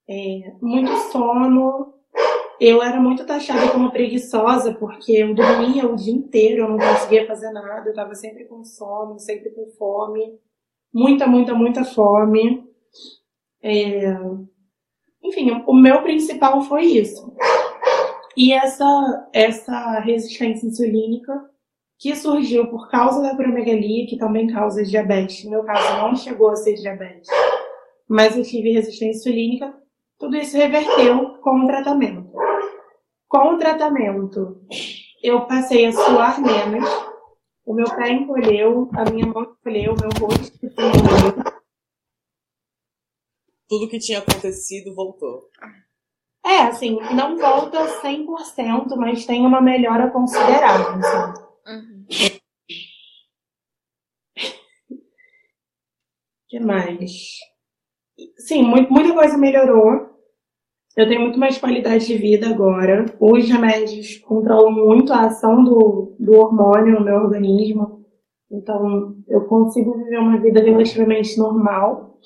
é, 0.09 0.53
muito 0.61 0.91
sono. 1.09 1.93
Eu 2.59 2.83
era 2.83 2.99
muito 2.99 3.25
taxada 3.25 3.71
como 3.71 3.91
preguiçosa, 3.91 4.75
porque 4.75 5.13
eu 5.13 5.33
dormia 5.33 5.87
o 5.87 5.95
dia 5.95 6.13
inteiro, 6.13 6.63
eu 6.63 6.69
não 6.69 6.77
conseguia 6.77 7.25
fazer 7.25 7.49
nada, 7.51 7.87
eu 7.87 7.91
estava 7.91 8.13
sempre 8.13 8.43
com 8.43 8.63
sono, 8.63 9.17
sempre 9.17 9.51
com 9.51 9.71
fome. 9.71 10.37
Muita, 10.93 11.25
muita, 11.25 11.55
muita 11.55 11.85
fome. 11.85 12.70
É... 13.63 14.17
Enfim, 15.23 15.63
o 15.67 15.73
meu 15.73 16.01
principal 16.01 16.61
foi 16.61 16.83
isso. 16.83 17.33
E 18.35 18.53
essa, 18.53 19.29
essa 19.33 19.99
resistência 19.99 20.65
insulínica 20.65 21.33
que 21.99 22.15
surgiu 22.15 22.67
por 22.67 22.89
causa 22.89 23.21
da 23.21 23.31
acromegalia, 23.31 24.07
que 24.07 24.17
também 24.17 24.47
causa 24.47 24.83
diabetes. 24.83 25.43
No 25.43 25.51
meu 25.51 25.63
caso, 25.63 25.97
não 25.97 26.15
chegou 26.15 26.49
a 26.49 26.55
ser 26.55 26.73
diabetes, 26.75 27.29
mas 28.09 28.35
eu 28.35 28.43
tive 28.43 28.71
resistência 28.71 29.29
insulínica 29.29 29.81
tudo 30.21 30.37
isso 30.37 30.55
reverteu 30.55 31.39
com 31.41 31.63
o 31.63 31.65
tratamento. 31.65 32.31
Com 33.27 33.55
o 33.55 33.57
tratamento, 33.57 34.61
eu 35.23 35.47
passei 35.47 35.87
a 35.87 35.91
suar 35.91 36.39
menos, 36.39 36.87
o 37.65 37.73
meu 37.73 37.87
pé 37.95 38.11
encolheu, 38.11 38.87
a 38.93 39.09
minha 39.09 39.25
mão 39.25 39.41
encolheu, 39.41 39.93
o 39.93 39.97
meu 39.99 40.09
rosto 40.19 40.63
encolheu. 40.63 41.60
Tudo 43.71 43.87
que 43.87 43.99
tinha 43.99 44.19
acontecido 44.19 44.93
voltou. 44.93 45.47
É, 46.45 46.63
assim, 46.63 46.99
não 47.15 47.37
volta 47.37 47.87
100%, 48.01 48.97
mas 48.97 49.25
tem 49.25 49.45
uma 49.45 49.61
melhora 49.61 50.11
considerável. 50.11 50.87
Assim. 50.95 51.41
Uhum. 51.67 52.05
que 56.49 56.59
mais? 56.59 57.11
Sim, 58.39 58.63
muita 58.63 59.13
coisa 59.13 59.37
melhorou. 59.37 60.09
Eu 60.97 61.07
tenho 61.07 61.21
muito 61.21 61.39
mais 61.39 61.57
qualidade 61.57 62.07
de 62.07 62.17
vida 62.17 62.49
agora. 62.49 63.05
Os 63.21 63.47
remédios 63.47 64.17
controlam 64.17 64.73
muito 64.73 65.13
a 65.13 65.27
ação 65.27 65.63
do, 65.63 66.13
do 66.19 66.33
hormônio 66.33 66.99
no 66.99 67.05
meu 67.05 67.15
organismo. 67.15 68.05
Então, 68.51 69.15
eu 69.29 69.47
consigo 69.47 69.97
viver 69.97 70.19
uma 70.19 70.41
vida 70.41 70.61
relativamente 70.61 71.37
normal. 71.37 72.19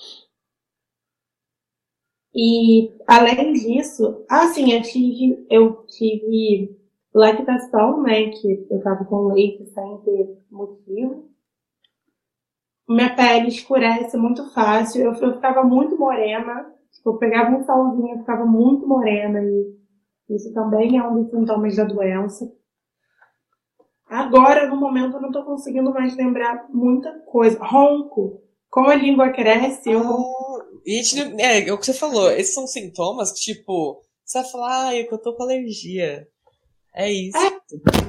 E, 2.35 2.91
além 3.07 3.53
disso, 3.53 4.25
assim, 4.29 4.73
eu 4.73 4.81
tive, 4.81 5.47
eu 5.49 5.85
tive 5.85 6.77
lactação, 7.13 8.01
né, 8.01 8.29
que 8.29 8.67
eu 8.69 8.81
tava 8.81 9.05
com 9.05 9.27
leite 9.27 9.65
sem 9.67 9.97
ter 9.99 10.37
motivo. 10.51 11.29
Minha 12.89 13.15
pele 13.15 13.47
escurece 13.47 14.17
muito 14.17 14.53
fácil, 14.53 15.01
eu, 15.01 15.13
eu 15.13 15.35
ficava 15.35 15.63
muito 15.63 15.97
morena, 15.97 16.71
eu 17.05 17.17
pegava 17.17 17.55
um 17.55 17.63
solzinho, 17.63 18.19
ficava 18.19 18.45
muito 18.45 18.85
morena 18.85 19.41
e 19.41 19.75
isso 20.29 20.53
também 20.53 20.97
é 20.97 21.07
um 21.07 21.23
dos 21.23 21.31
sintomas 21.31 21.75
da 21.75 21.85
doença. 21.85 22.51
Agora, 24.07 24.67
no 24.67 24.75
momento, 24.75 25.15
eu 25.15 25.21
não 25.21 25.29
estou 25.29 25.43
conseguindo 25.43 25.91
mais 25.93 26.15
lembrar 26.15 26.67
muita 26.69 27.11
coisa. 27.21 27.57
Ronco. 27.63 28.41
Como 28.75 28.89
a 28.89 28.95
língua 28.95 29.29
cresce, 29.29 29.89
eu. 29.89 30.01
Ah, 30.01 30.65
e 30.85 31.01
é, 31.39 31.69
é 31.69 31.71
o 31.71 31.77
que 31.77 31.85
você 31.85 31.93
falou, 31.93 32.29
esses 32.29 32.53
são 32.53 32.67
sintomas 32.67 33.31
que, 33.31 33.39
tipo, 33.39 34.01
você 34.21 34.41
vai 34.41 34.51
falar, 34.51 34.87
ah, 34.87 34.95
eu 34.95 35.17
tô 35.17 35.33
com 35.33 35.43
alergia. 35.43 36.27
É 36.93 37.09
isso. 37.09 37.37
É. 37.37 37.57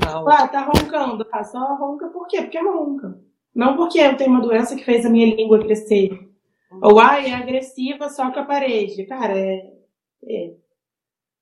Ah, 0.04 0.48
tá 0.48 0.64
roncando. 0.64 1.24
Tá, 1.24 1.44
só 1.44 1.60
ronca 1.76 2.08
por 2.08 2.26
quê? 2.26 2.42
Porque 2.42 2.58
ronca. 2.58 3.16
Não 3.54 3.76
porque 3.76 4.00
eu 4.00 4.16
tenho 4.16 4.30
uma 4.30 4.40
doença 4.40 4.74
que 4.74 4.84
fez 4.84 5.06
a 5.06 5.08
minha 5.08 5.36
língua 5.36 5.60
crescer. 5.60 6.10
Ou, 6.82 6.98
ai, 6.98 7.30
é 7.30 7.34
agressiva, 7.34 8.08
só 8.08 8.32
com 8.32 8.40
a 8.40 8.44
parede. 8.44 9.06
Cara, 9.06 9.38
é, 9.38 9.72
é, 10.28 10.52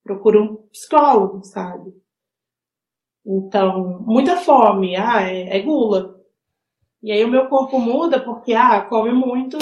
procura 0.02 0.38
um 0.38 0.56
psicólogo, 0.70 1.42
sabe? 1.44 1.94
Então, 3.24 4.00
muita 4.00 4.36
fome, 4.36 4.94
ah, 4.96 5.22
é, 5.22 5.56
é, 5.56 5.62
gula. 5.62 6.13
E 7.04 7.12
aí 7.12 7.22
o 7.22 7.28
meu 7.28 7.48
corpo 7.50 7.78
muda 7.78 8.24
porque, 8.24 8.54
ah, 8.54 8.80
come 8.80 9.12
muito, 9.12 9.58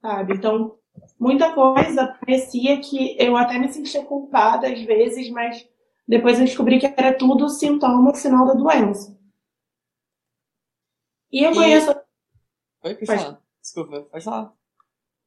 sabe? 0.00 0.34
Então, 0.34 0.78
muita 1.18 1.52
coisa 1.52 2.06
parecia 2.20 2.80
que 2.80 3.16
eu 3.20 3.36
até 3.36 3.58
me 3.58 3.68
sentia 3.72 4.04
culpada 4.04 4.68
às 4.68 4.80
vezes, 4.82 5.28
mas 5.30 5.68
depois 6.06 6.38
eu 6.38 6.44
descobri 6.44 6.78
que 6.78 6.86
era 6.86 7.12
tudo 7.18 7.48
sintoma, 7.48 8.14
sinal 8.14 8.46
da 8.46 8.54
doença. 8.54 9.18
E 11.32 11.44
eu 11.44 11.50
E- 11.50 11.54
conheço, 11.54 11.90
Oi, 12.84 12.94
pode 12.94 13.06
Pode. 13.06 13.22
falar. 13.22 13.42
Desculpa, 13.60 14.02
pode 14.02 14.24
falar. 14.24 14.54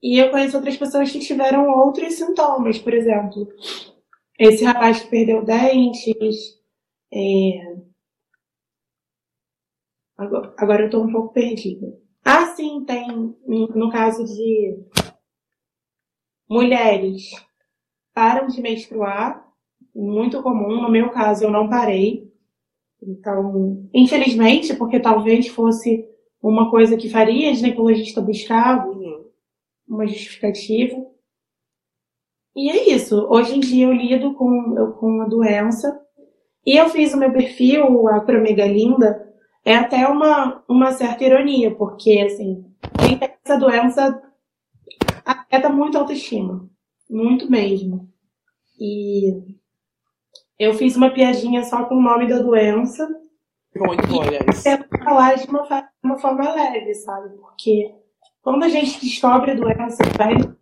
e 0.02 0.18
eu 0.20 0.32
conheço 0.32 0.56
outras 0.58 0.78
pessoas 0.78 1.12
que 1.12 1.20
tiveram 1.20 1.70
outros 1.70 2.14
sintomas, 2.16 2.80
por 2.80 2.94
exemplo, 2.94 3.48
esse 4.40 4.64
rapaz 4.64 5.02
que 5.04 5.10
perdeu 5.10 5.44
dentes, 5.46 6.60
é, 7.14 7.76
agora, 10.18 10.54
agora 10.58 10.84
eu 10.86 10.90
tô 10.90 11.02
um 11.02 11.12
pouco 11.12 11.34
perdida. 11.34 11.88
Ah, 12.24 12.48
sim, 12.56 12.84
tem, 12.86 13.08
no 13.48 13.92
caso 13.92 14.24
de 14.24 14.78
mulheres 16.50 17.24
param 18.14 18.48
de 18.48 18.62
menstruar, 18.62 19.44
muito 19.96 20.42
comum, 20.42 20.82
no 20.82 20.90
meu 20.92 21.10
caso 21.10 21.44
eu 21.44 21.52
não 21.52 21.70
parei. 21.70 22.32
Então, 23.02 23.88
infelizmente, 23.94 24.74
porque 24.76 25.00
talvez 25.00 25.48
fosse 25.48 26.06
uma 26.42 26.70
coisa 26.70 26.96
que 26.96 27.10
faria 27.10 27.50
a 27.50 27.54
ginecologista 27.54 28.22
buscar 28.22 28.88
Uhum. 28.88 29.26
uma 29.88 30.08
justificativa. 30.08 30.96
E 32.56 32.70
é 32.70 32.90
isso. 32.94 33.28
Hoje 33.30 33.56
em 33.58 33.60
dia 33.60 33.88
eu 33.88 33.94
lido 33.94 34.34
com, 34.36 34.78
eu- 34.78 34.94
com 34.94 35.22
a 35.22 35.26
doença. 35.28 36.00
E 36.66 36.78
eu 36.78 36.88
fiz 36.90 37.14
o 37.14 37.18
meu 37.18 37.32
perfil, 37.34 38.08
a 38.08 38.22
Promegalinda, 38.22 39.33
é 39.66 39.76
até 39.76 40.08
uma, 40.08 40.64
uma 40.68 40.92
certa 40.92 41.24
ironia, 41.24 41.74
porque, 41.76 42.20
assim, 42.20 42.66
quem 43.00 43.18
tem 43.18 43.34
essa 43.44 43.58
doença 43.58 44.22
afeta 45.26 45.70
muito 45.70 45.98
a 45.98 46.02
autoestima. 46.02 46.70
Muito 47.10 47.50
mesmo. 47.50 48.10
E 48.80 49.42
eu 50.60 50.74
fiz 50.74 50.96
uma 50.96 51.12
piadinha 51.12 51.64
só 51.64 51.86
com 51.86 51.96
o 51.96 52.02
nome 52.02 52.28
da 52.28 52.40
doença, 52.40 53.08
muito 53.76 54.08
bom, 54.08 54.22
aliás. 54.22 54.64
falar 55.04 55.36
de 55.36 55.48
uma, 55.48 55.90
uma 56.04 56.18
forma 56.20 56.54
leve, 56.54 56.94
sabe? 56.94 57.36
Porque 57.38 57.94
quando 58.42 58.64
a 58.64 58.70
gente 58.70 59.00
descobre 59.00 59.52
a 59.52 59.56
doença, 59.56 60.04
vai 60.16 60.36
no 60.36 60.56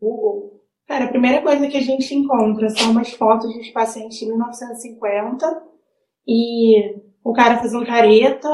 Google, 0.00 0.60
cara, 0.86 1.04
a 1.04 1.08
primeira 1.08 1.42
coisa 1.42 1.68
que 1.68 1.76
a 1.76 1.82
gente 1.82 2.12
encontra 2.14 2.68
são 2.70 2.90
umas 2.90 3.12
fotos 3.12 3.54
dos 3.54 3.70
pacientes 3.70 4.18
de 4.18 4.26
1950 4.26 5.62
e 6.26 6.96
o 7.26 7.32
cara 7.32 7.58
fazendo 7.58 7.84
careta 7.84 8.48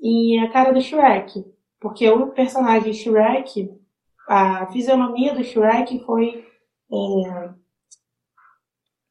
e 0.00 0.36
a 0.40 0.50
cara 0.50 0.72
do 0.72 0.80
Shrek. 0.80 1.44
Porque 1.78 2.08
o 2.10 2.32
personagem 2.32 2.92
Shrek, 2.92 3.70
a 4.28 4.66
fisionomia 4.72 5.32
do 5.32 5.44
Shrek 5.44 6.00
foi, 6.04 6.44
é, 6.92 7.50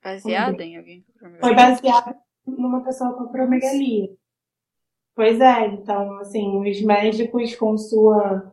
Baseada 0.04 0.64
em 0.64 0.76
alguém. 0.76 1.06
foi 1.40 1.56
baseada 1.56 2.18
numa 2.46 2.84
pessoa 2.84 3.14
com 3.14 3.24
acromegalia. 3.24 4.10
Pois 5.16 5.40
é, 5.40 5.68
então, 5.68 6.18
assim, 6.18 6.60
os 6.60 6.82
médicos, 6.82 7.56
com 7.56 7.78
sua, 7.78 8.52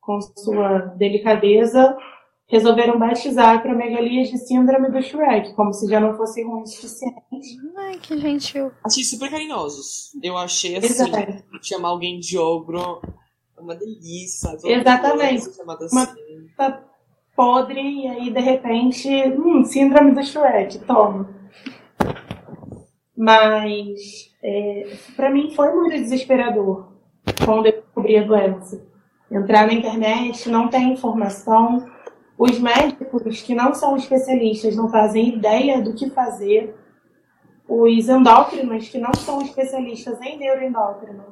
com 0.00 0.20
sua 0.22 0.78
delicadeza, 0.96 1.98
resolveram 2.50 2.98
batizar 2.98 3.50
a 3.50 3.54
acromegalia 3.54 4.24
de 4.24 4.36
síndrome 4.38 4.90
do 4.90 5.00
Shrek, 5.00 5.54
como 5.54 5.72
se 5.72 5.88
já 5.88 6.00
não 6.00 6.14
fosse 6.16 6.42
ruim 6.42 6.62
o 6.62 6.66
suficiente. 6.66 7.16
Ai, 7.76 7.96
que 7.98 8.18
gentil. 8.18 8.72
Achei 8.84 9.04
super 9.04 9.30
carinhosos. 9.30 10.10
Eu 10.22 10.36
achei 10.36 10.76
assim, 10.76 10.86
Exato. 10.88 11.44
chamar 11.62 11.88
alguém 11.90 12.18
de 12.18 12.36
ogro 12.36 13.00
é 13.56 13.60
uma 13.60 13.74
delícia. 13.76 14.56
Exatamente. 14.64 15.48
Uma- 15.62 15.74
assim. 15.74 16.46
Tá 16.56 16.82
podre, 17.36 17.80
e 17.80 18.06
aí, 18.08 18.30
de 18.30 18.40
repente, 18.40 19.08
hum, 19.08 19.64
síndrome 19.64 20.12
do 20.12 20.22
Shrek, 20.22 20.80
toma. 20.80 21.28
Mas, 23.16 24.00
é, 24.42 24.96
para 25.16 25.30
mim, 25.30 25.52
foi 25.54 25.72
muito 25.72 25.96
desesperador 25.96 26.92
quando 27.44 27.66
eu 27.66 27.72
descobri 27.80 28.18
a 28.18 28.24
doença. 28.24 28.84
Entrar 29.30 29.66
na 29.66 29.72
internet, 29.74 30.48
não 30.48 30.68
tem 30.68 30.92
informação. 30.92 31.86
Os 32.42 32.58
médicos 32.58 33.42
que 33.42 33.54
não 33.54 33.74
são 33.74 33.94
especialistas 33.96 34.74
não 34.74 34.88
fazem 34.88 35.28
ideia 35.36 35.82
do 35.82 35.92
que 35.92 36.08
fazer. 36.08 36.74
Os 37.68 38.08
endócrinos 38.08 38.88
que 38.88 38.98
não 38.98 39.12
são 39.14 39.42
especialistas 39.42 40.18
em 40.22 40.38
neuroendócrino 40.38 41.22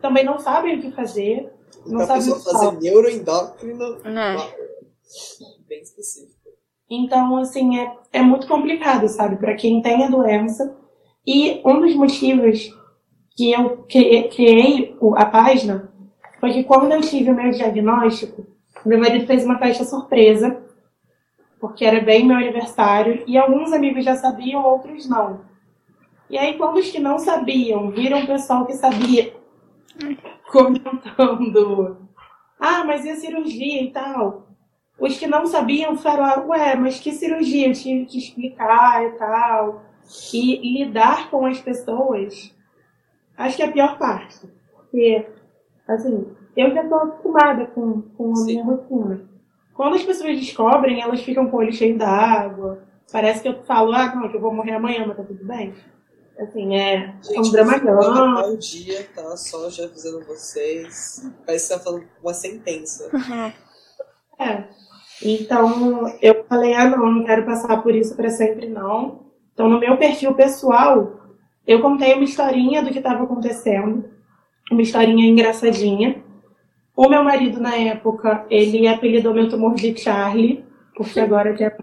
também 0.00 0.24
não 0.24 0.38
sabem 0.38 0.78
o 0.78 0.80
que 0.80 0.92
fazer. 0.92 1.52
Não 1.84 1.98
Pra 1.98 2.06
sabe 2.06 2.18
pessoa 2.20 2.36
o 2.36 2.42
que 2.42 2.50
fazer 2.50 2.80
neuroendócrino. 2.80 3.98
Né? 4.04 4.36
uau, 4.36 4.48
Bem 5.68 5.82
específico. 5.82 6.38
Então, 6.88 7.36
assim, 7.36 7.78
é, 7.78 7.92
é 8.12 8.22
muito 8.22 8.46
complicado, 8.46 9.06
sabe, 9.08 9.36
para 9.36 9.54
quem 9.54 9.82
tem 9.82 10.04
a 10.04 10.08
doença. 10.08 10.76
E 11.26 11.60
um 11.64 11.80
dos 11.80 11.94
motivos 11.94 12.70
que 13.36 13.52
eu 13.52 13.78
cri- 13.88 14.28
criei 14.28 14.96
o- 15.00 15.14
a 15.16 15.24
página 15.26 15.92
foi 16.40 16.52
que 16.52 16.64
quando 16.64 16.90
eu 16.92 17.00
tive 17.00 17.30
o 17.30 17.34
meu 17.34 17.50
diagnóstico, 17.50 18.46
meu 18.88 18.98
marido 18.98 19.26
fez 19.26 19.44
uma 19.44 19.58
festa 19.58 19.84
surpresa, 19.84 20.62
porque 21.60 21.84
era 21.84 22.00
bem 22.00 22.26
meu 22.26 22.36
aniversário, 22.36 23.22
e 23.26 23.36
alguns 23.36 23.72
amigos 23.72 24.04
já 24.04 24.16
sabiam, 24.16 24.64
outros 24.64 25.08
não. 25.08 25.40
E 26.28 26.38
aí, 26.38 26.56
quando 26.56 26.78
os 26.78 26.90
que 26.90 26.98
não 26.98 27.18
sabiam 27.18 27.90
viram 27.90 28.22
o 28.22 28.26
pessoal 28.26 28.64
que 28.64 28.74
sabia 28.74 29.34
comentando, 30.50 32.08
ah, 32.58 32.84
mas 32.84 33.04
e 33.04 33.10
a 33.10 33.16
cirurgia 33.16 33.82
e 33.82 33.90
tal? 33.90 34.46
Os 34.98 35.18
que 35.18 35.26
não 35.26 35.46
sabiam 35.46 35.96
falaram, 35.96 36.48
ué, 36.48 36.76
mas 36.76 37.00
que 37.00 37.12
cirurgia? 37.12 37.68
Eu 37.68 37.72
tive 37.72 38.04
que 38.04 38.18
explicar 38.18 39.02
e 39.04 39.12
tal. 39.12 39.82
E 40.32 40.84
lidar 40.84 41.30
com 41.30 41.46
as 41.46 41.58
pessoas, 41.58 42.54
acho 43.36 43.56
que 43.56 43.62
é 43.62 43.66
a 43.66 43.72
pior 43.72 43.98
parte. 43.98 44.46
Porque, 44.74 45.26
assim, 45.88 46.36
eu 46.56 46.74
já 46.74 46.88
tô 46.88 46.94
acostumada 46.94 47.66
com, 47.66 48.02
com 48.16 48.32
a 48.32 48.36
Sim. 48.36 48.44
minha 48.46 48.64
rotina. 48.64 49.28
Quando 49.74 49.96
as 49.96 50.02
pessoas 50.02 50.38
descobrem, 50.38 51.00
elas 51.00 51.22
ficam 51.22 51.48
com 51.48 51.56
o 51.56 51.60
olho 51.60 51.72
cheio 51.72 51.96
d'água. 51.96 52.82
Parece 53.10 53.42
que 53.42 53.48
eu 53.48 53.62
falo, 53.62 53.92
ah, 53.92 54.14
não, 54.14 54.28
que 54.28 54.36
eu 54.36 54.40
vou 54.40 54.52
morrer 54.52 54.72
amanhã, 54.72 55.04
mas 55.06 55.16
tá 55.16 55.22
tudo 55.22 55.44
bem. 55.44 55.74
Assim, 56.38 56.74
é, 56.74 56.94
é 56.94 57.40
um 57.40 57.44
Gente, 57.44 57.52
dramalhão. 57.52 58.34
Bom 58.34 58.56
dia, 58.56 59.06
tá? 59.14 59.36
Só 59.36 59.68
já 59.68 59.84
avisando 59.84 60.24
vocês. 60.26 61.30
Parece 61.44 61.68
que 61.68 61.74
você 61.74 61.78
tá 61.78 61.80
falando 61.80 62.04
uma 62.22 62.34
sentença. 62.34 63.10
É. 64.38 64.64
Então, 65.22 66.16
eu 66.22 66.44
falei, 66.48 66.72
ah, 66.72 66.88
não, 66.88 67.12
não 67.12 67.24
quero 67.24 67.44
passar 67.44 67.82
por 67.82 67.94
isso 67.94 68.16
para 68.16 68.30
sempre, 68.30 68.68
não. 68.68 69.26
Então, 69.52 69.68
no 69.68 69.78
meu 69.78 69.98
perfil 69.98 70.34
pessoal, 70.34 71.20
eu 71.66 71.82
contei 71.82 72.14
uma 72.14 72.24
historinha 72.24 72.82
do 72.82 72.90
que 72.90 72.98
estava 72.98 73.24
acontecendo, 73.24 74.08
uma 74.72 74.80
historinha 74.80 75.26
engraçadinha. 75.26 76.24
O 77.00 77.08
meu 77.08 77.24
marido, 77.24 77.58
na 77.58 77.74
época, 77.76 78.44
ele 78.50 78.86
apelidou 78.86 79.32
meu 79.32 79.48
tumor 79.48 79.74
de 79.74 79.98
Charlie, 79.98 80.62
porque 80.94 81.18
agora 81.18 81.54
que 81.54 81.64
é, 81.64 81.74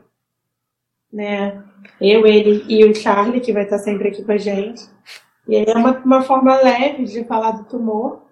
né, 1.11 1.63
eu, 1.99 2.24
ele 2.28 2.63
e 2.70 2.86
o 2.86 2.93
Charlie, 2.93 3.41
que 3.41 3.51
vai 3.51 3.63
estar 3.63 3.80
sempre 3.80 4.09
aqui 4.09 4.24
com 4.24 4.32
a 4.32 4.38
gente. 4.38 4.88
E 5.47 5.55
aí 5.55 5.65
é 5.68 5.76
uma, 5.76 5.97
uma 6.05 6.22
forma 6.22 6.55
leve 6.61 7.05
de 7.05 7.24
falar 7.24 7.49
do 7.49 7.63
tumor. 7.63 8.28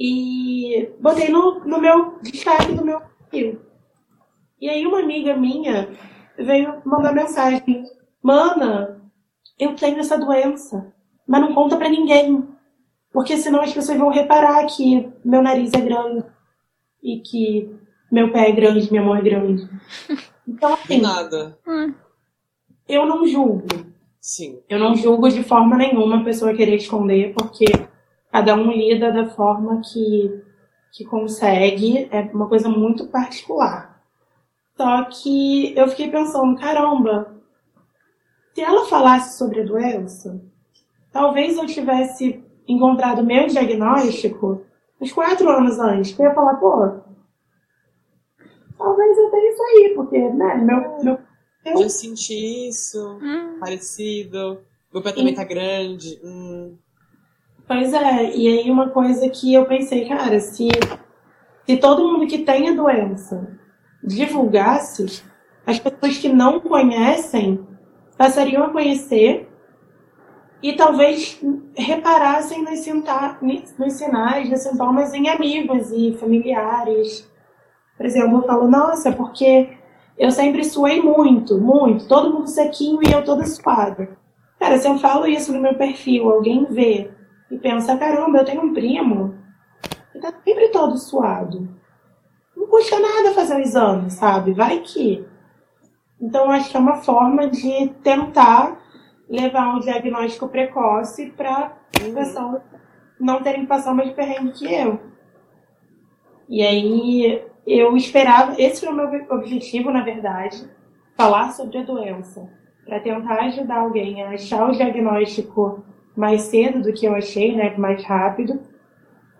E 0.00 0.90
botei 1.00 1.28
no, 1.28 1.60
no 1.66 1.78
meu 1.78 2.18
destaque 2.22 2.72
do 2.72 2.82
meu 2.82 3.02
perfil. 3.30 3.60
E 4.58 4.70
aí 4.70 4.86
uma 4.86 5.00
amiga 5.00 5.36
minha 5.36 5.90
veio 6.38 6.80
mandar 6.86 7.12
mensagem. 7.12 7.84
Mana, 8.22 9.02
eu 9.58 9.76
tenho 9.76 9.98
essa 9.98 10.16
doença, 10.16 10.94
mas 11.28 11.42
não 11.42 11.52
conta 11.52 11.76
pra 11.76 11.90
ninguém. 11.90 12.53
Porque 13.14 13.36
senão 13.36 13.60
as 13.60 13.72
pessoas 13.72 13.96
vão 13.96 14.08
reparar 14.08 14.66
que 14.66 15.08
meu 15.24 15.40
nariz 15.40 15.72
é 15.72 15.80
grande 15.80 16.24
e 17.00 17.20
que 17.20 17.72
meu 18.10 18.32
pé 18.32 18.48
é 18.48 18.52
grande, 18.52 18.90
minha 18.90 19.04
mão 19.04 19.14
é 19.14 19.22
grande. 19.22 19.68
Então, 20.48 20.74
assim, 20.74 21.00
nada. 21.00 21.56
eu 22.88 23.06
não 23.06 23.24
julgo. 23.24 23.68
Sim. 24.20 24.58
Eu 24.68 24.80
não 24.80 24.96
julgo 24.96 25.28
de 25.28 25.44
forma 25.44 25.76
nenhuma 25.76 26.22
a 26.22 26.24
pessoa 26.24 26.54
querer 26.54 26.74
esconder, 26.74 27.32
porque 27.34 27.66
cada 28.32 28.56
um 28.56 28.72
lida 28.72 29.12
da 29.12 29.26
forma 29.26 29.80
que, 29.80 30.42
que 30.90 31.04
consegue. 31.04 32.08
É 32.10 32.22
uma 32.34 32.48
coisa 32.48 32.68
muito 32.68 33.06
particular. 33.06 34.02
Só 34.76 35.04
que 35.04 35.72
eu 35.76 35.86
fiquei 35.86 36.10
pensando, 36.10 36.58
caramba, 36.58 37.32
se 38.52 38.60
ela 38.60 38.86
falasse 38.86 39.38
sobre 39.38 39.60
a 39.60 39.64
doença, 39.64 40.42
talvez 41.12 41.56
eu 41.56 41.66
tivesse 41.66 42.43
encontrado 42.68 43.24
meu 43.24 43.46
diagnóstico 43.46 44.62
uns 45.00 45.12
quatro 45.12 45.48
anos 45.50 45.78
antes. 45.78 46.18
Eu 46.18 46.26
ia 46.26 46.34
falar, 46.34 46.54
pô, 46.54 47.00
talvez 48.78 49.18
eu 49.18 49.30
tenha 49.30 49.50
isso 49.52 49.62
aí, 49.62 49.92
porque, 49.94 50.18
né, 50.30 50.54
meu, 50.56 51.02
meu 51.04 51.18
Eu- 51.64 51.78
Já 51.78 51.88
senti 51.88 52.68
isso. 52.68 53.18
Hum, 53.22 53.56
Parecido. 53.58 54.60
Meu 54.92 55.02
pé 55.02 55.12
também 55.12 55.34
tá 55.34 55.44
grande. 55.44 56.20
Hum. 56.22 56.76
Pois 57.66 57.92
é, 57.94 58.36
e 58.36 58.46
aí 58.46 58.70
uma 58.70 58.90
coisa 58.90 59.26
que 59.30 59.54
eu 59.54 59.64
pensei, 59.64 60.06
cara, 60.06 60.38
se 60.40 60.68
se 61.66 61.76
todo 61.78 62.06
mundo 62.06 62.26
que 62.26 62.40
tem 62.44 62.68
a 62.68 62.74
doença 62.74 63.58
divulgasse, 64.02 65.22
as 65.66 65.78
pessoas 65.78 66.18
que 66.18 66.28
não 66.28 66.60
conhecem 66.60 67.66
passariam 68.18 68.64
a 68.64 68.68
conhecer 68.70 69.48
e 70.64 70.72
talvez 70.72 71.38
reparassem 71.76 72.64
nos, 72.64 72.86
nos 73.78 73.92
sinais, 73.92 74.48
nos 74.48 74.60
sintomas 74.60 75.12
em 75.12 75.28
amigos 75.28 75.92
e 75.92 76.16
familiares. 76.18 77.30
Por 77.98 78.06
exemplo, 78.06 78.38
eu 78.38 78.46
falo, 78.46 78.66
nossa, 78.66 79.12
porque 79.12 79.76
eu 80.16 80.30
sempre 80.30 80.64
suei 80.64 81.02
muito, 81.02 81.60
muito, 81.60 82.08
todo 82.08 82.32
mundo 82.32 82.46
sequinho 82.46 83.00
e 83.02 83.12
eu 83.12 83.22
toda 83.22 83.44
suada. 83.44 84.16
Cara, 84.58 84.78
se 84.78 84.88
eu 84.88 84.98
falo 84.98 85.26
isso 85.26 85.52
no 85.52 85.60
meu 85.60 85.74
perfil, 85.74 86.30
alguém 86.30 86.64
vê 86.64 87.10
e 87.50 87.58
pensa, 87.58 87.98
caramba, 87.98 88.38
eu 88.38 88.44
tenho 88.46 88.62
um 88.62 88.72
primo 88.72 89.34
que 90.12 90.18
tá 90.18 90.32
sempre 90.42 90.68
todo 90.68 90.96
suado. 90.96 91.68
Não 92.56 92.66
custa 92.68 92.98
nada 92.98 93.34
fazer 93.34 93.56
um 93.56 93.60
exame, 93.60 94.10
sabe? 94.10 94.54
Vai 94.54 94.78
que. 94.78 95.26
Então, 96.18 96.50
acho 96.50 96.70
que 96.70 96.76
é 96.78 96.80
uma 96.80 97.02
forma 97.02 97.48
de 97.48 97.88
tentar 98.02 98.82
levar 99.34 99.74
um 99.74 99.80
diagnóstico 99.80 100.48
precoce 100.48 101.32
para 101.36 101.72
as 101.96 102.08
pessoas 102.08 102.62
não 103.18 103.42
terem 103.42 103.62
que 103.62 103.66
passar 103.66 103.94
mais 103.94 104.12
perrengue 104.12 104.52
que 104.52 104.72
eu. 104.72 105.00
E 106.48 106.62
aí, 106.62 107.42
eu 107.66 107.96
esperava, 107.96 108.54
esse 108.60 108.84
foi 108.84 108.92
o 108.92 108.96
meu 108.96 109.26
objetivo, 109.30 109.90
na 109.90 110.02
verdade, 110.02 110.68
falar 111.16 111.50
sobre 111.50 111.78
a 111.78 111.82
doença, 111.82 112.48
para 112.84 113.00
tentar 113.00 113.40
ajudar 113.44 113.78
alguém 113.78 114.22
a 114.22 114.30
achar 114.30 114.68
o 114.68 114.72
diagnóstico 114.72 115.82
mais 116.16 116.42
cedo 116.42 116.82
do 116.82 116.92
que 116.92 117.06
eu 117.06 117.14
achei, 117.14 117.56
né, 117.56 117.74
mais 117.76 118.04
rápido. 118.04 118.60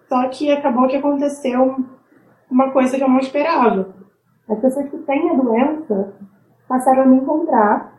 Só 0.08 0.28
que 0.28 0.50
acabou 0.50 0.88
que 0.88 0.96
aconteceu 0.96 1.76
uma 2.50 2.70
coisa 2.70 2.96
que 2.96 3.02
eu 3.02 3.08
não 3.08 3.18
esperava. 3.18 3.94
As 4.48 4.58
pessoas 4.58 4.88
que 4.88 4.98
têm 4.98 5.30
a 5.30 5.34
doença 5.34 6.14
passaram 6.68 7.02
a 7.02 7.06
me 7.06 7.16
encontrar, 7.16 7.93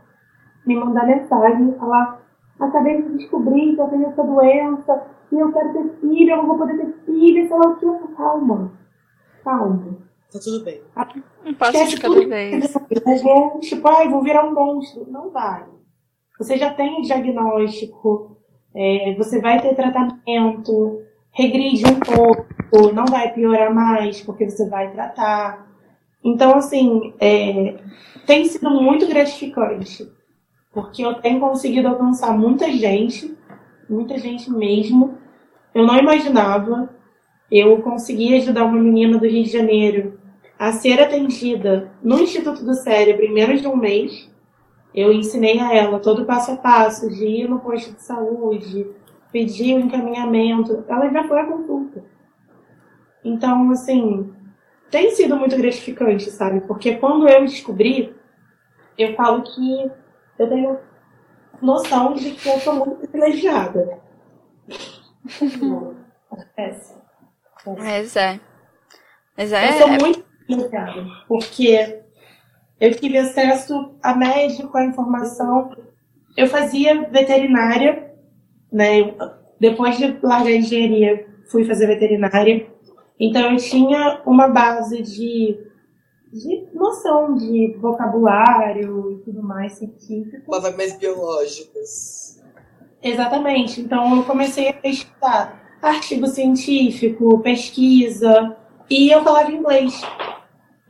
me 0.65 0.75
mandar 0.75 1.05
mensagem, 1.05 1.75
falar: 1.79 2.21
acabei 2.59 3.01
de 3.01 3.17
descobrir 3.17 3.75
que 3.75 3.81
eu 3.81 3.87
tenho 3.87 4.07
essa 4.07 4.23
doença 4.23 5.03
e 5.31 5.35
eu 5.35 5.51
quero 5.51 5.73
ter 5.73 5.89
filho, 5.99 6.31
eu 6.31 6.37
não 6.37 6.47
vou 6.47 6.57
poder 6.57 6.77
ter 6.77 6.93
filho, 7.05 7.47
sei 7.47 7.57
lá 7.57 7.67
o 7.67 7.75
que. 7.77 8.15
Calma, 8.15 8.71
calma. 9.43 9.97
Tá 10.31 10.39
tudo 10.43 10.63
bem. 10.63 10.81
Um 11.45 11.53
passo 11.53 11.87
de 11.87 11.99
cada 11.99 12.27
vez. 12.27 12.73
Tipo, 13.61 13.87
ai, 13.87 14.09
vou 14.09 14.21
virar 14.21 14.45
um 14.45 14.53
monstro. 14.53 15.05
Não 15.09 15.29
vai. 15.31 15.65
Você 16.37 16.57
já 16.57 16.73
tem 16.73 16.99
o 16.99 17.01
diagnóstico, 17.01 18.37
é, 18.75 19.15
você 19.17 19.39
vai 19.39 19.61
ter 19.61 19.73
tratamento, 19.73 21.01
regride 21.31 21.85
um 21.85 21.99
pouco, 21.99 22.93
não 22.93 23.05
vai 23.05 23.33
piorar 23.33 23.73
mais, 23.73 24.19
porque 24.19 24.49
você 24.49 24.67
vai 24.69 24.91
tratar. 24.91 25.65
Então, 26.23 26.55
assim, 26.55 27.13
é, 27.21 27.77
tem 28.25 28.43
sido 28.45 28.69
muito 28.69 29.07
gratificante, 29.07 30.11
porque 30.75 31.05
eu 31.05 31.13
tenho 31.15 31.39
conseguido 31.39 31.87
alcançar 31.87 32.37
muita 32.37 32.69
gente, 32.69 33.33
muita 33.89 34.17
gente 34.17 34.51
mesmo. 34.51 35.17
Eu 35.73 35.87
não 35.87 35.97
imaginava. 35.97 36.93
Eu 37.49 37.81
consegui 37.81 38.35
ajudar 38.35 38.65
uma 38.65 38.77
menina 38.77 39.17
do 39.17 39.25
Rio 39.25 39.45
de 39.45 39.49
Janeiro 39.49 40.19
a 40.59 40.73
ser 40.73 41.01
atendida 41.01 41.93
no 42.03 42.19
Instituto 42.19 42.65
do 42.65 42.73
Cérebro 42.73 43.23
em 43.23 43.33
menos 43.33 43.61
de 43.61 43.67
um 43.69 43.77
mês. 43.77 44.29
Eu 44.93 45.13
ensinei 45.13 45.59
a 45.59 45.73
ela 45.73 45.99
todo 45.99 46.23
o 46.23 46.25
passo 46.25 46.51
a 46.51 46.57
passo 46.57 47.09
de 47.09 47.25
ir 47.25 47.49
no 47.49 47.59
posto 47.59 47.93
de 47.93 48.03
saúde, 48.03 48.85
pedir 49.31 49.75
o 49.75 49.79
encaminhamento. 49.79 50.83
Ela 50.89 51.09
já 51.09 51.25
foi 51.25 51.39
à 51.39 51.45
consulta. 51.45 52.03
Então, 53.23 53.71
assim, 53.71 54.29
tem 54.91 55.11
sido 55.11 55.37
muito 55.37 55.55
gratificante, 55.55 56.29
sabe? 56.31 56.61
Porque 56.61 56.97
quando 56.97 57.29
eu 57.29 57.45
descobri, 57.45 58.13
eu 58.97 59.15
falo 59.15 59.41
que 59.41 59.89
eu 60.37 60.49
tenho 60.49 60.79
noção 61.61 62.13
de 62.13 62.31
que 62.31 62.49
eu 62.49 62.59
sou 62.59 62.75
muito 62.75 63.07
privilegiada. 63.07 63.99
Mas 67.77 68.15
é. 68.15 68.39
Mas 69.37 69.51
é. 69.51 69.69
Eu 69.69 69.73
sou 69.73 69.87
muito 69.87 70.23
privilegiada, 70.45 71.05
porque 71.27 72.01
eu 72.79 72.93
tive 72.95 73.17
acesso 73.17 73.95
a 74.03 74.15
médico, 74.15 74.77
a 74.77 74.85
informação. 74.85 75.75
Eu 76.37 76.47
fazia 76.47 77.09
veterinária, 77.09 78.13
né? 78.71 79.15
Depois 79.59 79.97
de 79.97 80.19
largar 80.21 80.47
a 80.47 80.51
engenharia, 80.51 81.25
fui 81.49 81.63
fazer 81.65 81.87
veterinária. 81.87 82.67
Então 83.19 83.51
eu 83.51 83.57
tinha 83.57 84.21
uma 84.25 84.49
base 84.49 85.01
de, 85.01 85.57
de 86.31 86.67
noção 86.73 87.35
de 87.35 87.75
vocabulário 87.79 89.11
e 89.13 89.23
tudo 89.23 89.41
mais 89.41 89.73
científico. 89.73 90.45
Palavras 90.45 90.75
mais 90.75 90.97
biológicas. 90.97 92.43
Exatamente. 93.01 93.81
Então 93.81 94.17
eu 94.17 94.23
comecei 94.23 94.69
a 94.69 94.73
pesquisar 94.73 95.65
artigo 95.81 96.27
científico, 96.27 97.39
pesquisa, 97.39 98.55
e 98.89 99.09
eu 99.09 99.23
falava 99.23 99.51
inglês. 99.51 100.01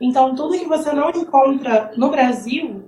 Então, 0.00 0.34
tudo 0.34 0.58
que 0.58 0.66
você 0.66 0.92
não 0.92 1.10
encontra 1.10 1.92
no 1.96 2.10
Brasil, 2.10 2.84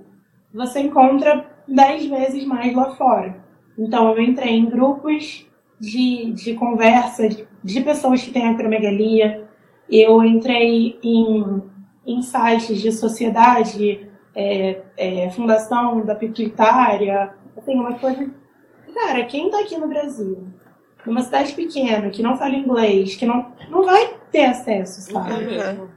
você 0.53 0.81
encontra 0.81 1.45
dez 1.67 2.05
vezes 2.05 2.45
mais 2.45 2.75
lá 2.75 2.95
fora. 2.95 3.43
Então, 3.77 4.11
eu 4.11 4.21
entrei 4.21 4.55
em 4.55 4.69
grupos 4.69 5.47
de, 5.79 6.31
de 6.33 6.53
conversa 6.53 7.27
de, 7.27 7.47
de 7.63 7.81
pessoas 7.81 8.21
que 8.21 8.31
têm 8.31 8.47
acromegalia, 8.47 9.47
eu 9.89 10.23
entrei 10.23 10.99
em, 11.01 11.63
em 12.11 12.23
sites 12.23 12.81
de 12.81 12.91
sociedade, 12.91 14.09
é, 14.35 14.81
é, 14.97 15.29
fundação 15.29 16.03
da 16.03 16.15
pituitária, 16.15 17.35
assim, 17.55 17.75
uma 17.75 17.99
coisa. 17.99 18.29
Cara, 18.93 19.23
quem 19.25 19.51
tá 19.51 19.59
aqui 19.59 19.77
no 19.77 19.87
Brasil, 19.87 20.47
numa 21.05 21.21
cidade 21.21 21.53
pequena, 21.53 22.09
que 22.09 22.23
não 22.23 22.35
fala 22.35 22.55
inglês, 22.55 23.15
que 23.15 23.27
não, 23.27 23.53
não 23.69 23.83
vai 23.83 24.15
ter 24.31 24.45
acesso, 24.45 25.11
sabe? 25.11 25.33
Uhum. 25.33 25.87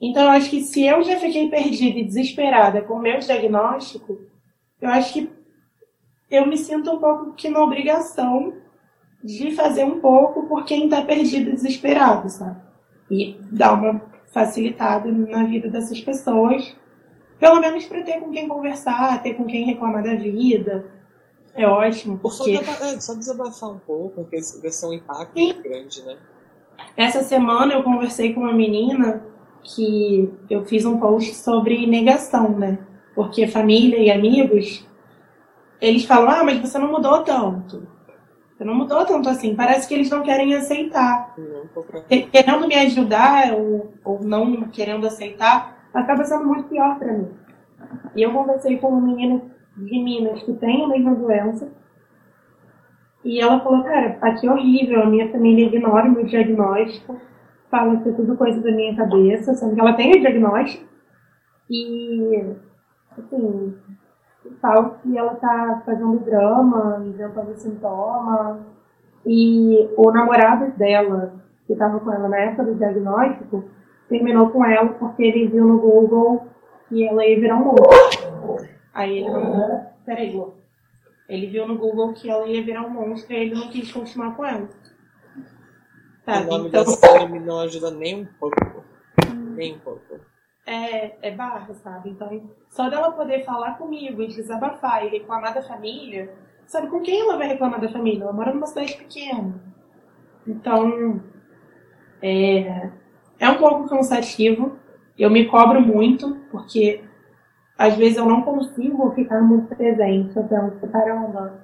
Então, 0.00 0.22
eu 0.22 0.30
acho 0.30 0.48
que 0.48 0.62
se 0.62 0.84
eu 0.84 1.02
já 1.02 1.18
fiquei 1.18 1.48
perdida 1.48 1.98
e 1.98 2.04
desesperada 2.04 2.80
com 2.82 2.94
o 2.94 3.02
meu 3.02 3.18
diagnóstico, 3.18 4.20
eu 4.80 4.88
acho 4.88 5.12
que 5.12 5.30
eu 6.30 6.46
me 6.46 6.56
sinto 6.56 6.92
um 6.92 6.98
pouco 6.98 7.34
que 7.34 7.48
na 7.48 7.62
obrigação 7.62 8.54
de 9.22 9.52
fazer 9.52 9.84
um 9.84 10.00
pouco 10.00 10.46
por 10.48 10.64
quem 10.64 10.84
está 10.84 11.02
perdido 11.02 11.50
e 11.50 11.54
desesperado, 11.54 12.28
sabe? 12.28 12.60
E 13.10 13.36
dar 13.50 13.74
uma 13.74 14.11
facilitada 14.32 15.10
na 15.10 15.44
vida 15.44 15.68
dessas 15.68 16.00
pessoas, 16.00 16.74
pelo 17.38 17.60
menos 17.60 17.84
para 17.84 18.02
ter 18.02 18.20
com 18.20 18.30
quem 18.30 18.48
conversar, 18.48 19.22
ter 19.22 19.34
com 19.34 19.44
quem 19.44 19.64
reclamar 19.64 20.02
da 20.02 20.14
vida. 20.14 20.86
É 21.54 21.66
ótimo, 21.66 22.18
porque... 22.18 22.56
Só, 22.56 22.84
é, 22.84 23.00
só 23.00 23.14
desabafar 23.14 23.70
um 23.70 23.78
pouco, 23.78 24.24
porque 24.24 24.38
vai 24.60 24.70
ser 24.70 24.86
um 24.86 24.92
impacto 24.94 25.38
muito 25.38 25.62
grande, 25.62 26.02
né? 26.04 26.16
Essa 26.96 27.22
semana 27.22 27.74
eu 27.74 27.82
conversei 27.82 28.32
com 28.32 28.40
uma 28.40 28.54
menina 28.54 29.22
que 29.62 30.32
eu 30.48 30.64
fiz 30.64 30.84
um 30.84 30.98
post 30.98 31.34
sobre 31.34 31.86
negação, 31.86 32.58
né? 32.58 32.78
Porque 33.14 33.46
família 33.46 33.98
e 33.98 34.10
amigos, 34.10 34.86
eles 35.80 36.04
falam, 36.04 36.30
ah, 36.30 36.44
mas 36.44 36.58
você 36.58 36.78
não 36.78 36.90
mudou 36.90 37.22
tanto. 37.22 37.86
Não 38.64 38.74
mudou 38.74 39.04
tanto 39.04 39.28
assim. 39.28 39.54
Parece 39.54 39.88
que 39.88 39.94
eles 39.94 40.10
não 40.10 40.22
querem 40.22 40.54
aceitar. 40.54 41.34
Querendo 42.30 42.66
me 42.66 42.74
ajudar 42.74 43.54
ou, 43.54 43.94
ou 44.04 44.22
não 44.22 44.62
querendo 44.68 45.06
aceitar, 45.06 45.86
acaba 45.92 46.24
sendo 46.24 46.44
muito 46.44 46.68
pior 46.68 46.98
para 46.98 47.12
mim. 47.12 47.28
E 48.14 48.22
eu 48.22 48.32
conversei 48.32 48.78
com 48.78 48.88
uma 48.88 49.00
menina 49.00 49.42
de 49.76 49.98
Minas 49.98 50.42
que 50.42 50.52
tem 50.54 50.84
a 50.84 50.88
mesma 50.88 51.14
doença. 51.14 51.72
E 53.24 53.40
ela 53.40 53.60
falou, 53.60 53.84
cara, 53.84 54.18
aqui 54.20 54.46
é 54.46 54.50
horrível, 54.50 55.02
a 55.02 55.06
minha 55.06 55.30
família 55.30 55.66
ignora 55.66 56.08
o 56.08 56.12
meu 56.12 56.24
diagnóstico 56.24 57.20
fala 57.72 57.96
que 58.02 58.10
é 58.10 58.12
tudo 58.12 58.36
coisa 58.36 58.60
da 58.60 58.70
minha 58.70 58.94
cabeça, 58.94 59.54
sendo 59.54 59.74
que 59.74 59.80
ela 59.80 59.94
tem 59.94 60.12
o 60.12 60.20
diagnóstico. 60.20 60.84
E, 61.70 62.44
assim, 63.16 63.74
tal 64.62 64.98
que 65.02 65.18
ela 65.18 65.34
tá 65.34 65.82
fazendo 65.84 66.20
drama, 66.20 67.02
inventando 67.04 67.54
sintoma. 67.56 68.60
E 69.26 69.90
o 69.96 70.10
namorado 70.10 70.70
dela, 70.78 71.34
que 71.66 71.74
tava 71.74 72.00
com 72.00 72.12
ela 72.12 72.28
na 72.28 72.38
época 72.38 72.64
do 72.64 72.76
diagnóstico, 72.76 73.64
terminou 74.08 74.48
com 74.50 74.64
ela 74.64 74.88
porque 74.90 75.24
ele 75.24 75.48
viu 75.48 75.66
no 75.66 75.78
Google 75.78 76.46
que 76.88 77.06
ela 77.06 77.26
ia 77.26 77.38
virar 77.38 77.56
um 77.56 77.64
monstro. 77.64 78.68
Aí 78.94 79.18
ele 79.18 79.28
não. 79.28 79.92
Peraí, 80.04 80.42
Ele 81.28 81.46
viu 81.46 81.66
no 81.66 81.78
Google 81.78 82.12
que 82.12 82.30
ela 82.30 82.46
ia 82.46 82.62
virar 82.62 82.86
um 82.86 82.90
monstro 82.90 83.32
e 83.32 83.36
ele 83.36 83.54
não 83.54 83.68
quis 83.68 83.92
continuar 83.92 84.36
com 84.36 84.44
ela. 84.44 84.68
Sabe? 86.24 86.46
O 86.46 86.50
nome 86.50 86.68
então... 86.68 86.84
da 86.84 86.90
série 86.90 87.38
não 87.38 87.60
ajuda 87.60 87.90
nem 87.90 88.22
um 88.22 88.26
pouco. 88.38 88.84
Nem 89.54 89.74
um 89.74 89.78
pouco. 89.78 90.31
É, 90.64 91.28
é 91.28 91.30
barra, 91.32 91.74
sabe? 91.74 92.10
Então, 92.10 92.50
só 92.68 92.88
dela 92.88 93.12
poder 93.12 93.44
falar 93.44 93.78
comigo 93.78 94.22
e 94.22 94.28
desabafar 94.28 95.04
e 95.04 95.08
reclamar 95.08 95.52
da 95.52 95.62
família, 95.62 96.32
sabe 96.66 96.86
com 96.86 97.00
quem 97.00 97.20
ela 97.20 97.36
vai 97.36 97.48
reclamar 97.48 97.80
da 97.80 97.88
família? 97.88 98.22
Ela 98.22 98.32
mora 98.32 98.54
numa 98.54 98.66
cidade 98.66 98.96
pequena. 98.96 99.54
Então, 100.46 101.20
é, 102.20 102.90
é 103.40 103.48
um 103.48 103.58
pouco 103.58 103.88
cansativo. 103.88 104.76
Eu 105.18 105.30
me 105.30 105.46
cobro 105.46 105.80
muito, 105.80 106.36
porque 106.50 107.02
às 107.76 107.96
vezes 107.96 108.16
eu 108.16 108.24
não 108.24 108.42
consigo 108.42 109.10
ficar 109.12 109.40
muito 109.42 109.74
presente. 109.74 110.36
Eu 110.36 110.44
penso, 110.44 110.86
caramba, 110.88 111.60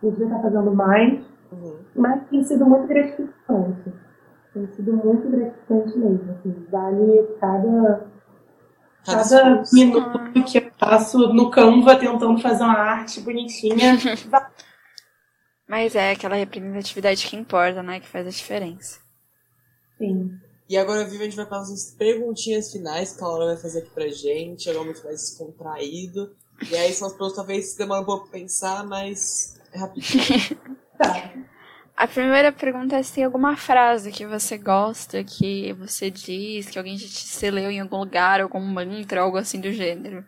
podia 0.00 0.26
estar 0.26 0.40
fazendo 0.40 0.74
mais. 0.74 1.20
Uhum. 1.50 1.78
Mas 1.96 2.28
tem 2.28 2.44
sido 2.44 2.66
muito 2.66 2.86
gratificante. 2.86 3.92
Tem 4.52 4.66
sido 4.72 4.92
muito 4.92 5.28
gratificante 5.28 5.98
mesmo. 5.98 6.32
Assim, 6.32 6.66
vale 6.70 7.22
cada, 7.40 8.06
cada 9.04 9.62
minuto 9.72 10.44
que 10.44 10.58
eu 10.58 10.70
passo 10.72 11.18
no 11.32 11.50
Canva 11.50 11.96
tentando 11.96 12.40
fazer 12.40 12.64
uma 12.64 12.78
arte 12.78 13.20
bonitinha. 13.20 13.96
Mas 15.68 15.94
é 15.94 16.10
aquela 16.10 16.34
representatividade 16.34 17.28
que 17.28 17.36
importa, 17.36 17.80
né? 17.80 18.00
Que 18.00 18.08
faz 18.08 18.26
a 18.26 18.30
diferença. 18.30 18.98
Sim. 19.96 20.32
E 20.68 20.76
agora, 20.76 21.04
Vivi, 21.04 21.22
a 21.22 21.24
gente 21.24 21.36
vai 21.36 21.46
para 21.46 21.60
as 21.60 21.94
perguntinhas 21.96 22.72
finais 22.72 23.16
que 23.16 23.22
a 23.22 23.26
Laura 23.26 23.46
vai 23.46 23.56
fazer 23.56 23.80
aqui 23.80 23.90
pra 23.90 24.08
gente, 24.08 24.68
algo 24.68 24.84
muito 24.84 25.02
mais 25.04 25.20
descontraído. 25.20 26.34
E 26.70 26.76
aí 26.76 26.92
são 26.92 27.06
as 27.06 27.12
perguntas 27.12 27.36
talvez 27.36 27.74
demoram 27.76 28.02
um 28.02 28.04
pouco 28.04 28.28
pra 28.28 28.38
pensar, 28.38 28.84
mas 28.86 29.60
é 29.72 29.78
rapidinho. 29.78 30.58
tá. 30.98 31.32
A 32.00 32.08
primeira 32.08 32.50
pergunta 32.50 32.96
é 32.96 33.02
se 33.02 33.12
tem 33.12 33.24
alguma 33.24 33.58
frase 33.58 34.10
que 34.10 34.24
você 34.24 34.56
gosta, 34.56 35.22
que 35.22 35.70
você 35.74 36.10
diz, 36.10 36.70
que 36.70 36.78
alguém 36.78 36.96
já 36.96 37.06
te 37.06 37.50
leu 37.50 37.70
em 37.70 37.78
algum 37.78 37.98
lugar, 37.98 38.40
algum 38.40 38.58
mantra, 38.58 39.20
algo 39.20 39.36
assim 39.36 39.60
do 39.60 39.70
gênero. 39.70 40.24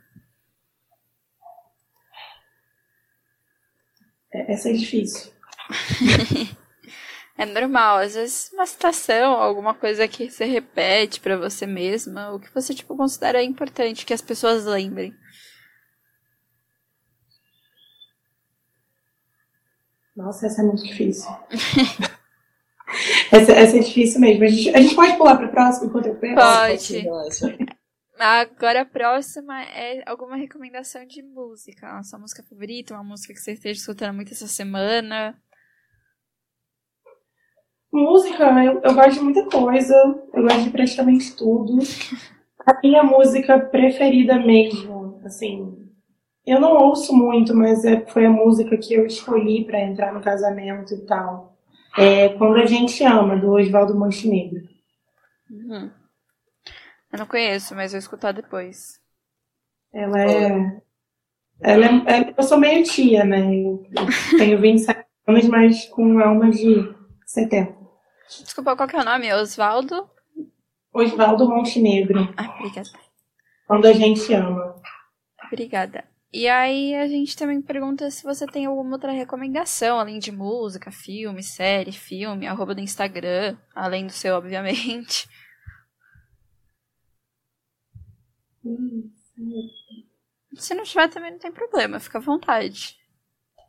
É, 4.34 4.52
essa 4.52 4.68
é 4.68 4.74
difícil. 4.74 5.32
é 7.38 7.46
normal, 7.46 8.00
às 8.00 8.16
vezes 8.16 8.50
uma 8.52 8.66
citação, 8.66 9.32
alguma 9.32 9.72
coisa 9.72 10.06
que 10.06 10.30
você 10.30 10.44
repete 10.44 11.20
para 11.20 11.38
você 11.38 11.66
mesma, 11.66 12.34
o 12.34 12.38
que 12.38 12.52
você 12.52 12.74
tipo 12.74 12.94
considera 12.94 13.42
importante 13.42 14.04
que 14.04 14.12
as 14.12 14.20
pessoas 14.20 14.66
lembrem. 14.66 15.16
Nossa, 20.16 20.46
essa 20.46 20.62
é 20.62 20.64
muito 20.64 20.82
difícil. 20.82 21.30
essa, 23.32 23.52
essa, 23.52 23.76
é 23.76 23.80
difícil 23.80 24.20
mesmo. 24.20 24.44
A 24.44 24.48
gente, 24.48 24.70
a 24.70 24.80
gente 24.80 24.94
pode 24.94 25.16
pular 25.16 25.36
para 25.36 25.46
o 25.46 25.50
próximo 25.50 25.86
enquanto 25.86 26.06
eu 26.06 26.16
penso? 26.16 26.34
Pode. 26.34 27.58
Agora 28.18 28.82
a 28.82 28.84
próxima 28.84 29.62
é 29.64 30.02
alguma 30.06 30.36
recomendação 30.36 31.06
de 31.06 31.22
música. 31.22 31.98
A 31.98 32.02
sua 32.02 32.18
música 32.18 32.42
favorita, 32.42 32.94
uma 32.94 33.02
música 33.02 33.32
que 33.32 33.40
você 33.40 33.52
esteja 33.52 33.80
escutando 33.80 34.14
muito 34.14 34.32
essa 34.32 34.46
semana. 34.46 35.36
Música, 37.92 38.44
eu, 38.64 38.80
eu 38.82 38.94
gosto 38.94 39.14
de 39.14 39.20
muita 39.20 39.44
coisa. 39.46 39.94
Eu 40.32 40.42
gosto 40.42 40.64
de 40.64 40.70
praticamente 40.70 41.34
tudo. 41.34 41.78
A 42.66 42.80
minha 42.80 43.02
música 43.02 43.58
preferida 43.58 44.38
mesmo, 44.38 45.20
assim, 45.24 45.81
eu 46.46 46.60
não 46.60 46.76
ouço 46.76 47.14
muito, 47.14 47.54
mas 47.54 47.84
é, 47.84 48.04
foi 48.06 48.26
a 48.26 48.30
música 48.30 48.76
que 48.76 48.94
eu 48.94 49.06
escolhi 49.06 49.64
para 49.64 49.80
entrar 49.80 50.12
no 50.12 50.20
casamento 50.20 50.94
e 50.94 51.06
tal. 51.06 51.56
É 51.96 52.30
Quando 52.30 52.56
a 52.56 52.66
Gente 52.66 53.02
Ama, 53.04 53.36
do 53.36 53.52
Oswaldo 53.52 53.98
Montenegro. 53.98 54.62
Uhum. 55.50 55.90
Eu 57.12 57.18
não 57.18 57.26
conheço, 57.26 57.74
mas 57.74 57.92
vou 57.92 57.98
escutar 57.98 58.32
depois. 58.32 58.98
Ela 59.92 60.22
é. 60.22 60.82
Ela 61.60 61.86
é, 61.86 62.34
eu 62.36 62.42
sou 62.42 62.58
meio 62.58 62.82
tia, 62.82 63.24
né? 63.24 63.54
Eu 63.54 63.86
tenho 64.38 64.60
27 64.60 65.04
anos, 65.28 65.46
mas 65.48 65.84
com 65.86 66.18
alma 66.18 66.50
de 66.50 66.92
70. 67.26 67.76
Desculpa, 68.42 68.74
qual 68.74 68.88
que 68.88 68.96
é 68.96 69.00
o 69.00 69.04
nome? 69.04 69.32
Oswaldo? 69.34 70.08
Oswaldo 70.92 71.48
Montenegro. 71.48 72.32
Ah, 72.36 72.56
obrigada. 72.58 72.88
Quando 73.66 73.86
a 73.86 73.92
gente 73.92 74.32
ama. 74.32 74.74
Obrigada. 75.46 76.04
E 76.32 76.48
aí 76.48 76.94
a 76.94 77.06
gente 77.06 77.36
também 77.36 77.60
pergunta 77.60 78.10
se 78.10 78.22
você 78.22 78.46
tem 78.46 78.64
alguma 78.64 78.94
outra 78.94 79.12
recomendação, 79.12 80.00
além 80.00 80.18
de 80.18 80.32
música, 80.32 80.90
filme, 80.90 81.42
série, 81.42 81.92
filme, 81.92 82.46
arroba 82.46 82.74
do 82.74 82.80
Instagram, 82.80 83.58
além 83.74 84.06
do 84.06 84.12
seu, 84.12 84.34
obviamente. 84.36 85.28
Se 90.54 90.74
não 90.74 90.84
tiver, 90.84 91.08
também 91.08 91.32
não 91.32 91.38
tem 91.38 91.52
problema, 91.52 92.00
fica 92.00 92.16
à 92.16 92.22
vontade. 92.22 92.96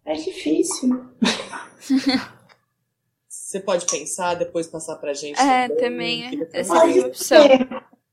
É 0.06 0.14
difícil. 0.14 0.90
Você 3.28 3.60
pode 3.60 3.86
pensar, 3.86 4.36
depois 4.36 4.68
passar 4.68 4.96
pra 4.98 5.14
gente. 5.14 5.40
É, 5.40 5.68
também. 5.68 6.24
também 6.32 6.48
é, 6.54 6.60
essa 6.60 6.78
é 6.78 6.84
uma 6.84 7.08
opção. 7.08 7.46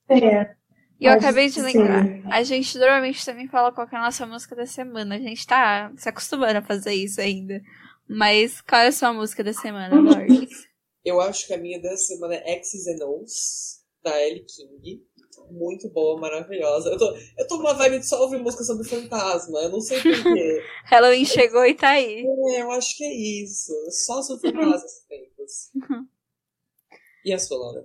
É. 0.09 0.18
é. 0.18 0.57
E 1.01 1.07
eu 1.07 1.12
acabei 1.12 1.48
de 1.48 1.62
lembrar. 1.62 2.05
A 2.30 2.42
gente 2.42 2.76
normalmente 2.76 3.24
também 3.24 3.48
fala 3.48 3.72
qual 3.72 3.88
é 3.90 3.96
a 3.96 4.03
nossa 4.03 4.26
música 4.26 4.55
da 4.55 4.66
semana. 4.66 5.16
A 5.16 5.18
gente 5.18 5.46
tá 5.46 5.90
se 5.96 6.07
acostumando 6.07 6.59
a 6.59 6.62
fazer 6.62 6.92
isso 6.92 7.20
ainda. 7.20 7.62
Mas 8.07 8.61
qual 8.61 8.82
é 8.82 8.88
a 8.88 8.92
sua 8.92 9.12
música 9.12 9.42
da 9.42 9.53
semana, 9.53 9.98
Loris? 9.98 10.68
Eu 11.03 11.18
acho 11.20 11.46
que 11.46 11.55
a 11.55 11.59
minha 11.59 11.80
da 11.80 11.96
semana 11.96 12.34
é 12.34 12.62
X's 12.62 12.86
and 12.86 13.07
O's, 13.07 13.80
da 14.03 14.20
Ellie 14.22 14.44
King. 14.44 15.03
Muito 15.51 15.88
boa, 15.88 16.20
maravilhosa. 16.20 16.90
Eu 16.90 16.98
tô, 16.98 17.16
eu 17.38 17.46
tô 17.46 17.57
numa 17.57 17.72
vibe 17.72 18.01
de 18.01 18.07
só 18.07 18.20
ouvir 18.20 18.38
música 18.38 18.62
sobre 18.62 18.86
fantasma. 18.86 19.59
Eu 19.61 19.70
não 19.70 19.80
sei 19.80 20.03
porquê. 20.03 20.62
Halloween 20.84 21.24
chegou 21.24 21.64
e 21.64 21.74
tá 21.74 21.90
aí. 21.90 22.26
É, 22.51 22.61
eu 22.61 22.70
acho 22.72 22.94
que 22.96 23.05
é 23.05 23.42
isso. 23.42 23.72
Só 23.90 24.20
sobre 24.22 24.51
fantasmas 24.51 24.84
esses 24.84 25.07
tempos. 25.07 25.70
E 27.24 27.32
a 27.32 27.38
sua, 27.38 27.59
Laura? 27.59 27.84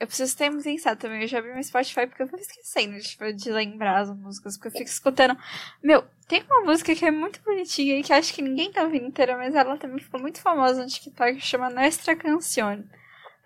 Eu 0.00 0.06
preciso 0.06 0.36
ter 0.36 0.48
muito 0.48 0.64
pensado 0.64 1.00
também. 1.00 1.22
Eu 1.22 1.28
já 1.28 1.38
abri 1.38 1.52
meu 1.52 1.62
Spotify 1.62 2.06
porque 2.06 2.22
eu 2.22 2.26
vou 2.28 2.38
esquecendo 2.38 2.98
tipo, 3.00 3.32
de 3.32 3.50
lembrar 3.50 4.00
as 4.00 4.16
músicas. 4.16 4.56
Porque 4.56 4.68
eu 4.68 4.72
fico 4.72 4.90
escutando. 4.90 5.36
Meu, 5.82 6.04
tem 6.28 6.42
uma 6.42 6.60
música 6.60 6.94
que 6.94 7.04
é 7.04 7.10
muito 7.10 7.42
bonitinha 7.42 7.98
e 7.98 8.02
que 8.02 8.12
acho 8.12 8.32
que 8.32 8.42
ninguém 8.42 8.70
tá 8.70 8.84
ouvindo 8.84 9.06
inteira, 9.06 9.36
mas 9.36 9.54
ela 9.54 9.76
também 9.76 9.98
ficou 9.98 10.20
muito 10.20 10.40
famosa 10.40 10.82
no 10.82 10.88
TikTok 10.88 11.34
que 11.34 11.44
chama 11.44 11.70
Nuestra 11.70 12.14
Canción. 12.14 12.84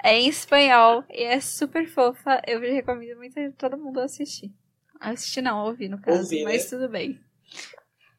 É 0.05 0.19
em 0.19 0.29
espanhol 0.29 1.05
e 1.09 1.23
é 1.23 1.41
super 1.41 1.89
fofa. 1.89 2.43
Eu 2.47 2.61
recomendo 2.61 3.17
muito 3.17 3.37
todo 3.53 3.79
mundo 3.79 4.01
assistir. 4.01 4.53
Assistir 5.01 5.43
não, 5.43 5.65
ouvir 5.65 5.89
no 5.89 6.01
caso, 6.01 6.23
ouvir, 6.23 6.45
mas 6.45 6.65
né? 6.65 6.71
tudo 6.71 6.89
bem. 6.89 7.19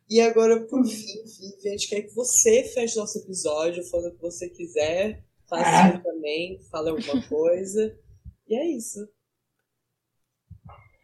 E 0.09 0.21
agora, 0.21 0.59
por 0.61 0.86
fim, 0.86 1.23
Vivi, 1.23 1.69
a 1.69 1.71
gente 1.71 1.89
quer 1.89 2.01
que 2.01 2.13
você 2.13 2.63
feche 2.73 2.97
nosso 2.97 3.19
episódio 3.19 3.84
falando 3.86 4.13
o 4.13 4.15
que 4.15 4.21
você 4.21 4.49
quiser. 4.49 5.23
Faça 5.49 5.95
ah. 5.95 5.99
também, 5.99 6.59
fale 6.71 6.89
alguma 6.89 7.21
coisa. 7.27 7.97
E 8.48 8.56
é 8.56 8.66
isso. 8.68 9.00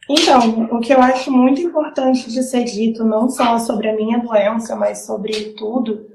Então, 0.10 0.64
o 0.72 0.80
que 0.80 0.91
eu 0.91 1.02
acho 1.02 1.32
muito 1.32 1.61
importante 1.61 2.32
de 2.32 2.41
ser 2.41 2.64
dito, 2.64 3.03
não 3.03 3.30
só 3.30 3.60
sobre 3.60 3.90
a 3.90 3.95
minha 3.95 4.18
doença, 4.18 4.76
mas 4.76 5.06
sobre 5.06 5.53
tudo, 5.53 6.10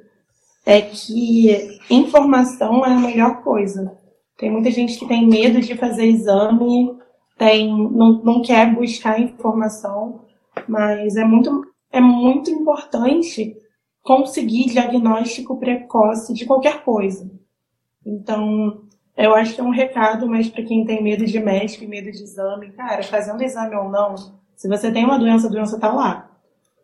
é 0.67 0.81
que 0.81 1.79
informação 1.89 2.85
é 2.85 2.91
a 2.91 2.99
melhor 2.99 3.43
coisa. 3.43 3.97
Tem 4.37 4.51
muita 4.51 4.71
gente 4.71 4.99
que 4.99 5.07
tem 5.07 5.27
medo 5.29 5.61
de 5.61 5.77
fazer 5.77 6.07
exame, 6.07 6.99
tem, 7.39 7.69
não, 7.69 8.21
não 8.23 8.43
quer 8.43 8.75
buscar 8.75 9.21
informação, 9.21 10.25
mas 10.69 11.17
é 11.17 11.25
muito, 11.25 11.65
é 11.93 12.01
muito 12.01 12.51
importante 12.51 13.57
conseguir 14.03 14.67
diagnóstico 14.67 15.59
precoce 15.59 16.35
de 16.35 16.47
qualquer 16.47 16.83
coisa. 16.83 17.31
Então, 18.05 18.84
eu 19.17 19.35
acho 19.35 19.55
que 19.55 19.61
é 19.61 19.65
um 19.65 19.71
recado, 19.71 20.29
mas 20.29 20.49
para 20.49 20.65
quem 20.65 20.85
tem 20.85 21.03
medo 21.03 21.25
de 21.25 21.39
médico 21.39 21.85
e 21.85 21.87
medo 21.87 22.11
de 22.11 22.23
exame, 22.23 22.73
cara, 22.73 23.03
fazendo 23.03 23.43
exame 23.43 23.77
ou 23.77 23.89
não, 23.89 24.17
se 24.57 24.69
você 24.69 24.91
tem 24.91 25.05
uma 25.05 25.19
doença, 25.19 25.47
a 25.47 25.51
doença 25.51 25.79
tá 25.79 25.93
lá. 25.93 26.31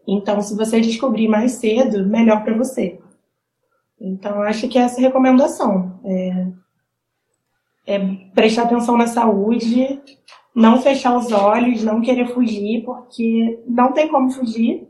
Então, 0.06 0.40
se 0.40 0.56
você 0.56 0.80
descobrir 0.80 1.28
mais 1.28 1.52
cedo, 1.52 2.06
melhor 2.06 2.42
para 2.44 2.56
você. 2.56 3.00
Então, 4.00 4.42
acho 4.42 4.68
que 4.68 4.78
é 4.78 4.82
essa 4.82 5.00
recomendação. 5.00 6.00
É, 6.04 6.46
é 7.86 7.98
prestar 8.34 8.62
atenção 8.62 8.96
na 8.96 9.06
saúde, 9.06 10.00
não 10.54 10.80
fechar 10.80 11.16
os 11.16 11.30
olhos, 11.32 11.84
não 11.84 12.00
querer 12.00 12.28
fugir, 12.28 12.84
porque 12.84 13.62
não 13.66 13.92
tem 13.92 14.08
como 14.08 14.30
fugir. 14.30 14.88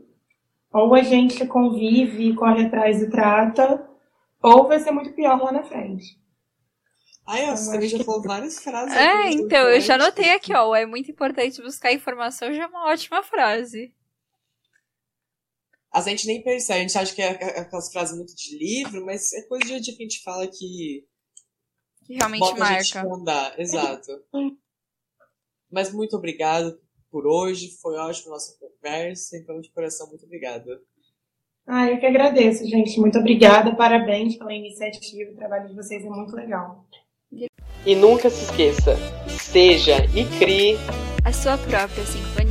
Ou 0.73 0.93
a 0.95 1.01
gente 1.01 1.45
convive, 1.45 2.33
corre 2.35 2.65
atrás 2.65 3.01
e 3.01 3.09
trata, 3.09 3.85
ou 4.41 4.67
vai 4.67 4.79
ser 4.79 4.91
muito 4.91 5.11
pior 5.13 5.41
lá 5.41 5.51
na 5.51 5.63
frente. 5.63 6.20
Ai, 7.25 7.45
a 7.45 7.55
Sônia 7.55 7.87
já 7.87 8.03
falou 8.03 8.21
várias 8.21 8.61
frases. 8.61 8.95
É, 8.95 9.31
então, 9.31 9.69
eu 9.69 9.79
já 9.79 9.95
anotei 9.95 10.31
aqui, 10.31 10.53
ó. 10.53 10.75
É 10.75 10.85
muito 10.85 11.11
importante 11.11 11.61
buscar 11.61 11.93
informação, 11.93 12.53
já 12.53 12.63
é 12.63 12.67
uma 12.67 12.87
ótima 12.87 13.23
frase. 13.23 13.93
A 15.91 16.01
gente 16.01 16.25
nem 16.25 16.41
percebe, 16.41 16.79
a 16.79 16.81
gente 16.83 16.97
acha 16.97 17.13
que 17.13 17.21
é 17.21 17.59
aquelas 17.59 17.91
frases 17.91 18.15
muito 18.15 18.33
de 18.35 18.57
livro, 18.57 19.05
mas 19.05 19.33
é 19.33 19.41
coisa 19.43 19.65
de 19.65 19.79
dia 19.81 19.95
que 19.95 20.03
a 20.03 20.05
gente 20.05 20.23
fala 20.23 20.47
que. 20.47 21.05
Que 22.05 22.13
realmente 22.15 22.57
marca. 22.57 23.01
A 23.01 23.61
Exato. 23.61 24.23
mas 25.69 25.93
muito 25.93 26.15
obrigado 26.15 26.79
por 27.11 27.27
hoje, 27.27 27.77
foi 27.81 27.97
ótima 27.97 28.31
a 28.31 28.33
nossa 28.35 28.57
conversa, 28.57 29.37
então 29.37 29.59
de 29.59 29.69
coração, 29.71 30.07
muito 30.07 30.25
obrigada. 30.25 30.81
Ah, 31.67 31.89
eu 31.89 31.99
que 31.99 32.05
agradeço, 32.05 32.65
gente. 32.65 32.99
Muito 32.99 33.19
obrigada, 33.19 33.75
parabéns 33.75 34.37
pela 34.37 34.53
iniciativa, 34.53 35.31
o 35.31 35.35
trabalho 35.35 35.67
de 35.67 35.75
vocês 35.75 36.03
é 36.03 36.09
muito 36.09 36.35
legal. 36.35 36.85
E 37.85 37.95
nunca 37.95 38.29
se 38.29 38.43
esqueça, 38.43 38.97
seja 39.27 40.05
e 40.13 40.23
crie 40.37 40.77
a 41.23 41.31
sua 41.31 41.57
própria 41.57 42.05
sinfonia. 42.05 42.50